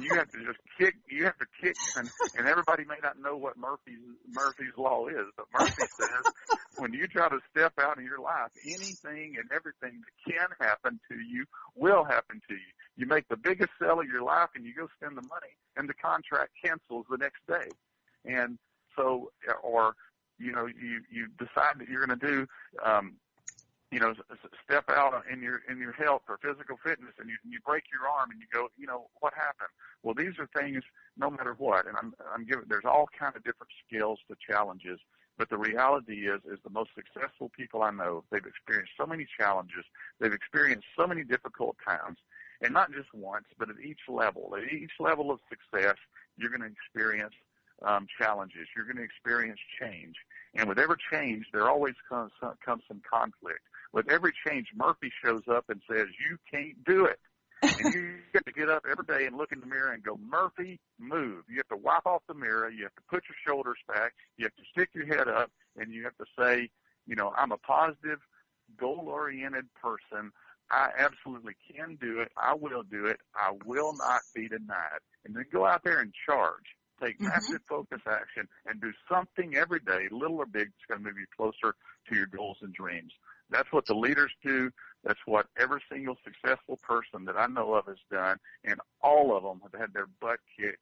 you 0.00 0.14
have 0.14 0.30
to 0.30 0.38
just 0.44 0.58
kick. 0.78 0.94
You 1.10 1.24
have 1.24 1.38
to 1.38 1.46
kick, 1.60 1.76
and, 1.96 2.08
and 2.36 2.46
everybody 2.46 2.84
may 2.84 2.96
not 3.02 3.20
know 3.20 3.36
what 3.36 3.56
Murphy's 3.56 3.98
Murphy's 4.30 4.76
law 4.76 5.06
is, 5.06 5.26
but 5.36 5.46
Murphy 5.52 5.84
says 5.98 6.32
when 6.76 6.92
you 6.92 7.06
try 7.06 7.28
to 7.28 7.38
step 7.50 7.72
out 7.80 7.98
in 7.98 8.04
your 8.04 8.20
life, 8.20 8.50
anything 8.64 9.36
and 9.36 9.50
everything 9.54 10.00
that 10.00 10.32
can 10.32 10.48
happen 10.60 11.00
to 11.10 11.16
you 11.16 11.44
will 11.74 12.04
happen 12.04 12.40
to 12.48 12.54
you. 12.54 12.70
You 12.96 13.06
make 13.06 13.28
the 13.28 13.36
biggest 13.36 13.70
sale 13.80 14.00
of 14.00 14.08
your 14.08 14.22
life, 14.22 14.50
and 14.54 14.64
you 14.64 14.74
go 14.74 14.88
spend 14.96 15.16
the 15.16 15.22
money, 15.22 15.56
and 15.76 15.88
the 15.88 15.94
contract 15.94 16.52
cancels 16.64 17.06
the 17.10 17.18
next 17.18 17.40
day, 17.46 17.68
and 18.24 18.58
so 18.96 19.30
or 19.62 19.94
you 20.38 20.52
know 20.52 20.66
you 20.66 21.00
you 21.10 21.28
decide 21.38 21.78
that 21.78 21.88
you're 21.88 22.06
going 22.06 22.18
to 22.18 22.26
do 22.26 22.46
um, 22.84 23.14
you 23.90 24.00
know, 24.00 24.14
step 24.64 24.84
out 24.90 25.22
in 25.32 25.42
your 25.42 25.62
in 25.68 25.78
your 25.78 25.92
health 25.92 26.22
or 26.28 26.38
physical 26.42 26.76
fitness, 26.82 27.14
and 27.18 27.28
you 27.28 27.36
you 27.48 27.58
break 27.64 27.84
your 27.90 28.08
arm, 28.08 28.30
and 28.30 28.40
you 28.40 28.46
go, 28.52 28.68
you 28.76 28.86
know, 28.86 29.08
what 29.20 29.32
happened? 29.34 29.70
Well, 30.02 30.14
these 30.14 30.38
are 30.38 30.48
things, 30.54 30.82
no 31.16 31.30
matter 31.30 31.54
what, 31.58 31.86
and 31.86 31.96
I'm 31.96 32.14
I'm 32.34 32.44
giving. 32.44 32.64
There's 32.68 32.84
all 32.84 33.08
kind 33.18 33.34
of 33.34 33.44
different 33.44 33.72
skills 33.86 34.18
to 34.28 34.36
challenges, 34.50 35.00
but 35.38 35.48
the 35.48 35.56
reality 35.56 36.28
is, 36.28 36.40
is 36.44 36.58
the 36.64 36.70
most 36.70 36.90
successful 36.94 37.50
people 37.56 37.82
I 37.82 37.90
know, 37.90 38.24
they've 38.30 38.44
experienced 38.44 38.92
so 38.98 39.06
many 39.06 39.26
challenges, 39.38 39.84
they've 40.20 40.32
experienced 40.32 40.86
so 40.96 41.06
many 41.06 41.24
difficult 41.24 41.76
times, 41.86 42.18
and 42.60 42.74
not 42.74 42.92
just 42.92 43.08
once, 43.14 43.46
but 43.58 43.70
at 43.70 43.76
each 43.82 44.00
level. 44.08 44.54
At 44.56 44.72
each 44.72 44.92
level 44.98 45.30
of 45.30 45.38
success, 45.48 45.96
you're 46.36 46.50
going 46.50 46.62
to 46.62 46.68
experience 46.68 47.34
um, 47.82 48.06
challenges. 48.20 48.66
You're 48.74 48.84
going 48.84 48.96
to 48.96 49.02
experience 49.02 49.60
change. 49.80 50.16
And 50.54 50.68
with 50.68 50.78
every 50.78 50.96
change, 51.12 51.46
there 51.52 51.68
always 51.68 51.94
comes, 52.08 52.32
comes 52.64 52.82
some 52.88 53.00
conflict. 53.08 53.60
With 53.92 54.10
every 54.10 54.32
change, 54.46 54.68
Murphy 54.74 55.10
shows 55.24 55.42
up 55.50 55.64
and 55.68 55.80
says, 55.90 56.06
you 56.28 56.36
can't 56.52 56.82
do 56.84 57.06
it. 57.06 57.18
and 57.62 57.94
you 57.94 58.14
have 58.34 58.44
to 58.44 58.52
get 58.52 58.68
up 58.68 58.84
every 58.90 59.04
day 59.06 59.26
and 59.26 59.36
look 59.36 59.52
in 59.52 59.60
the 59.60 59.66
mirror 59.66 59.92
and 59.92 60.02
go, 60.02 60.18
Murphy, 60.18 60.78
move. 60.98 61.44
You 61.48 61.56
have 61.56 61.68
to 61.68 61.82
wipe 61.82 62.06
off 62.06 62.22
the 62.28 62.34
mirror. 62.34 62.68
You 62.68 62.84
have 62.84 62.94
to 62.94 63.02
put 63.10 63.24
your 63.28 63.36
shoulders 63.46 63.78
back. 63.88 64.12
You 64.36 64.44
have 64.44 64.54
to 64.56 64.62
stick 64.70 64.90
your 64.94 65.06
head 65.06 65.28
up 65.28 65.50
and 65.76 65.92
you 65.92 66.04
have 66.04 66.16
to 66.18 66.26
say, 66.38 66.70
you 67.06 67.16
know, 67.16 67.32
I'm 67.36 67.52
a 67.52 67.58
positive, 67.58 68.18
goal-oriented 68.78 69.66
person. 69.74 70.30
I 70.70 70.90
absolutely 70.98 71.54
can 71.74 71.96
do 72.00 72.20
it. 72.20 72.30
I 72.36 72.54
will 72.54 72.82
do 72.82 73.06
it. 73.06 73.18
I 73.34 73.52
will 73.64 73.94
not 73.94 74.20
be 74.34 74.48
denied. 74.48 75.00
And 75.24 75.34
then 75.34 75.46
go 75.50 75.66
out 75.66 75.82
there 75.82 76.00
and 76.00 76.12
charge. 76.26 76.76
Take 77.02 77.16
mm-hmm. 77.16 77.28
massive 77.28 77.60
focus 77.68 78.00
action 78.06 78.48
and 78.66 78.80
do 78.80 78.92
something 79.10 79.56
every 79.56 79.80
day, 79.80 80.08
little 80.10 80.38
or 80.38 80.46
big, 80.46 80.68
that's 80.68 80.86
going 80.88 81.00
to 81.00 81.04
move 81.04 81.18
you 81.18 81.26
closer 81.36 81.74
to 82.08 82.14
your 82.16 82.26
goals 82.26 82.58
and 82.62 82.72
dreams. 82.72 83.12
That's 83.50 83.72
what 83.72 83.86
the 83.86 83.94
leaders 83.94 84.32
do. 84.44 84.70
That's 85.04 85.20
what 85.26 85.46
every 85.58 85.80
single 85.90 86.16
successful 86.24 86.78
person 86.82 87.24
that 87.26 87.36
I 87.36 87.46
know 87.46 87.74
of 87.74 87.86
has 87.86 87.98
done, 88.10 88.38
and 88.64 88.80
all 89.02 89.36
of 89.36 89.42
them 89.42 89.60
have 89.62 89.80
had 89.80 89.94
their 89.94 90.08
butt 90.20 90.40
kicked 90.58 90.78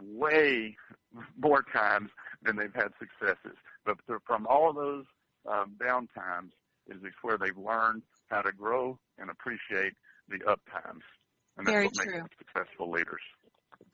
way 0.00 0.76
more 1.38 1.64
times 1.72 2.10
than 2.42 2.56
they've 2.56 2.74
had 2.74 2.92
successes. 2.98 3.56
But 3.84 3.98
from 4.26 4.46
all 4.46 4.70
of 4.70 4.76
those 4.76 5.04
um, 5.50 5.76
down 5.80 6.08
times 6.16 6.52
is 6.88 6.98
where 7.22 7.38
they've 7.38 7.56
learned 7.56 8.02
how 8.28 8.42
to 8.42 8.52
grow 8.52 8.98
and 9.18 9.30
appreciate 9.30 9.94
the 10.28 10.42
up 10.48 10.60
times. 10.70 11.02
And 11.56 11.66
that's 11.66 11.74
Very 11.74 11.86
what 11.86 11.94
true. 11.94 12.04
makes 12.06 12.18
them 12.18 12.28
successful 12.38 12.90
leaders. 12.90 13.20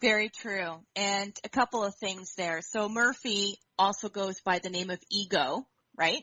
Very 0.00 0.30
true. 0.30 0.80
And 0.96 1.36
a 1.44 1.48
couple 1.48 1.84
of 1.84 1.94
things 1.96 2.34
there. 2.36 2.60
So 2.62 2.88
Murphy 2.88 3.58
also 3.78 4.08
goes 4.08 4.40
by 4.40 4.58
the 4.58 4.70
name 4.70 4.90
of 4.90 4.98
Ego, 5.10 5.66
right? 5.96 6.22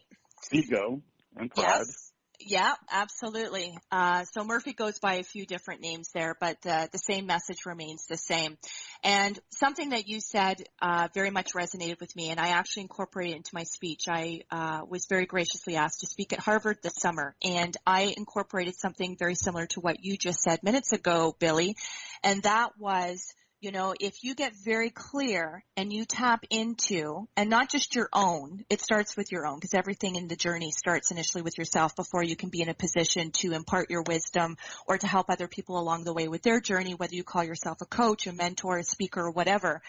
Ego 0.52 1.02
and 1.36 1.52
pride. 1.52 1.66
Yes. 1.68 2.12
Yeah, 2.40 2.76
absolutely. 2.92 3.76
Uh, 3.92 4.24
so 4.26 4.44
Murphy 4.44 4.74
goes 4.74 5.00
by 5.00 5.16
a 5.16 5.24
few 5.24 5.48
different 5.48 5.82
names 5.82 6.10
there, 6.14 6.36
but 6.40 6.58
uh, 6.68 6.88
the 6.92 7.00
same 7.00 7.26
message 7.26 7.66
remains 7.66 8.06
the 8.06 8.18
same. 8.18 8.58
And 9.04 9.40
something 9.52 9.90
that 9.90 10.08
you 10.08 10.20
said 10.22 10.64
uh, 10.80 11.08
very 11.16 11.32
much 11.32 11.54
resonated 11.56 12.00
with 12.00 12.16
me, 12.16 12.30
and 12.30 12.40
I 12.40 12.50
actually 12.50 12.84
incorporated 12.84 13.34
it 13.34 13.38
into 13.38 13.52
my 13.54 13.64
speech. 13.64 14.04
I 14.08 14.42
uh, 14.52 14.82
was 14.88 15.08
very 15.10 15.26
graciously 15.26 15.78
asked 15.78 16.02
to 16.02 16.08
speak 16.08 16.32
at 16.32 16.40
Harvard 16.40 16.78
this 16.84 16.96
summer, 16.98 17.36
and 17.44 17.76
I 17.88 18.14
incorporated 18.16 18.76
something 18.78 19.18
very 19.18 19.36
similar 19.36 19.66
to 19.72 19.80
what 19.80 20.04
you 20.04 20.16
just 20.16 20.42
said 20.42 20.62
minutes 20.62 20.94
ago, 20.94 21.36
Billy, 21.40 21.76
and 22.24 22.44
that 22.44 22.78
was 22.78 23.34
you 23.68 23.74
know, 23.74 23.94
if 24.00 24.24
you 24.24 24.34
get 24.34 24.54
very 24.56 24.90
clear 24.90 25.62
and 25.76 25.92
you 25.92 26.06
tap 26.06 26.46
into, 26.50 27.28
and 27.36 27.50
not 27.50 27.70
just 27.70 27.96
your 27.96 28.08
own, 28.14 28.64
it 28.70 28.80
starts 28.80 29.18
with 29.18 29.30
your 29.30 29.46
own 29.46 29.56
because 29.56 29.74
everything 29.74 30.16
in 30.16 30.30
the 30.30 30.38
journey 30.38 30.72
starts 30.72 31.12
initially 31.12 31.42
with 31.42 31.58
yourself 31.58 31.94
before 31.94 32.24
you 32.24 32.38
can 32.38 32.48
be 32.48 32.62
in 32.62 32.70
a 32.70 32.74
position 32.74 33.32
to 33.32 33.52
impart 33.52 33.90
your 33.90 34.04
wisdom 34.08 34.56
or 34.88 34.98
to 34.98 35.06
help 35.06 35.26
other 35.30 35.50
people 35.50 35.78
along 35.78 36.06
the 36.06 36.14
way 36.14 36.30
with 36.30 36.44
their 36.44 36.62
journey, 36.62 36.94
whether 36.94 37.14
you 37.14 37.26
call 37.26 37.44
yourself 37.44 37.80
a 37.82 37.86
coach, 37.86 38.26
a 38.26 38.32
mentor, 38.32 38.78
a 38.78 38.86
speaker, 38.86 39.20
or 39.20 39.32
whatever. 39.32 39.82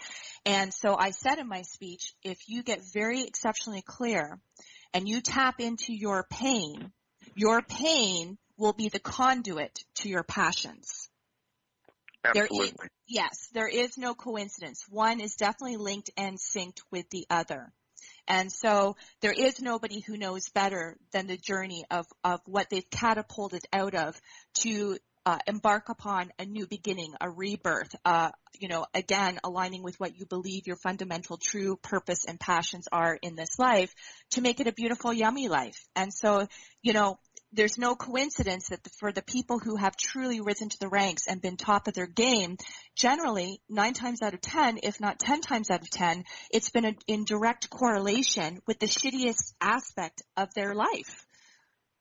And 0.45 0.73
so 0.73 0.97
I 0.99 1.11
said 1.11 1.39
in 1.39 1.47
my 1.47 1.61
speech, 1.61 2.11
if 2.21 2.49
you 2.49 2.63
get 2.63 2.81
very 2.93 3.21
exceptionally 3.21 3.81
clear 3.81 4.41
and 4.93 5.07
you 5.07 5.21
tap 5.21 5.61
into 5.61 5.93
your 5.93 6.25
pain, 6.29 6.91
your 7.33 7.61
pain 7.61 8.37
will 8.57 8.73
be 8.73 8.89
the 8.89 8.99
conduit 8.99 9.85
to 9.95 10.09
your 10.09 10.23
passions. 10.23 11.08
Absolutely. 12.25 12.57
There 12.57 12.67
is, 12.67 12.89
yes, 13.07 13.49
there 13.53 13.67
is 13.67 13.97
no 13.97 14.13
coincidence. 14.13 14.83
One 14.89 15.19
is 15.21 15.35
definitely 15.35 15.77
linked 15.77 16.11
and 16.17 16.37
synced 16.37 16.81
with 16.91 17.09
the 17.09 17.25
other. 17.29 17.71
And 18.27 18.51
so 18.51 18.95
there 19.21 19.33
is 19.33 19.59
nobody 19.59 20.01
who 20.01 20.15
knows 20.15 20.49
better 20.49 20.97
than 21.11 21.27
the 21.27 21.37
journey 21.37 21.83
of, 21.89 22.05
of 22.23 22.39
what 22.45 22.69
they've 22.69 22.89
catapulted 22.89 23.63
out 23.73 23.95
of 23.95 24.19
to 24.59 24.97
uh, 25.29 25.37
embark 25.45 25.89
upon 25.89 26.31
a 26.39 26.45
new 26.45 26.65
beginning, 26.65 27.13
a 27.21 27.29
rebirth, 27.29 27.95
uh, 28.03 28.31
you 28.59 28.67
know, 28.67 28.87
again, 28.95 29.37
aligning 29.43 29.83
with 29.83 29.99
what 29.99 30.17
you 30.17 30.25
believe 30.25 30.65
your 30.65 30.75
fundamental 30.75 31.37
true 31.37 31.75
purpose 31.83 32.25
and 32.25 32.39
passions 32.39 32.87
are 32.91 33.15
in 33.21 33.35
this 33.35 33.59
life 33.59 33.93
to 34.31 34.41
make 34.41 34.59
it 34.59 34.65
a 34.65 34.71
beautiful, 34.71 35.13
yummy 35.13 35.47
life. 35.47 35.87
And 35.95 36.11
so, 36.11 36.47
you 36.81 36.93
know, 36.93 37.19
there's 37.53 37.77
no 37.77 37.95
coincidence 37.95 38.69
that 38.69 38.83
the, 38.83 38.89
for 38.99 39.11
the 39.11 39.21
people 39.21 39.59
who 39.59 39.75
have 39.75 39.95
truly 39.95 40.41
risen 40.41 40.69
to 40.69 40.79
the 40.79 40.89
ranks 40.89 41.27
and 41.27 41.39
been 41.39 41.57
top 41.57 41.87
of 41.87 41.93
their 41.93 42.07
game, 42.07 42.57
generally 42.95 43.61
nine 43.69 43.93
times 43.93 44.23
out 44.23 44.33
of 44.33 44.41
ten, 44.41 44.79
if 44.81 44.99
not 44.99 45.19
ten 45.19 45.41
times 45.41 45.69
out 45.69 45.83
of 45.83 45.91
ten, 45.91 46.23
it's 46.49 46.71
been 46.71 46.85
a, 46.85 46.95
in 47.05 47.23
direct 47.23 47.69
correlation 47.69 48.61
with 48.65 48.79
the 48.79 48.87
shittiest 48.87 49.53
aspect 49.61 50.23
of 50.35 50.51
their 50.55 50.73
life. 50.73 51.27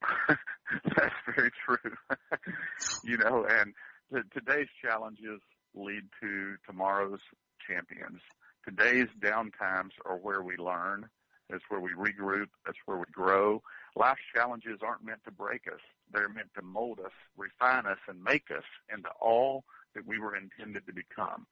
That's 0.97 1.15
very 1.35 1.51
true. 1.65 1.93
you 3.05 3.19
know, 3.19 3.47
and 3.49 3.75
t- 4.13 4.29
today's 4.33 4.69
challenges 4.83 5.41
lead 5.75 6.05
to 6.21 6.57
tomorrow's 6.67 7.21
champions. 7.67 8.21
Today's 8.65 9.09
downtimes 9.21 9.93
are 10.05 10.17
where 10.17 10.43
we 10.43 10.57
learn. 10.57 11.09
That's 11.49 11.65
where 11.69 11.81
we 11.81 11.91
regroup. 11.93 12.49
That's 12.67 12.79
where 12.85 12.99
we 12.99 13.07
grow. 13.11 13.63
Life's 13.97 14.21
challenges 14.35 14.81
aren't 14.83 15.05
meant 15.05 15.25
to 15.25 15.31
break 15.31 15.67
us. 15.67 15.81
They're 16.13 16.29
meant 16.29 16.51
to 16.57 16.63
mold 16.63 17.01
us, 17.05 17.13
refine 17.37 17.87
us, 17.87 17.99
and 18.07 18.23
make 18.23 18.51
us 18.51 18.65
into 18.93 19.09
all 19.21 19.65
that 19.95 20.07
we 20.07 20.19
were 20.19 20.37
intended 20.37 20.87
to 20.87 20.93
become. 20.93 21.47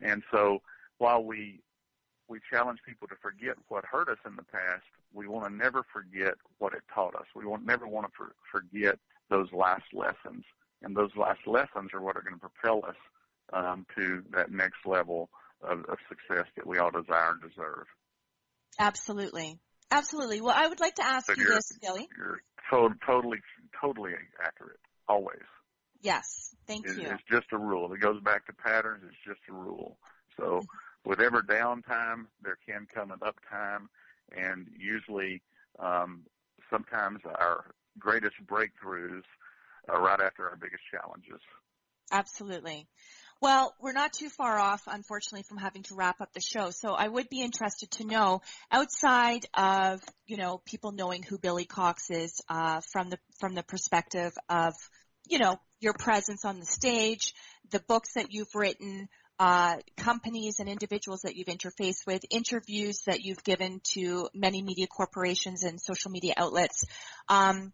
And 0.00 0.22
so 0.30 0.62
while 0.98 1.24
we 1.24 1.60
we 2.30 2.38
challenge 2.48 2.78
people 2.86 3.08
to 3.08 3.16
forget 3.20 3.56
what 3.68 3.84
hurt 3.84 4.08
us 4.08 4.18
in 4.24 4.36
the 4.36 4.44
past, 4.44 4.84
we 5.12 5.26
want 5.26 5.46
to 5.46 5.54
never 5.54 5.84
forget 5.92 6.34
what 6.58 6.72
it 6.72 6.82
taught 6.94 7.14
us. 7.16 7.26
We 7.34 7.44
won't 7.44 7.66
never 7.66 7.86
want 7.86 8.06
to 8.06 8.12
for, 8.16 8.32
forget 8.50 8.98
those 9.28 9.48
last 9.52 9.92
lessons, 9.92 10.44
and 10.82 10.96
those 10.96 11.10
last 11.16 11.40
lessons 11.46 11.90
are 11.92 12.00
what 12.00 12.16
are 12.16 12.22
going 12.22 12.38
to 12.38 12.48
propel 12.48 12.88
us 12.88 12.96
um, 13.52 13.84
to 13.96 14.22
that 14.32 14.52
next 14.52 14.86
level 14.86 15.28
of, 15.62 15.80
of 15.86 15.98
success 16.08 16.46
that 16.56 16.66
we 16.66 16.78
all 16.78 16.90
desire 16.90 17.32
and 17.32 17.42
deserve. 17.42 17.86
Absolutely. 18.78 19.58
Absolutely. 19.90 20.40
Well, 20.40 20.54
I 20.56 20.68
would 20.68 20.80
like 20.80 20.94
to 20.94 21.04
ask 21.04 21.26
But 21.26 21.36
you 21.36 21.48
this, 21.48 21.72
Billy. 21.82 22.08
You're 22.16 22.40
to- 22.70 22.94
totally, 23.04 23.38
totally 23.80 24.12
accurate. 24.42 24.78
Always. 25.08 25.42
Yes. 26.00 26.54
Thank 26.68 26.86
It, 26.86 26.96
you. 26.96 27.08
it's 27.10 27.22
just 27.28 27.46
a 27.52 27.58
rule. 27.58 27.92
It 27.92 28.00
goes 28.00 28.22
back 28.22 28.46
to 28.46 28.52
patterns. 28.52 29.02
It's 29.06 29.18
just 29.26 29.40
a 29.50 29.52
rule. 29.52 29.98
So 30.38 30.62
with 31.04 31.20
every 31.20 31.42
downtime, 31.42 32.26
there 32.42 32.58
can 32.66 32.86
come 32.92 33.10
an 33.10 33.20
uptime, 33.20 33.86
and 34.36 34.68
usually, 34.78 35.42
um, 35.78 36.22
sometimes 36.70 37.20
our 37.24 37.74
greatest 37.98 38.36
breakthroughs 38.46 39.22
are 39.88 40.00
right 40.00 40.20
after 40.20 40.48
our 40.48 40.56
biggest 40.56 40.82
challenges. 40.90 41.40
Absolutely. 42.12 42.86
Well, 43.40 43.74
we're 43.80 43.92
not 43.92 44.12
too 44.12 44.28
far 44.28 44.58
off, 44.58 44.82
unfortunately, 44.86 45.44
from 45.44 45.56
having 45.56 45.82
to 45.84 45.94
wrap 45.94 46.20
up 46.20 46.32
the 46.34 46.40
show. 46.40 46.70
So 46.70 46.92
I 46.92 47.08
would 47.08 47.30
be 47.30 47.40
interested 47.40 47.90
to 47.92 48.04
know, 48.04 48.42
outside 48.70 49.46
of 49.54 50.02
you 50.26 50.36
know 50.36 50.60
people 50.66 50.92
knowing 50.92 51.22
who 51.22 51.38
Billy 51.38 51.64
Cox 51.64 52.10
is, 52.10 52.42
uh, 52.48 52.80
from 52.92 53.08
the 53.08 53.18
from 53.38 53.54
the 53.54 53.62
perspective 53.62 54.32
of 54.50 54.74
you 55.26 55.38
know 55.38 55.58
your 55.80 55.94
presence 55.94 56.44
on 56.44 56.60
the 56.60 56.66
stage, 56.66 57.34
the 57.70 57.80
books 57.80 58.14
that 58.14 58.30
you've 58.30 58.54
written, 58.54 59.08
uh, 59.40 59.78
companies 59.96 60.60
and 60.60 60.68
individuals 60.68 61.22
that 61.22 61.34
you've 61.34 61.48
interfaced 61.48 62.06
with, 62.06 62.22
interviews 62.30 63.00
that 63.06 63.22
you've 63.22 63.42
given 63.42 63.80
to 63.94 64.28
many 64.34 64.60
media 64.60 64.86
corporations 64.86 65.64
and 65.64 65.80
social 65.80 66.10
media 66.10 66.34
outlets. 66.36 66.84
Um, 67.26 67.72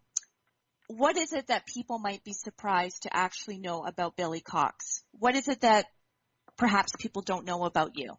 what 0.87 1.17
is 1.17 1.33
it 1.33 1.47
that 1.47 1.65
people 1.65 1.99
might 1.99 2.23
be 2.23 2.31
surprised 2.31 3.03
to 3.03 3.09
actually 3.11 3.57
know 3.57 3.83
about 3.83 4.15
Billy 4.15 4.39
Cox? 4.39 5.03
What 5.11 5.35
is 5.35 5.49
it 5.49 5.59
that 5.59 5.87
perhaps 6.55 6.93
people 6.97 7.21
don't 7.21 7.45
know 7.45 7.65
about 7.65 7.91
you 7.95 8.15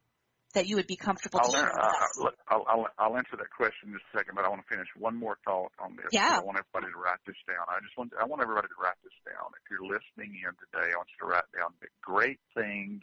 that 0.53 0.67
you 0.67 0.77
would 0.77 0.87
be 0.87 0.97
comfortable 0.97 1.41
to 1.41 1.47
I'll, 1.47 1.53
share 1.53 1.73
with 1.73 1.79
uh, 1.81 1.89
us? 1.89 2.21
I'll, 2.21 2.33
I'll, 2.49 2.65
I'll, 2.69 2.87
I'll 2.99 3.17
answer 3.17 3.41
that 3.41 3.49
question 3.57 3.89
in 3.89 3.93
just 3.95 4.05
a 4.13 4.19
second, 4.19 4.37
but 4.37 4.45
I 4.45 4.51
want 4.51 4.61
to 4.61 4.69
finish 4.69 4.89
one 4.99 5.17
more 5.17 5.39
thought 5.47 5.73
on 5.81 5.97
this. 5.97 6.13
Yeah. 6.13 6.37
I 6.37 6.45
want 6.45 6.61
everybody 6.61 6.93
to 6.93 7.01
write 7.01 7.25
this 7.25 7.41
down. 7.49 7.65
I 7.65 7.81
just 7.81 7.97
want 7.97 8.13
I 8.21 8.29
want 8.29 8.43
everybody 8.43 8.69
to 8.69 8.77
write 8.77 9.01
this 9.01 9.17
down. 9.25 9.57
If 9.57 9.65
you're 9.73 9.89
listening 9.89 10.37
in 10.37 10.53
today, 10.61 10.93
I 10.93 10.97
want 11.01 11.09
you 11.17 11.25
to 11.25 11.33
write 11.33 11.49
down 11.57 11.73
great 12.05 12.41
things 12.53 13.01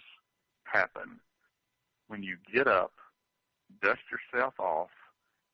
happen 0.72 1.20
when 2.08 2.24
you 2.24 2.38
get 2.52 2.68
up, 2.68 2.94
dust 3.82 4.02
yourself 4.12 4.54
off, 4.60 4.90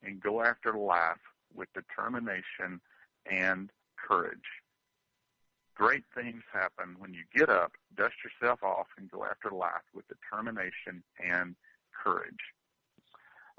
and 0.04 0.22
go 0.22 0.42
after 0.42 0.74
life 0.74 1.22
with 1.54 1.70
determination 1.74 2.82
and 3.30 3.70
courage. 3.96 4.40
Great 5.76 6.04
things 6.14 6.44
happen 6.52 6.96
when 7.00 7.14
you 7.14 7.22
get 7.34 7.50
up, 7.50 7.74
dust 7.96 8.16
yourself 8.24 8.62
off, 8.64 8.88
and 8.98 9.10
go 9.10 9.24
after 9.24 9.50
life 9.50 9.86
with 9.94 10.06
determination 10.08 11.04
and 11.20 11.56
courage. 12.04 12.54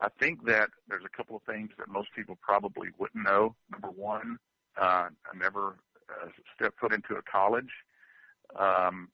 I 0.00 0.08
think 0.20 0.44
that 0.46 0.70
there's 0.88 1.04
a 1.04 1.16
couple 1.16 1.36
of 1.36 1.42
things 1.42 1.70
that 1.78 1.88
most 1.88 2.08
people 2.14 2.36
probably 2.42 2.88
wouldn't 2.98 3.24
know. 3.24 3.54
Number 3.70 3.88
one, 3.88 4.38
uh, 4.80 5.08
I 5.08 5.36
never 5.36 5.76
uh, 6.10 6.28
stepped 6.54 6.80
foot 6.80 6.92
into 6.92 7.14
a 7.14 7.22
college. 7.22 7.70
Um, 8.58 9.08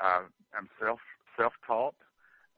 I, 0.00 0.22
I'm 0.56 0.68
self 0.80 0.98
self 1.36 1.54
taught. 1.66 1.94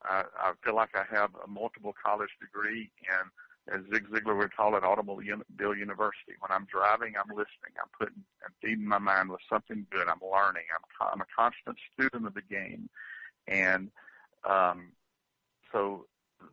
I, 0.03 0.25
I 0.39 0.53
feel 0.65 0.75
like 0.75 0.91
I 0.95 1.05
have 1.15 1.31
a 1.45 1.49
multiple 1.49 1.95
college 2.05 2.31
degree 2.41 2.91
in 3.03 3.31
as 3.69 3.81
Zig 3.93 4.07
Ziglar 4.09 4.37
would 4.39 4.55
call 4.55 4.77
it, 4.77 4.85
automobile 4.85 5.75
university. 5.75 6.35
When 6.39 6.53
I'm 6.53 6.67
driving, 6.71 7.15
I'm 7.19 7.31
listening. 7.31 7.75
I'm 7.81 7.91
putting, 7.99 8.23
I'm 8.45 8.53
feeding 8.63 8.87
my 8.87 8.99
mind 8.99 9.31
with 9.31 9.41
something 9.51 9.87
good. 9.91 10.07
I'm 10.09 10.21
learning. 10.23 10.63
I'm, 10.71 11.09
I'm 11.13 11.21
a 11.21 11.27
constant 11.37 11.77
student 11.93 12.27
of 12.27 12.35
the 12.35 12.43
game, 12.43 12.89
and 13.49 13.91
um, 14.49 14.93
so 15.73 16.07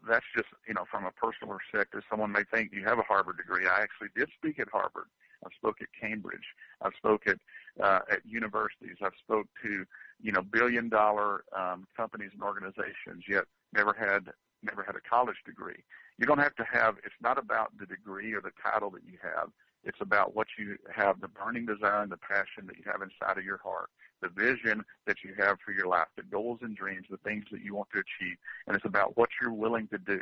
that's 0.09 0.25
just, 0.35 0.47
you 0.67 0.73
know, 0.73 0.85
from 0.89 1.05
a 1.05 1.11
personal 1.11 1.55
perspective. 1.55 2.01
Someone 2.09 2.31
may 2.31 2.43
think 2.51 2.71
you 2.73 2.83
have 2.85 2.97
a 2.97 3.03
Harvard 3.03 3.37
degree. 3.37 3.67
I 3.67 3.81
actually 3.81 4.09
did 4.15 4.29
speak 4.35 4.59
at 4.59 4.69
Harvard. 4.69 5.07
I 5.45 5.49
spoke 5.55 5.77
at 5.81 5.87
Cambridge. 5.99 6.53
I've 6.81 6.93
spoke 6.95 7.27
at 7.27 7.37
uh, 7.81 7.99
at 8.11 8.25
universities. 8.25 8.97
I've 9.01 9.17
spoke 9.19 9.47
to, 9.63 9.85
you 10.21 10.31
know, 10.31 10.41
billion 10.41 10.89
dollar 10.89 11.43
um, 11.55 11.87
companies 11.95 12.31
and 12.33 12.43
organizations. 12.43 13.23
Yet 13.27 13.45
never 13.73 13.93
had 13.93 14.31
never 14.61 14.83
had 14.83 14.95
a 14.95 15.01
college 15.01 15.37
degree. 15.45 15.83
You 16.17 16.25
don't 16.25 16.39
have 16.39 16.55
to 16.55 16.65
have. 16.71 16.95
It's 17.03 17.15
not 17.21 17.37
about 17.37 17.77
the 17.77 17.85
degree 17.85 18.33
or 18.33 18.41
the 18.41 18.51
title 18.61 18.89
that 18.91 19.03
you 19.03 19.17
have. 19.21 19.49
It's 19.83 19.99
about 19.99 20.35
what 20.35 20.47
you 20.57 20.77
have, 20.95 21.19
the 21.19 21.27
burning 21.27 21.65
desire 21.65 22.01
and 22.01 22.11
the 22.11 22.17
passion 22.17 22.67
that 22.67 22.77
you 22.77 22.83
have 22.85 23.01
inside 23.01 23.37
of 23.37 23.43
your 23.43 23.57
heart, 23.57 23.89
the 24.21 24.29
vision 24.29 24.83
that 25.05 25.17
you 25.25 25.33
have 25.37 25.57
for 25.65 25.73
your 25.73 25.87
life, 25.87 26.07
the 26.15 26.23
goals 26.23 26.59
and 26.61 26.75
dreams, 26.75 27.05
the 27.09 27.17
things 27.17 27.43
that 27.51 27.61
you 27.61 27.75
want 27.75 27.89
to 27.93 27.99
achieve, 27.99 28.37
and 28.65 28.75
it's 28.75 28.85
about 28.85 29.17
what 29.17 29.29
you're 29.41 29.51
willing 29.51 29.87
to 29.89 29.97
do. 29.97 30.21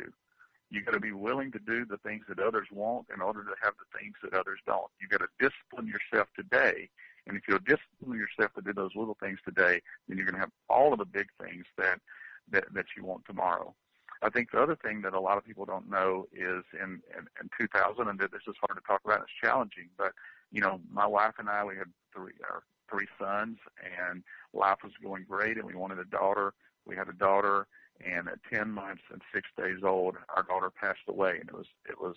You 0.72 0.82
got 0.82 0.94
to 0.94 1.00
be 1.00 1.12
willing 1.12 1.52
to 1.52 1.58
do 1.58 1.84
the 1.84 1.98
things 1.98 2.24
that 2.28 2.38
others 2.38 2.66
want 2.72 3.06
in 3.14 3.20
order 3.20 3.44
to 3.44 3.52
have 3.62 3.74
the 3.78 3.98
things 3.98 4.14
that 4.22 4.32
others 4.32 4.58
don't. 4.66 4.90
You 4.98 5.06
got 5.06 5.20
to 5.20 5.28
discipline 5.38 5.86
yourself 5.86 6.28
today, 6.34 6.88
and 7.26 7.36
if 7.36 7.42
you'll 7.46 7.58
discipline 7.58 8.18
yourself 8.18 8.54
to 8.54 8.62
do 8.62 8.72
those 8.72 8.96
little 8.96 9.16
things 9.20 9.38
today, 9.44 9.82
then 10.08 10.16
you're 10.16 10.26
going 10.26 10.36
to 10.36 10.40
have 10.40 10.50
all 10.70 10.94
of 10.94 10.98
the 10.98 11.04
big 11.04 11.26
things 11.38 11.66
that 11.76 12.00
that, 12.50 12.64
that 12.72 12.86
you 12.96 13.04
want 13.04 13.24
tomorrow. 13.26 13.74
I 14.22 14.30
think 14.30 14.50
the 14.50 14.62
other 14.62 14.76
thing 14.76 15.02
that 15.02 15.14
a 15.14 15.20
lot 15.20 15.36
of 15.36 15.44
people 15.44 15.64
don't 15.64 15.90
know 15.90 16.26
is 16.32 16.64
in, 16.72 17.02
in, 17.16 17.26
in 17.40 17.50
2000, 17.60 18.08
and 18.08 18.18
this 18.18 18.28
is 18.48 18.54
hard 18.60 18.78
to 18.78 18.86
talk 18.86 19.00
about, 19.04 19.20
it's 19.20 19.30
challenging, 19.42 19.88
but, 19.98 20.12
you 20.50 20.60
know, 20.60 20.80
my 20.90 21.06
wife 21.06 21.34
and 21.38 21.48
I, 21.48 21.64
we 21.64 21.76
had 21.76 21.88
three, 22.14 22.32
our 22.48 22.62
three 22.88 23.06
sons, 23.18 23.58
and 23.82 24.22
life 24.52 24.78
was 24.84 24.92
going 25.02 25.24
great, 25.28 25.56
and 25.56 25.66
we 25.66 25.74
wanted 25.74 25.98
a 25.98 26.04
daughter. 26.04 26.54
We 26.84 26.96
had 26.96 27.08
a 27.08 27.12
daughter, 27.12 27.66
and 28.04 28.28
at 28.28 28.38
10 28.52 28.70
months 28.70 29.02
and 29.10 29.22
six 29.34 29.48
days 29.56 29.78
old, 29.84 30.16
our 30.34 30.42
daughter 30.42 30.70
passed 30.70 31.00
away, 31.08 31.38
and 31.40 31.48
it 31.48 31.54
was, 31.54 31.66
it 31.88 32.00
was 32.00 32.16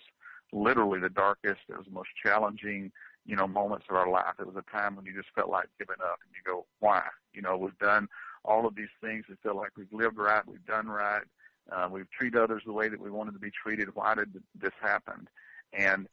literally 0.52 1.00
the 1.00 1.08
darkest, 1.08 1.60
it 1.68 1.76
was 1.76 1.86
the 1.86 1.92
most 1.92 2.10
challenging, 2.22 2.92
you 3.24 3.36
know, 3.36 3.46
moments 3.46 3.86
of 3.90 3.96
our 3.96 4.08
life. 4.10 4.34
It 4.38 4.46
was 4.46 4.56
a 4.56 4.76
time 4.76 4.96
when 4.96 5.06
you 5.06 5.14
just 5.14 5.28
felt 5.34 5.50
like 5.50 5.68
giving 5.78 6.00
up, 6.00 6.18
and 6.22 6.32
you 6.34 6.52
go, 6.52 6.66
why? 6.80 7.02
You 7.32 7.42
know, 7.42 7.56
we've 7.56 7.78
done 7.78 8.08
all 8.44 8.66
of 8.66 8.74
these 8.74 8.94
things. 9.00 9.24
We 9.28 9.36
feel 9.42 9.56
like 9.56 9.72
we've 9.76 9.92
lived 9.92 10.18
right, 10.18 10.46
we've 10.46 10.64
done 10.64 10.86
right, 10.86 11.24
uh, 11.70 11.88
we've 11.90 12.10
treated 12.10 12.40
others 12.40 12.62
the 12.64 12.72
way 12.72 12.88
that 12.88 13.00
we 13.00 13.10
wanted 13.10 13.32
to 13.32 13.40
be 13.40 13.50
treated. 13.50 13.94
Why 13.94 14.14
did 14.14 14.32
this 14.54 14.72
happen? 14.80 15.28
And 15.72 16.08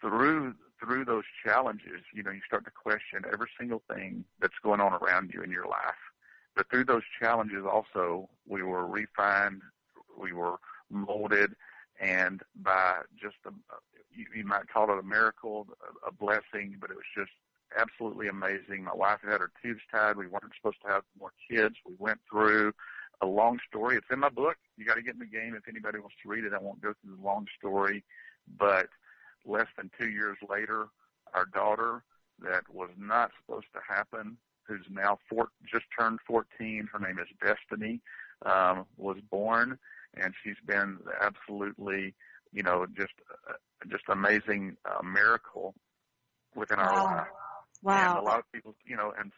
through 0.00 0.54
through 0.82 1.04
those 1.04 1.24
challenges, 1.44 2.02
you 2.12 2.22
know, 2.22 2.30
you 2.30 2.40
start 2.46 2.64
to 2.64 2.70
question 2.70 3.24
every 3.32 3.48
single 3.58 3.82
thing 3.92 4.24
that's 4.40 4.58
going 4.62 4.80
on 4.80 4.92
around 4.92 5.30
you 5.32 5.42
in 5.42 5.50
your 5.50 5.66
life. 5.66 5.94
But 6.56 6.70
through 6.70 6.84
those 6.84 7.02
challenges 7.20 7.64
also, 7.70 8.28
we 8.46 8.62
were 8.62 8.86
refined, 8.86 9.62
we 10.16 10.32
were 10.32 10.56
molded, 10.90 11.54
and 12.00 12.42
by 12.56 13.00
just 13.20 13.36
a, 13.46 13.50
you, 14.12 14.26
you 14.34 14.44
might 14.44 14.68
call 14.68 14.90
it 14.90 14.98
a 14.98 15.02
miracle, 15.02 15.66
a, 16.04 16.08
a 16.08 16.12
blessing, 16.12 16.76
but 16.80 16.90
it 16.90 16.96
was 16.96 17.04
just 17.16 17.32
absolutely 17.78 18.28
amazing. 18.28 18.84
My 18.84 18.94
wife 18.94 19.18
had 19.22 19.40
her 19.40 19.50
tubes 19.62 19.80
tied. 19.90 20.16
We 20.16 20.26
weren't 20.26 20.52
supposed 20.56 20.80
to 20.86 20.92
have 20.92 21.02
more 21.18 21.32
kids. 21.50 21.76
We 21.86 21.94
went 21.98 22.20
through 22.30 22.72
a 23.20 23.26
long 23.26 23.58
story. 23.68 23.96
It's 23.96 24.06
in 24.12 24.20
my 24.20 24.28
book. 24.28 24.56
You 24.76 24.84
got 24.84 24.94
to 24.94 25.02
get 25.02 25.14
in 25.14 25.20
the 25.20 25.26
game 25.26 25.54
if 25.54 25.68
anybody 25.68 25.98
wants 25.98 26.16
to 26.22 26.28
read 26.28 26.44
it. 26.44 26.52
I 26.52 26.58
won't 26.58 26.80
go 26.80 26.94
through 27.00 27.16
the 27.16 27.22
long 27.22 27.46
story, 27.58 28.04
but 28.58 28.88
less 29.44 29.66
than 29.76 29.90
two 29.98 30.08
years 30.08 30.38
later, 30.48 30.86
our 31.32 31.46
daughter 31.46 32.02
that 32.40 32.62
was 32.72 32.90
not 32.98 33.30
supposed 33.40 33.66
to 33.74 33.80
happen, 33.86 34.36
who's 34.66 34.86
now 34.90 35.18
four, 35.28 35.48
just 35.70 35.84
turned 35.98 36.20
14, 36.26 36.88
her 36.92 36.98
name 36.98 37.18
is 37.18 37.28
Destiny, 37.42 38.00
um, 38.44 38.86
was 38.96 39.18
born, 39.30 39.78
and 40.14 40.34
she's 40.42 40.56
been 40.66 40.98
absolutely, 41.20 42.14
you 42.52 42.62
know, 42.62 42.86
just 42.96 43.12
uh, 43.48 43.54
just 43.88 44.04
amazing 44.08 44.76
uh, 44.84 45.02
miracle 45.02 45.74
within 46.54 46.78
our 46.78 46.94
Wow. 46.94 47.16
life. 47.16 47.26
Wow. 47.82 48.16
And 48.16 48.18
a 48.18 48.22
lot 48.22 48.38
of 48.38 48.50
people, 48.52 48.74
you 48.84 48.96
know, 48.96 49.12
and 49.18 49.32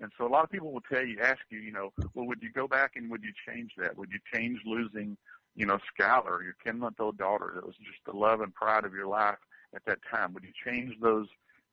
and 0.00 0.10
so 0.18 0.26
a 0.26 0.28
lot 0.28 0.42
of 0.44 0.50
people 0.50 0.72
will 0.72 0.80
tell 0.80 1.04
you, 1.04 1.18
ask 1.20 1.40
you, 1.50 1.58
you 1.60 1.72
know, 1.72 1.92
well, 2.14 2.26
would 2.26 2.42
you 2.42 2.50
go 2.50 2.66
back 2.66 2.92
and 2.96 3.10
would 3.10 3.22
you 3.22 3.32
change 3.46 3.72
that? 3.76 3.96
Would 3.96 4.10
you 4.10 4.18
change 4.34 4.60
losing, 4.64 5.16
you 5.54 5.66
know, 5.66 5.78
Skylar, 5.98 6.42
your 6.42 6.56
10 6.64 6.78
month 6.78 6.98
old 6.98 7.18
daughter 7.18 7.52
that 7.54 7.66
was 7.66 7.76
just 7.76 7.98
the 8.06 8.12
love 8.12 8.40
and 8.40 8.54
pride 8.54 8.84
of 8.84 8.94
your 8.94 9.06
life 9.06 9.38
at 9.74 9.84
that 9.86 9.98
time? 10.10 10.32
Would 10.34 10.44
you 10.44 10.52
change 10.64 10.94
those 11.00 11.28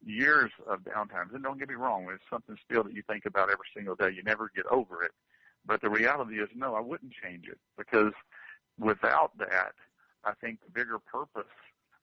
years 0.06 0.52
of 0.68 0.80
downtimes? 0.82 1.34
And 1.34 1.44
don't 1.44 1.60
get 1.60 1.70
me 1.70 1.76
wrong, 1.76 2.08
it's 2.14 2.24
something 2.30 2.58
still 2.64 2.84
that 2.84 2.94
you 2.94 3.04
think 3.04 3.26
about 3.26 3.50
every 3.50 3.68
single 3.76 3.96
day. 3.96 4.12
You 4.12 4.24
never 4.24 4.52
get 4.56 4.66
over 4.68 5.04
it. 5.04 5.12
But 5.66 5.82
the 5.82 5.90
reality 5.90 6.40
is, 6.40 6.50
no, 6.56 6.76
I 6.76 6.80
wouldn't 6.80 7.14
change 7.14 7.48
it 7.48 7.60
because 7.78 8.14
without 8.78 9.38
that, 9.38 9.74
I 10.24 10.34
think 10.42 10.60
the 10.64 10.72
bigger 10.72 11.00
purpose 11.00 11.52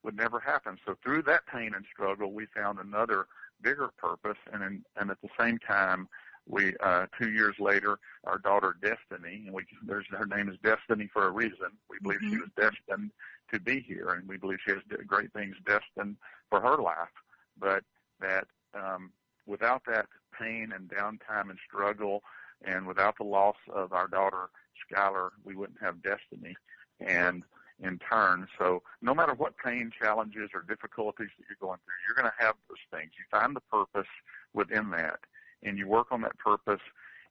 would 0.03 0.17
never 0.17 0.39
happen. 0.39 0.79
So 0.87 0.97
through 1.03 1.23
that 1.23 1.47
pain 1.47 1.75
and 1.75 1.85
struggle, 1.93 2.33
we 2.33 2.47
found 2.47 2.79
another 2.79 3.27
bigger 3.61 3.89
purpose, 3.99 4.39
and 4.53 4.63
in, 4.63 4.85
and 4.97 5.11
at 5.11 5.21
the 5.23 5.29
same 5.39 5.59
time, 5.59 6.09
we 6.49 6.75
uh, 6.81 7.07
two 7.21 7.31
years 7.33 7.57
later, 7.59 7.99
our 8.25 8.39
daughter 8.39 8.77
Destiny, 8.81 9.45
and 9.47 9.53
we 9.53 9.65
there's 9.85 10.07
her 10.11 10.27
name 10.27 10.49
is 10.49 10.57
Destiny 10.63 11.09
for 11.13 11.27
a 11.27 11.31
reason. 11.31 11.73
We 11.91 11.99
believe 11.99 12.21
she 12.21 12.37
Mhm. 12.37 12.41
was 12.43 12.51
destined 12.57 13.11
to 13.53 13.59
be 13.59 13.81
here, 13.81 14.11
and 14.11 14.29
we 14.29 14.37
believe 14.37 14.59
she 14.65 14.73
has 14.73 14.83
great 15.07 15.33
things 15.33 15.57
destined 15.65 16.17
for 16.49 16.61
her 16.61 16.77
life. 16.77 17.11
But 17.59 17.85
that 18.21 18.47
um, 18.75 19.11
without 19.47 19.83
that 19.87 20.07
pain 20.39 20.73
and 20.75 20.89
downtime 20.89 21.51
and 21.51 21.59
struggle, 21.67 22.23
and 22.65 22.87
without 22.87 23.17
the 23.19 23.25
loss 23.25 23.57
of 23.73 23.93
our 23.93 24.09
daughter 24.09 24.49
Skylar, 24.91 25.31
we 25.45 25.55
wouldn't 25.57 25.81
have 25.81 26.03
Destiny. 26.03 26.57
And 27.01 27.43
in 27.81 27.99
turn. 27.99 28.47
So 28.59 28.83
no 29.03 29.15
matter 29.15 29.35
what 29.35 29.55
pain, 29.59 29.91
challenges, 29.99 30.51
or 30.55 30.63
difficulties 30.63 31.29
that 31.39 31.45
you're 31.49 31.59
going 31.61 31.79
through, 31.85 31.95
you're 32.07 32.21
going 32.21 32.33
to 32.33 32.45
have 32.45 32.55
those 32.69 32.79
things. 32.91 33.13
You 33.19 33.25
find 33.31 33.55
the 33.55 33.61
purpose 33.61 34.09
within 34.55 34.91
that, 34.91 35.21
and 35.63 35.79
you 35.79 35.87
work 35.87 36.09
on 36.11 36.23
that 36.23 36.39
purpose 36.39 36.81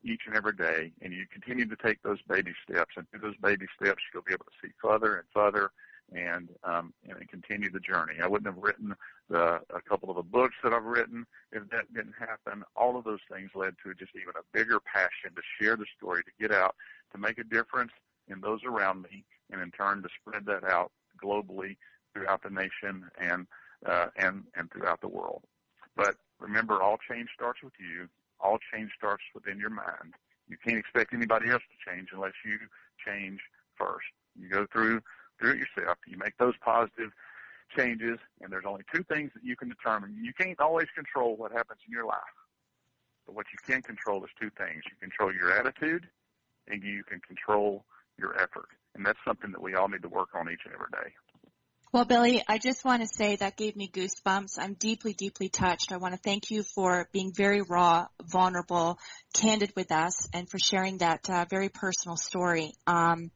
each 0.04 0.22
and 0.28 0.36
every 0.36 0.54
day, 0.54 0.92
and 1.02 1.14
you 1.14 1.26
continue 1.32 1.66
to 1.66 1.76
take 1.76 2.02
those 2.04 2.20
baby 2.30 2.54
steps. 2.70 2.94
And 2.96 3.10
through 3.10 3.22
those 3.22 3.38
baby 3.42 3.66
steps, 3.82 4.04
you'll 4.14 4.24
be 4.24 4.34
able 4.34 4.46
to 4.46 4.68
see 4.68 4.72
further 4.82 5.16
and 5.16 5.26
further, 5.34 5.72
and 6.14 6.50
um, 6.64 6.94
and 7.08 7.28
continue 7.30 7.72
the 7.72 7.80
journey. 7.80 8.16
I 8.22 8.28
wouldn't 8.28 8.54
have 8.54 8.64
written 8.64 8.96
the 9.30 9.62
a 9.74 9.82
couple 9.88 10.10
of 10.10 10.16
the 10.16 10.24
books 10.24 10.56
that 10.64 10.74
I've 10.74 10.84
written 10.84 11.26
if 11.52 11.68
that 11.70 11.94
didn't 11.94 12.16
happen. 12.20 12.64
All 12.76 12.98
of 12.98 13.04
those 13.04 13.20
things 13.32 13.52
led 13.56 13.76
to 13.84 13.94
just 13.94 14.12
even 14.16 14.34
a 14.38 14.58
bigger 14.58 14.80
passion 14.80 15.36
to 15.36 15.42
share 15.60 15.76
the 15.76 15.86
story, 15.98 16.24
to 16.24 16.32
get 16.40 16.52
out, 16.52 16.76
to 17.14 17.18
make 17.18 17.38
a 17.38 17.44
difference 17.44 17.92
in 18.28 18.42
those 18.42 18.64
around 18.64 19.04
me, 19.04 19.24
and 19.52 19.62
in 19.62 19.72
turn 19.72 20.04
to 20.04 20.10
spread 20.20 20.46
that 20.46 20.64
out 20.64 20.92
globally 21.24 21.78
throughout 22.14 22.44
the 22.44 22.50
nation 22.50 23.10
and 23.20 23.48
uh, 23.86 24.08
and 24.18 24.44
and 24.56 24.72
throughout 24.72 25.02
the 25.02 25.08
world. 25.08 25.44
But 25.96 26.16
remember, 26.40 26.82
all 26.82 26.98
change 27.10 27.30
starts 27.34 27.64
with 27.64 27.74
you. 27.80 28.08
All 28.40 28.60
change 28.74 28.92
starts 28.98 29.24
within 29.34 29.60
your 29.60 29.70
mind. 29.70 30.14
You 30.48 30.58
can't 30.64 30.78
expect 30.78 31.14
anybody 31.14 31.50
else 31.50 31.64
to 31.64 31.92
change 31.92 32.10
unless 32.14 32.34
you 32.46 32.58
change 33.06 33.40
first. 33.78 34.06
You 34.40 34.50
go 34.50 34.68
through 34.72 35.02
through 35.40 35.52
it 35.52 35.58
yourself. 35.58 35.98
You 36.08 36.18
make 36.18 36.38
those 36.38 36.54
positive 36.64 37.12
changes, 37.76 38.20
and 38.42 38.52
there's 38.52 38.66
only 38.68 38.84
two 38.94 39.04
things 39.04 39.32
that 39.34 39.44
you 39.44 39.56
can 39.56 39.70
determine. 39.70 40.18
You 40.22 40.34
can't 40.34 40.60
always 40.60 40.88
control 40.96 41.36
what 41.36 41.52
happens 41.52 41.80
in 41.86 41.92
your 41.92 42.06
life, 42.06 42.36
but 43.26 43.36
what 43.36 43.48
you 43.52 43.60
can 43.66 43.82
control 43.82 44.24
is 44.24 44.30
two 44.40 44.50
things. 44.58 44.84
You 44.86 44.96
control 45.00 45.34
your 45.34 45.52
attitude, 45.52 46.08
and 46.68 46.84
you 46.84 47.04
can 47.04 47.20
control 47.22 47.86
your 48.18 48.36
effort. 48.40 48.70
And 48.96 49.06
that's 49.06 49.20
something 49.26 49.52
that 49.52 49.62
we 49.62 49.76
all 49.76 49.90
need 49.90 50.04
to 50.04 50.10
work 50.10 50.30
on 50.36 50.50
each 50.50 50.62
and 50.66 50.74
every 50.74 50.88
day. 50.92 51.14
Well, 51.92 52.06
Billy, 52.06 52.44
I 52.46 52.58
just 52.58 52.84
want 52.84 53.04
to 53.04 53.08
say 53.08 53.38
that 53.38 53.56
gave 53.56 53.76
me 53.78 53.90
goosebumps. 53.90 54.58
I'm 54.58 54.74
deeply, 54.74 55.14
deeply 55.14 55.48
touched. 55.48 55.94
I 55.94 55.98
want 55.98 56.14
to 56.14 56.20
thank 56.20 56.52
you 56.52 56.64
for 56.64 57.08
being 57.14 57.32
very 57.34 57.62
raw, 57.62 58.08
vulnerable, 58.22 59.00
candid 59.34 59.72
with 59.78 59.94
us, 59.94 60.28
and 60.34 60.50
for 60.50 60.60
sharing 60.60 60.98
that 60.98 61.30
uh, 61.30 61.46
very 61.50 61.70
personal 61.70 62.18
story. 62.18 62.74
Um, 62.86 63.32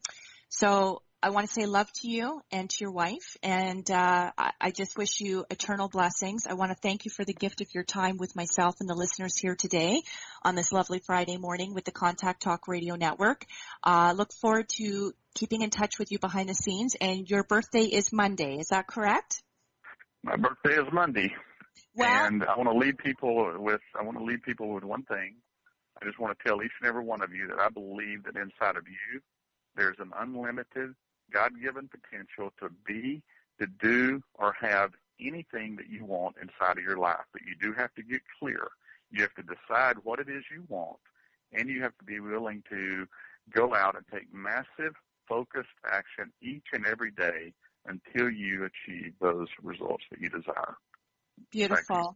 so 0.49 1.03
I 1.21 1.31
want 1.31 1.47
to 1.47 1.53
say 1.53 1.65
love 1.65 1.91
to 1.95 2.09
you 2.09 2.41
and 2.49 2.69
to 2.69 2.75
your 2.79 2.91
wife, 2.91 3.35
and 3.43 3.89
uh, 3.91 4.31
I, 4.37 4.51
I 4.61 4.71
just 4.71 4.97
wish 4.97 5.19
you 5.19 5.43
eternal 5.49 5.89
blessings. 5.89 6.47
I 6.49 6.53
want 6.53 6.71
to 6.71 6.77
thank 6.81 7.03
you 7.03 7.11
for 7.11 7.25
the 7.25 7.33
gift 7.33 7.59
of 7.59 7.67
your 7.73 7.83
time 7.83 8.15
with 8.15 8.37
myself 8.37 8.75
and 8.79 8.89
the 8.89 8.95
listeners 8.95 9.37
here 9.37 9.53
today 9.53 10.01
on 10.43 10.55
this 10.55 10.71
lovely 10.71 10.99
Friday 10.99 11.35
morning 11.35 11.73
with 11.73 11.83
the 11.83 11.91
Contact 11.91 12.41
Talk 12.41 12.69
Radio 12.69 12.95
Network. 12.95 13.45
Uh, 13.83 14.13
look 14.15 14.31
forward 14.31 14.69
to 14.77 15.11
keeping 15.35 15.61
in 15.61 15.69
touch 15.69 15.99
with 15.99 16.09
you 16.09 16.19
behind 16.19 16.47
the 16.47 16.53
scenes. 16.53 16.95
And 17.01 17.29
your 17.29 17.43
birthday 17.43 17.83
is 17.83 18.13
Monday, 18.13 18.57
is 18.57 18.67
that 18.67 18.87
correct? 18.87 19.43
My 20.23 20.37
birthday 20.37 20.81
is 20.81 20.87
Monday, 20.93 21.33
Well, 21.95 22.27
and 22.27 22.45
I 22.45 22.55
want 22.55 22.69
to 22.69 22.77
lead 22.77 22.97
people 22.97 23.55
with 23.59 23.81
I 23.99 24.03
want 24.03 24.17
to 24.17 24.23
lead 24.23 24.41
people 24.43 24.73
with 24.73 24.85
one 24.85 25.03
thing. 25.03 25.35
I 26.01 26.05
just 26.05 26.17
want 26.17 26.37
to 26.37 26.47
tell 26.47 26.63
each 26.63 26.71
and 26.79 26.87
every 26.87 27.03
one 27.03 27.21
of 27.21 27.33
you 27.33 27.47
that 27.47 27.59
I 27.59 27.67
believe 27.67 28.23
that 28.23 28.37
inside 28.37 28.77
of 28.77 28.87
you 28.87 29.19
there's 29.75 29.97
an 29.99 30.11
unlimited 30.17 30.95
God-given 31.31 31.89
potential 31.89 32.51
to 32.59 32.69
be, 32.85 33.21
to 33.59 33.67
do, 33.67 34.21
or 34.35 34.55
have 34.59 34.91
anything 35.19 35.75
that 35.75 35.89
you 35.89 36.05
want 36.05 36.35
inside 36.41 36.77
of 36.77 36.83
your 36.83 36.97
life. 36.97 37.25
But 37.33 37.41
you 37.43 37.55
do 37.61 37.73
have 37.73 37.93
to 37.95 38.03
get 38.03 38.21
clear. 38.39 38.69
You 39.11 39.21
have 39.23 39.33
to 39.35 39.43
decide 39.43 39.97
what 40.03 40.19
it 40.19 40.29
is 40.29 40.43
you 40.51 40.63
want, 40.67 40.99
and 41.51 41.69
you 41.69 41.81
have 41.81 41.97
to 41.97 42.05
be 42.05 42.19
willing 42.19 42.63
to 42.69 43.07
go 43.53 43.73
out 43.73 43.95
and 43.95 44.05
take 44.13 44.33
massive, 44.33 44.93
focused 45.27 45.69
action 45.85 46.31
each 46.41 46.65
and 46.73 46.85
every 46.85 47.11
day 47.11 47.53
until 47.85 48.29
you 48.29 48.65
achieve 48.65 49.13
those 49.19 49.47
results 49.63 50.03
that 50.11 50.19
you 50.21 50.29
desire. 50.29 50.75
beautiful. 51.51 52.15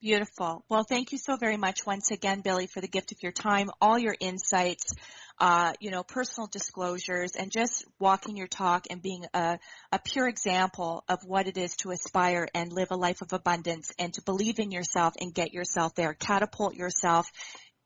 Beautiful. 0.00 0.64
Well, 0.68 0.82
thank 0.82 1.12
you 1.12 1.18
so 1.18 1.36
very 1.36 1.56
much 1.56 1.86
once 1.86 2.10
again, 2.10 2.40
Billy, 2.40 2.66
for 2.66 2.80
the 2.80 2.88
gift 2.88 3.12
of 3.12 3.22
your 3.22 3.30
time, 3.30 3.70
all 3.80 3.96
your 3.96 4.16
insights, 4.18 4.94
uh, 5.42 5.72
you 5.80 5.90
know, 5.90 6.04
personal 6.04 6.46
disclosures, 6.46 7.32
and 7.34 7.50
just 7.50 7.84
walking 7.98 8.36
your 8.36 8.46
talk 8.46 8.86
and 8.90 9.02
being 9.02 9.24
a, 9.34 9.58
a 9.90 9.98
pure 9.98 10.28
example 10.28 11.02
of 11.08 11.18
what 11.24 11.48
it 11.48 11.56
is 11.56 11.74
to 11.74 11.90
aspire 11.90 12.46
and 12.54 12.72
live 12.72 12.92
a 12.92 12.96
life 12.96 13.22
of 13.22 13.32
abundance 13.32 13.90
and 13.98 14.14
to 14.14 14.22
believe 14.22 14.60
in 14.60 14.70
yourself 14.70 15.14
and 15.20 15.34
get 15.34 15.52
yourself 15.52 15.96
there, 15.96 16.14
catapult 16.14 16.76
yourself 16.76 17.28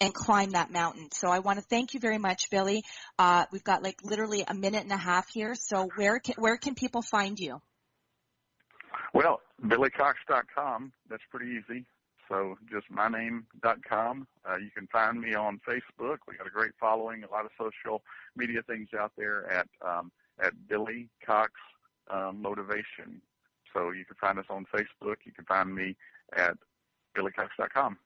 and 0.02 0.12
climb 0.12 0.50
that 0.50 0.70
mountain. 0.70 1.08
So 1.12 1.28
I 1.28 1.38
want 1.38 1.58
to 1.58 1.64
thank 1.64 1.94
you 1.94 2.00
very 2.00 2.18
much, 2.18 2.50
Billy. 2.50 2.84
Uh, 3.18 3.46
we've 3.50 3.64
got 3.64 3.82
like 3.82 4.00
literally 4.04 4.44
a 4.46 4.52
minute 4.52 4.82
and 4.82 4.92
a 4.92 4.98
half 4.98 5.26
here. 5.32 5.54
So 5.54 5.88
where 5.96 6.18
can, 6.18 6.34
where 6.36 6.58
can 6.58 6.74
people 6.74 7.00
find 7.00 7.38
you? 7.38 7.62
Well, 9.14 9.40
BillyCox.com, 9.64 10.92
that's 11.08 11.22
pretty 11.30 11.52
easy. 11.52 11.86
So 12.28 12.56
just 12.70 12.90
myname.com. 12.90 14.26
Uh, 14.48 14.56
you 14.56 14.70
can 14.74 14.86
find 14.88 15.20
me 15.20 15.34
on 15.34 15.60
Facebook. 15.66 16.18
We 16.28 16.36
got 16.36 16.46
a 16.46 16.50
great 16.50 16.72
following, 16.78 17.24
a 17.24 17.30
lot 17.30 17.44
of 17.44 17.50
social 17.58 18.02
media 18.36 18.62
things 18.62 18.88
out 18.98 19.12
there 19.16 19.50
at 19.50 19.68
um, 19.86 20.10
at 20.42 20.52
Billy 20.68 21.08
Cox 21.24 21.52
um, 22.10 22.42
Motivation. 22.42 23.20
So 23.72 23.90
you 23.90 24.04
can 24.04 24.16
find 24.20 24.38
us 24.38 24.46
on 24.48 24.66
Facebook. 24.74 25.16
You 25.24 25.32
can 25.32 25.44
find 25.44 25.74
me 25.74 25.96
at 26.36 26.56
BillyCox.com. 27.16 27.98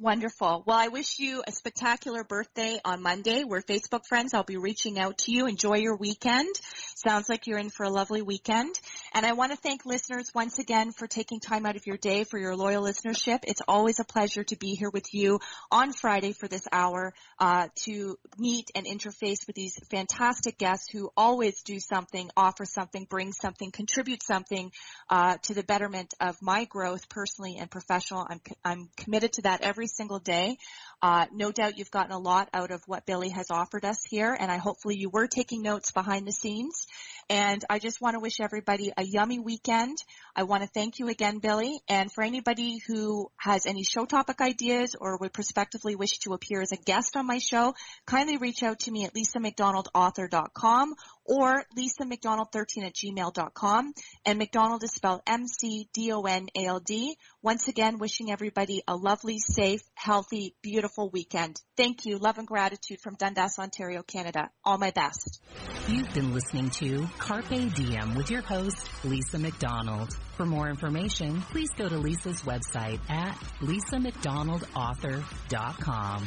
Wonderful. 0.00 0.64
Well, 0.66 0.78
I 0.78 0.88
wish 0.88 1.18
you 1.18 1.42
a 1.46 1.52
spectacular 1.52 2.24
birthday 2.24 2.78
on 2.86 3.02
Monday. 3.02 3.44
We're 3.44 3.60
Facebook 3.60 4.06
friends. 4.08 4.32
I'll 4.32 4.42
be 4.42 4.56
reaching 4.56 4.98
out 4.98 5.18
to 5.18 5.30
you. 5.30 5.46
Enjoy 5.46 5.76
your 5.76 5.94
weekend. 5.94 6.48
Sounds 6.96 7.28
like 7.28 7.46
you're 7.46 7.58
in 7.58 7.68
for 7.68 7.84
a 7.84 7.90
lovely 7.90 8.22
weekend. 8.22 8.80
And 9.12 9.26
I 9.26 9.34
want 9.34 9.52
to 9.52 9.58
thank 9.58 9.84
listeners 9.84 10.30
once 10.34 10.58
again 10.58 10.92
for 10.92 11.06
taking 11.06 11.38
time 11.38 11.66
out 11.66 11.76
of 11.76 11.86
your 11.86 11.98
day 11.98 12.24
for 12.24 12.38
your 12.38 12.56
loyal 12.56 12.82
listenership. 12.82 13.40
It's 13.42 13.60
always 13.68 14.00
a 14.00 14.04
pleasure 14.04 14.42
to 14.44 14.56
be 14.56 14.74
here 14.74 14.88
with 14.88 15.12
you 15.12 15.38
on 15.70 15.92
Friday 15.92 16.32
for 16.32 16.48
this 16.48 16.66
hour 16.72 17.12
uh, 17.38 17.68
to 17.84 18.18
meet 18.38 18.70
and 18.74 18.86
interface 18.86 19.46
with 19.46 19.54
these 19.54 19.78
fantastic 19.90 20.56
guests 20.56 20.88
who 20.90 21.10
always 21.14 21.62
do 21.62 21.78
something, 21.78 22.30
offer 22.38 22.64
something, 22.64 23.06
bring 23.10 23.32
something, 23.32 23.70
contribute 23.70 24.22
something 24.22 24.72
uh, 25.10 25.36
to 25.42 25.52
the 25.52 25.62
betterment 25.62 26.14
of 26.20 26.40
my 26.40 26.64
growth 26.64 27.10
personally 27.10 27.58
and 27.58 27.70
professional. 27.70 28.26
I'm, 28.26 28.40
I'm 28.64 28.88
committed 28.96 29.34
to 29.34 29.42
that 29.42 29.60
every 29.60 29.89
single 29.90 30.18
day. 30.18 30.56
Uh, 31.02 31.26
no 31.32 31.50
doubt 31.50 31.78
you've 31.78 31.90
gotten 31.90 32.12
a 32.12 32.18
lot 32.18 32.48
out 32.52 32.70
of 32.70 32.82
what 32.86 33.06
Billy 33.06 33.30
has 33.30 33.46
offered 33.50 33.84
us 33.84 33.98
here, 34.08 34.36
and 34.38 34.50
I 34.50 34.58
hopefully 34.58 34.96
you 34.96 35.08
were 35.08 35.26
taking 35.26 35.62
notes 35.62 35.92
behind 35.92 36.26
the 36.26 36.32
scenes. 36.32 36.86
And 37.30 37.64
I 37.70 37.78
just 37.78 38.00
want 38.00 38.14
to 38.14 38.20
wish 38.20 38.40
everybody 38.40 38.92
a 38.96 39.04
yummy 39.04 39.38
weekend. 39.38 39.96
I 40.34 40.42
want 40.42 40.62
to 40.62 40.68
thank 40.68 40.98
you 40.98 41.08
again, 41.08 41.38
Billy. 41.38 41.80
And 41.88 42.10
for 42.12 42.22
anybody 42.22 42.80
who 42.86 43.30
has 43.36 43.66
any 43.66 43.84
show 43.84 44.04
topic 44.04 44.40
ideas 44.40 44.96
or 45.00 45.16
would 45.18 45.32
prospectively 45.32 45.94
wish 45.94 46.18
to 46.20 46.34
appear 46.34 46.60
as 46.60 46.72
a 46.72 46.76
guest 46.76 47.16
on 47.16 47.26
my 47.26 47.38
show, 47.38 47.74
kindly 48.04 48.36
reach 48.36 48.62
out 48.62 48.80
to 48.80 48.90
me 48.90 49.04
at 49.04 49.14
lisamcdonaldauthor.com 49.14 50.94
or 51.24 51.64
lisa 51.76 52.04
mcdonald 52.04 52.48
13 52.52 52.84
at 52.84 52.94
gmail.com. 52.94 53.92
And 54.24 54.38
McDonald 54.38 54.82
is 54.82 54.92
spelled 54.92 55.22
M-C-D-O-N-A-L-D. 55.26 57.16
Once 57.42 57.68
again, 57.68 57.98
wishing 57.98 58.30
everybody 58.30 58.82
a 58.86 58.96
lovely, 58.96 59.38
safe, 59.38 59.82
healthy, 59.94 60.54
beautiful 60.62 61.10
weekend. 61.10 61.60
Thank 61.76 62.04
you. 62.04 62.18
Love 62.18 62.38
and 62.38 62.46
gratitude 62.46 63.00
from 63.00 63.14
Dundas, 63.14 63.58
Ontario, 63.58 64.02
Canada. 64.02 64.50
All 64.64 64.78
my 64.78 64.90
best. 64.90 65.40
You've 65.88 66.12
been 66.12 66.34
listening 66.34 66.70
to 66.70 67.06
Carpe 67.18 67.72
Diem 67.74 68.14
with 68.14 68.30
your 68.30 68.42
host, 68.42 68.88
Lisa 69.04 69.38
McDonald. 69.38 70.16
For 70.36 70.46
more 70.46 70.68
information, 70.68 71.40
please 71.42 71.70
go 71.76 71.88
to 71.88 71.98
Lisa's 71.98 72.42
website 72.42 73.00
at 73.10 73.34
lisamcdonaldauthor.com. 73.60 76.26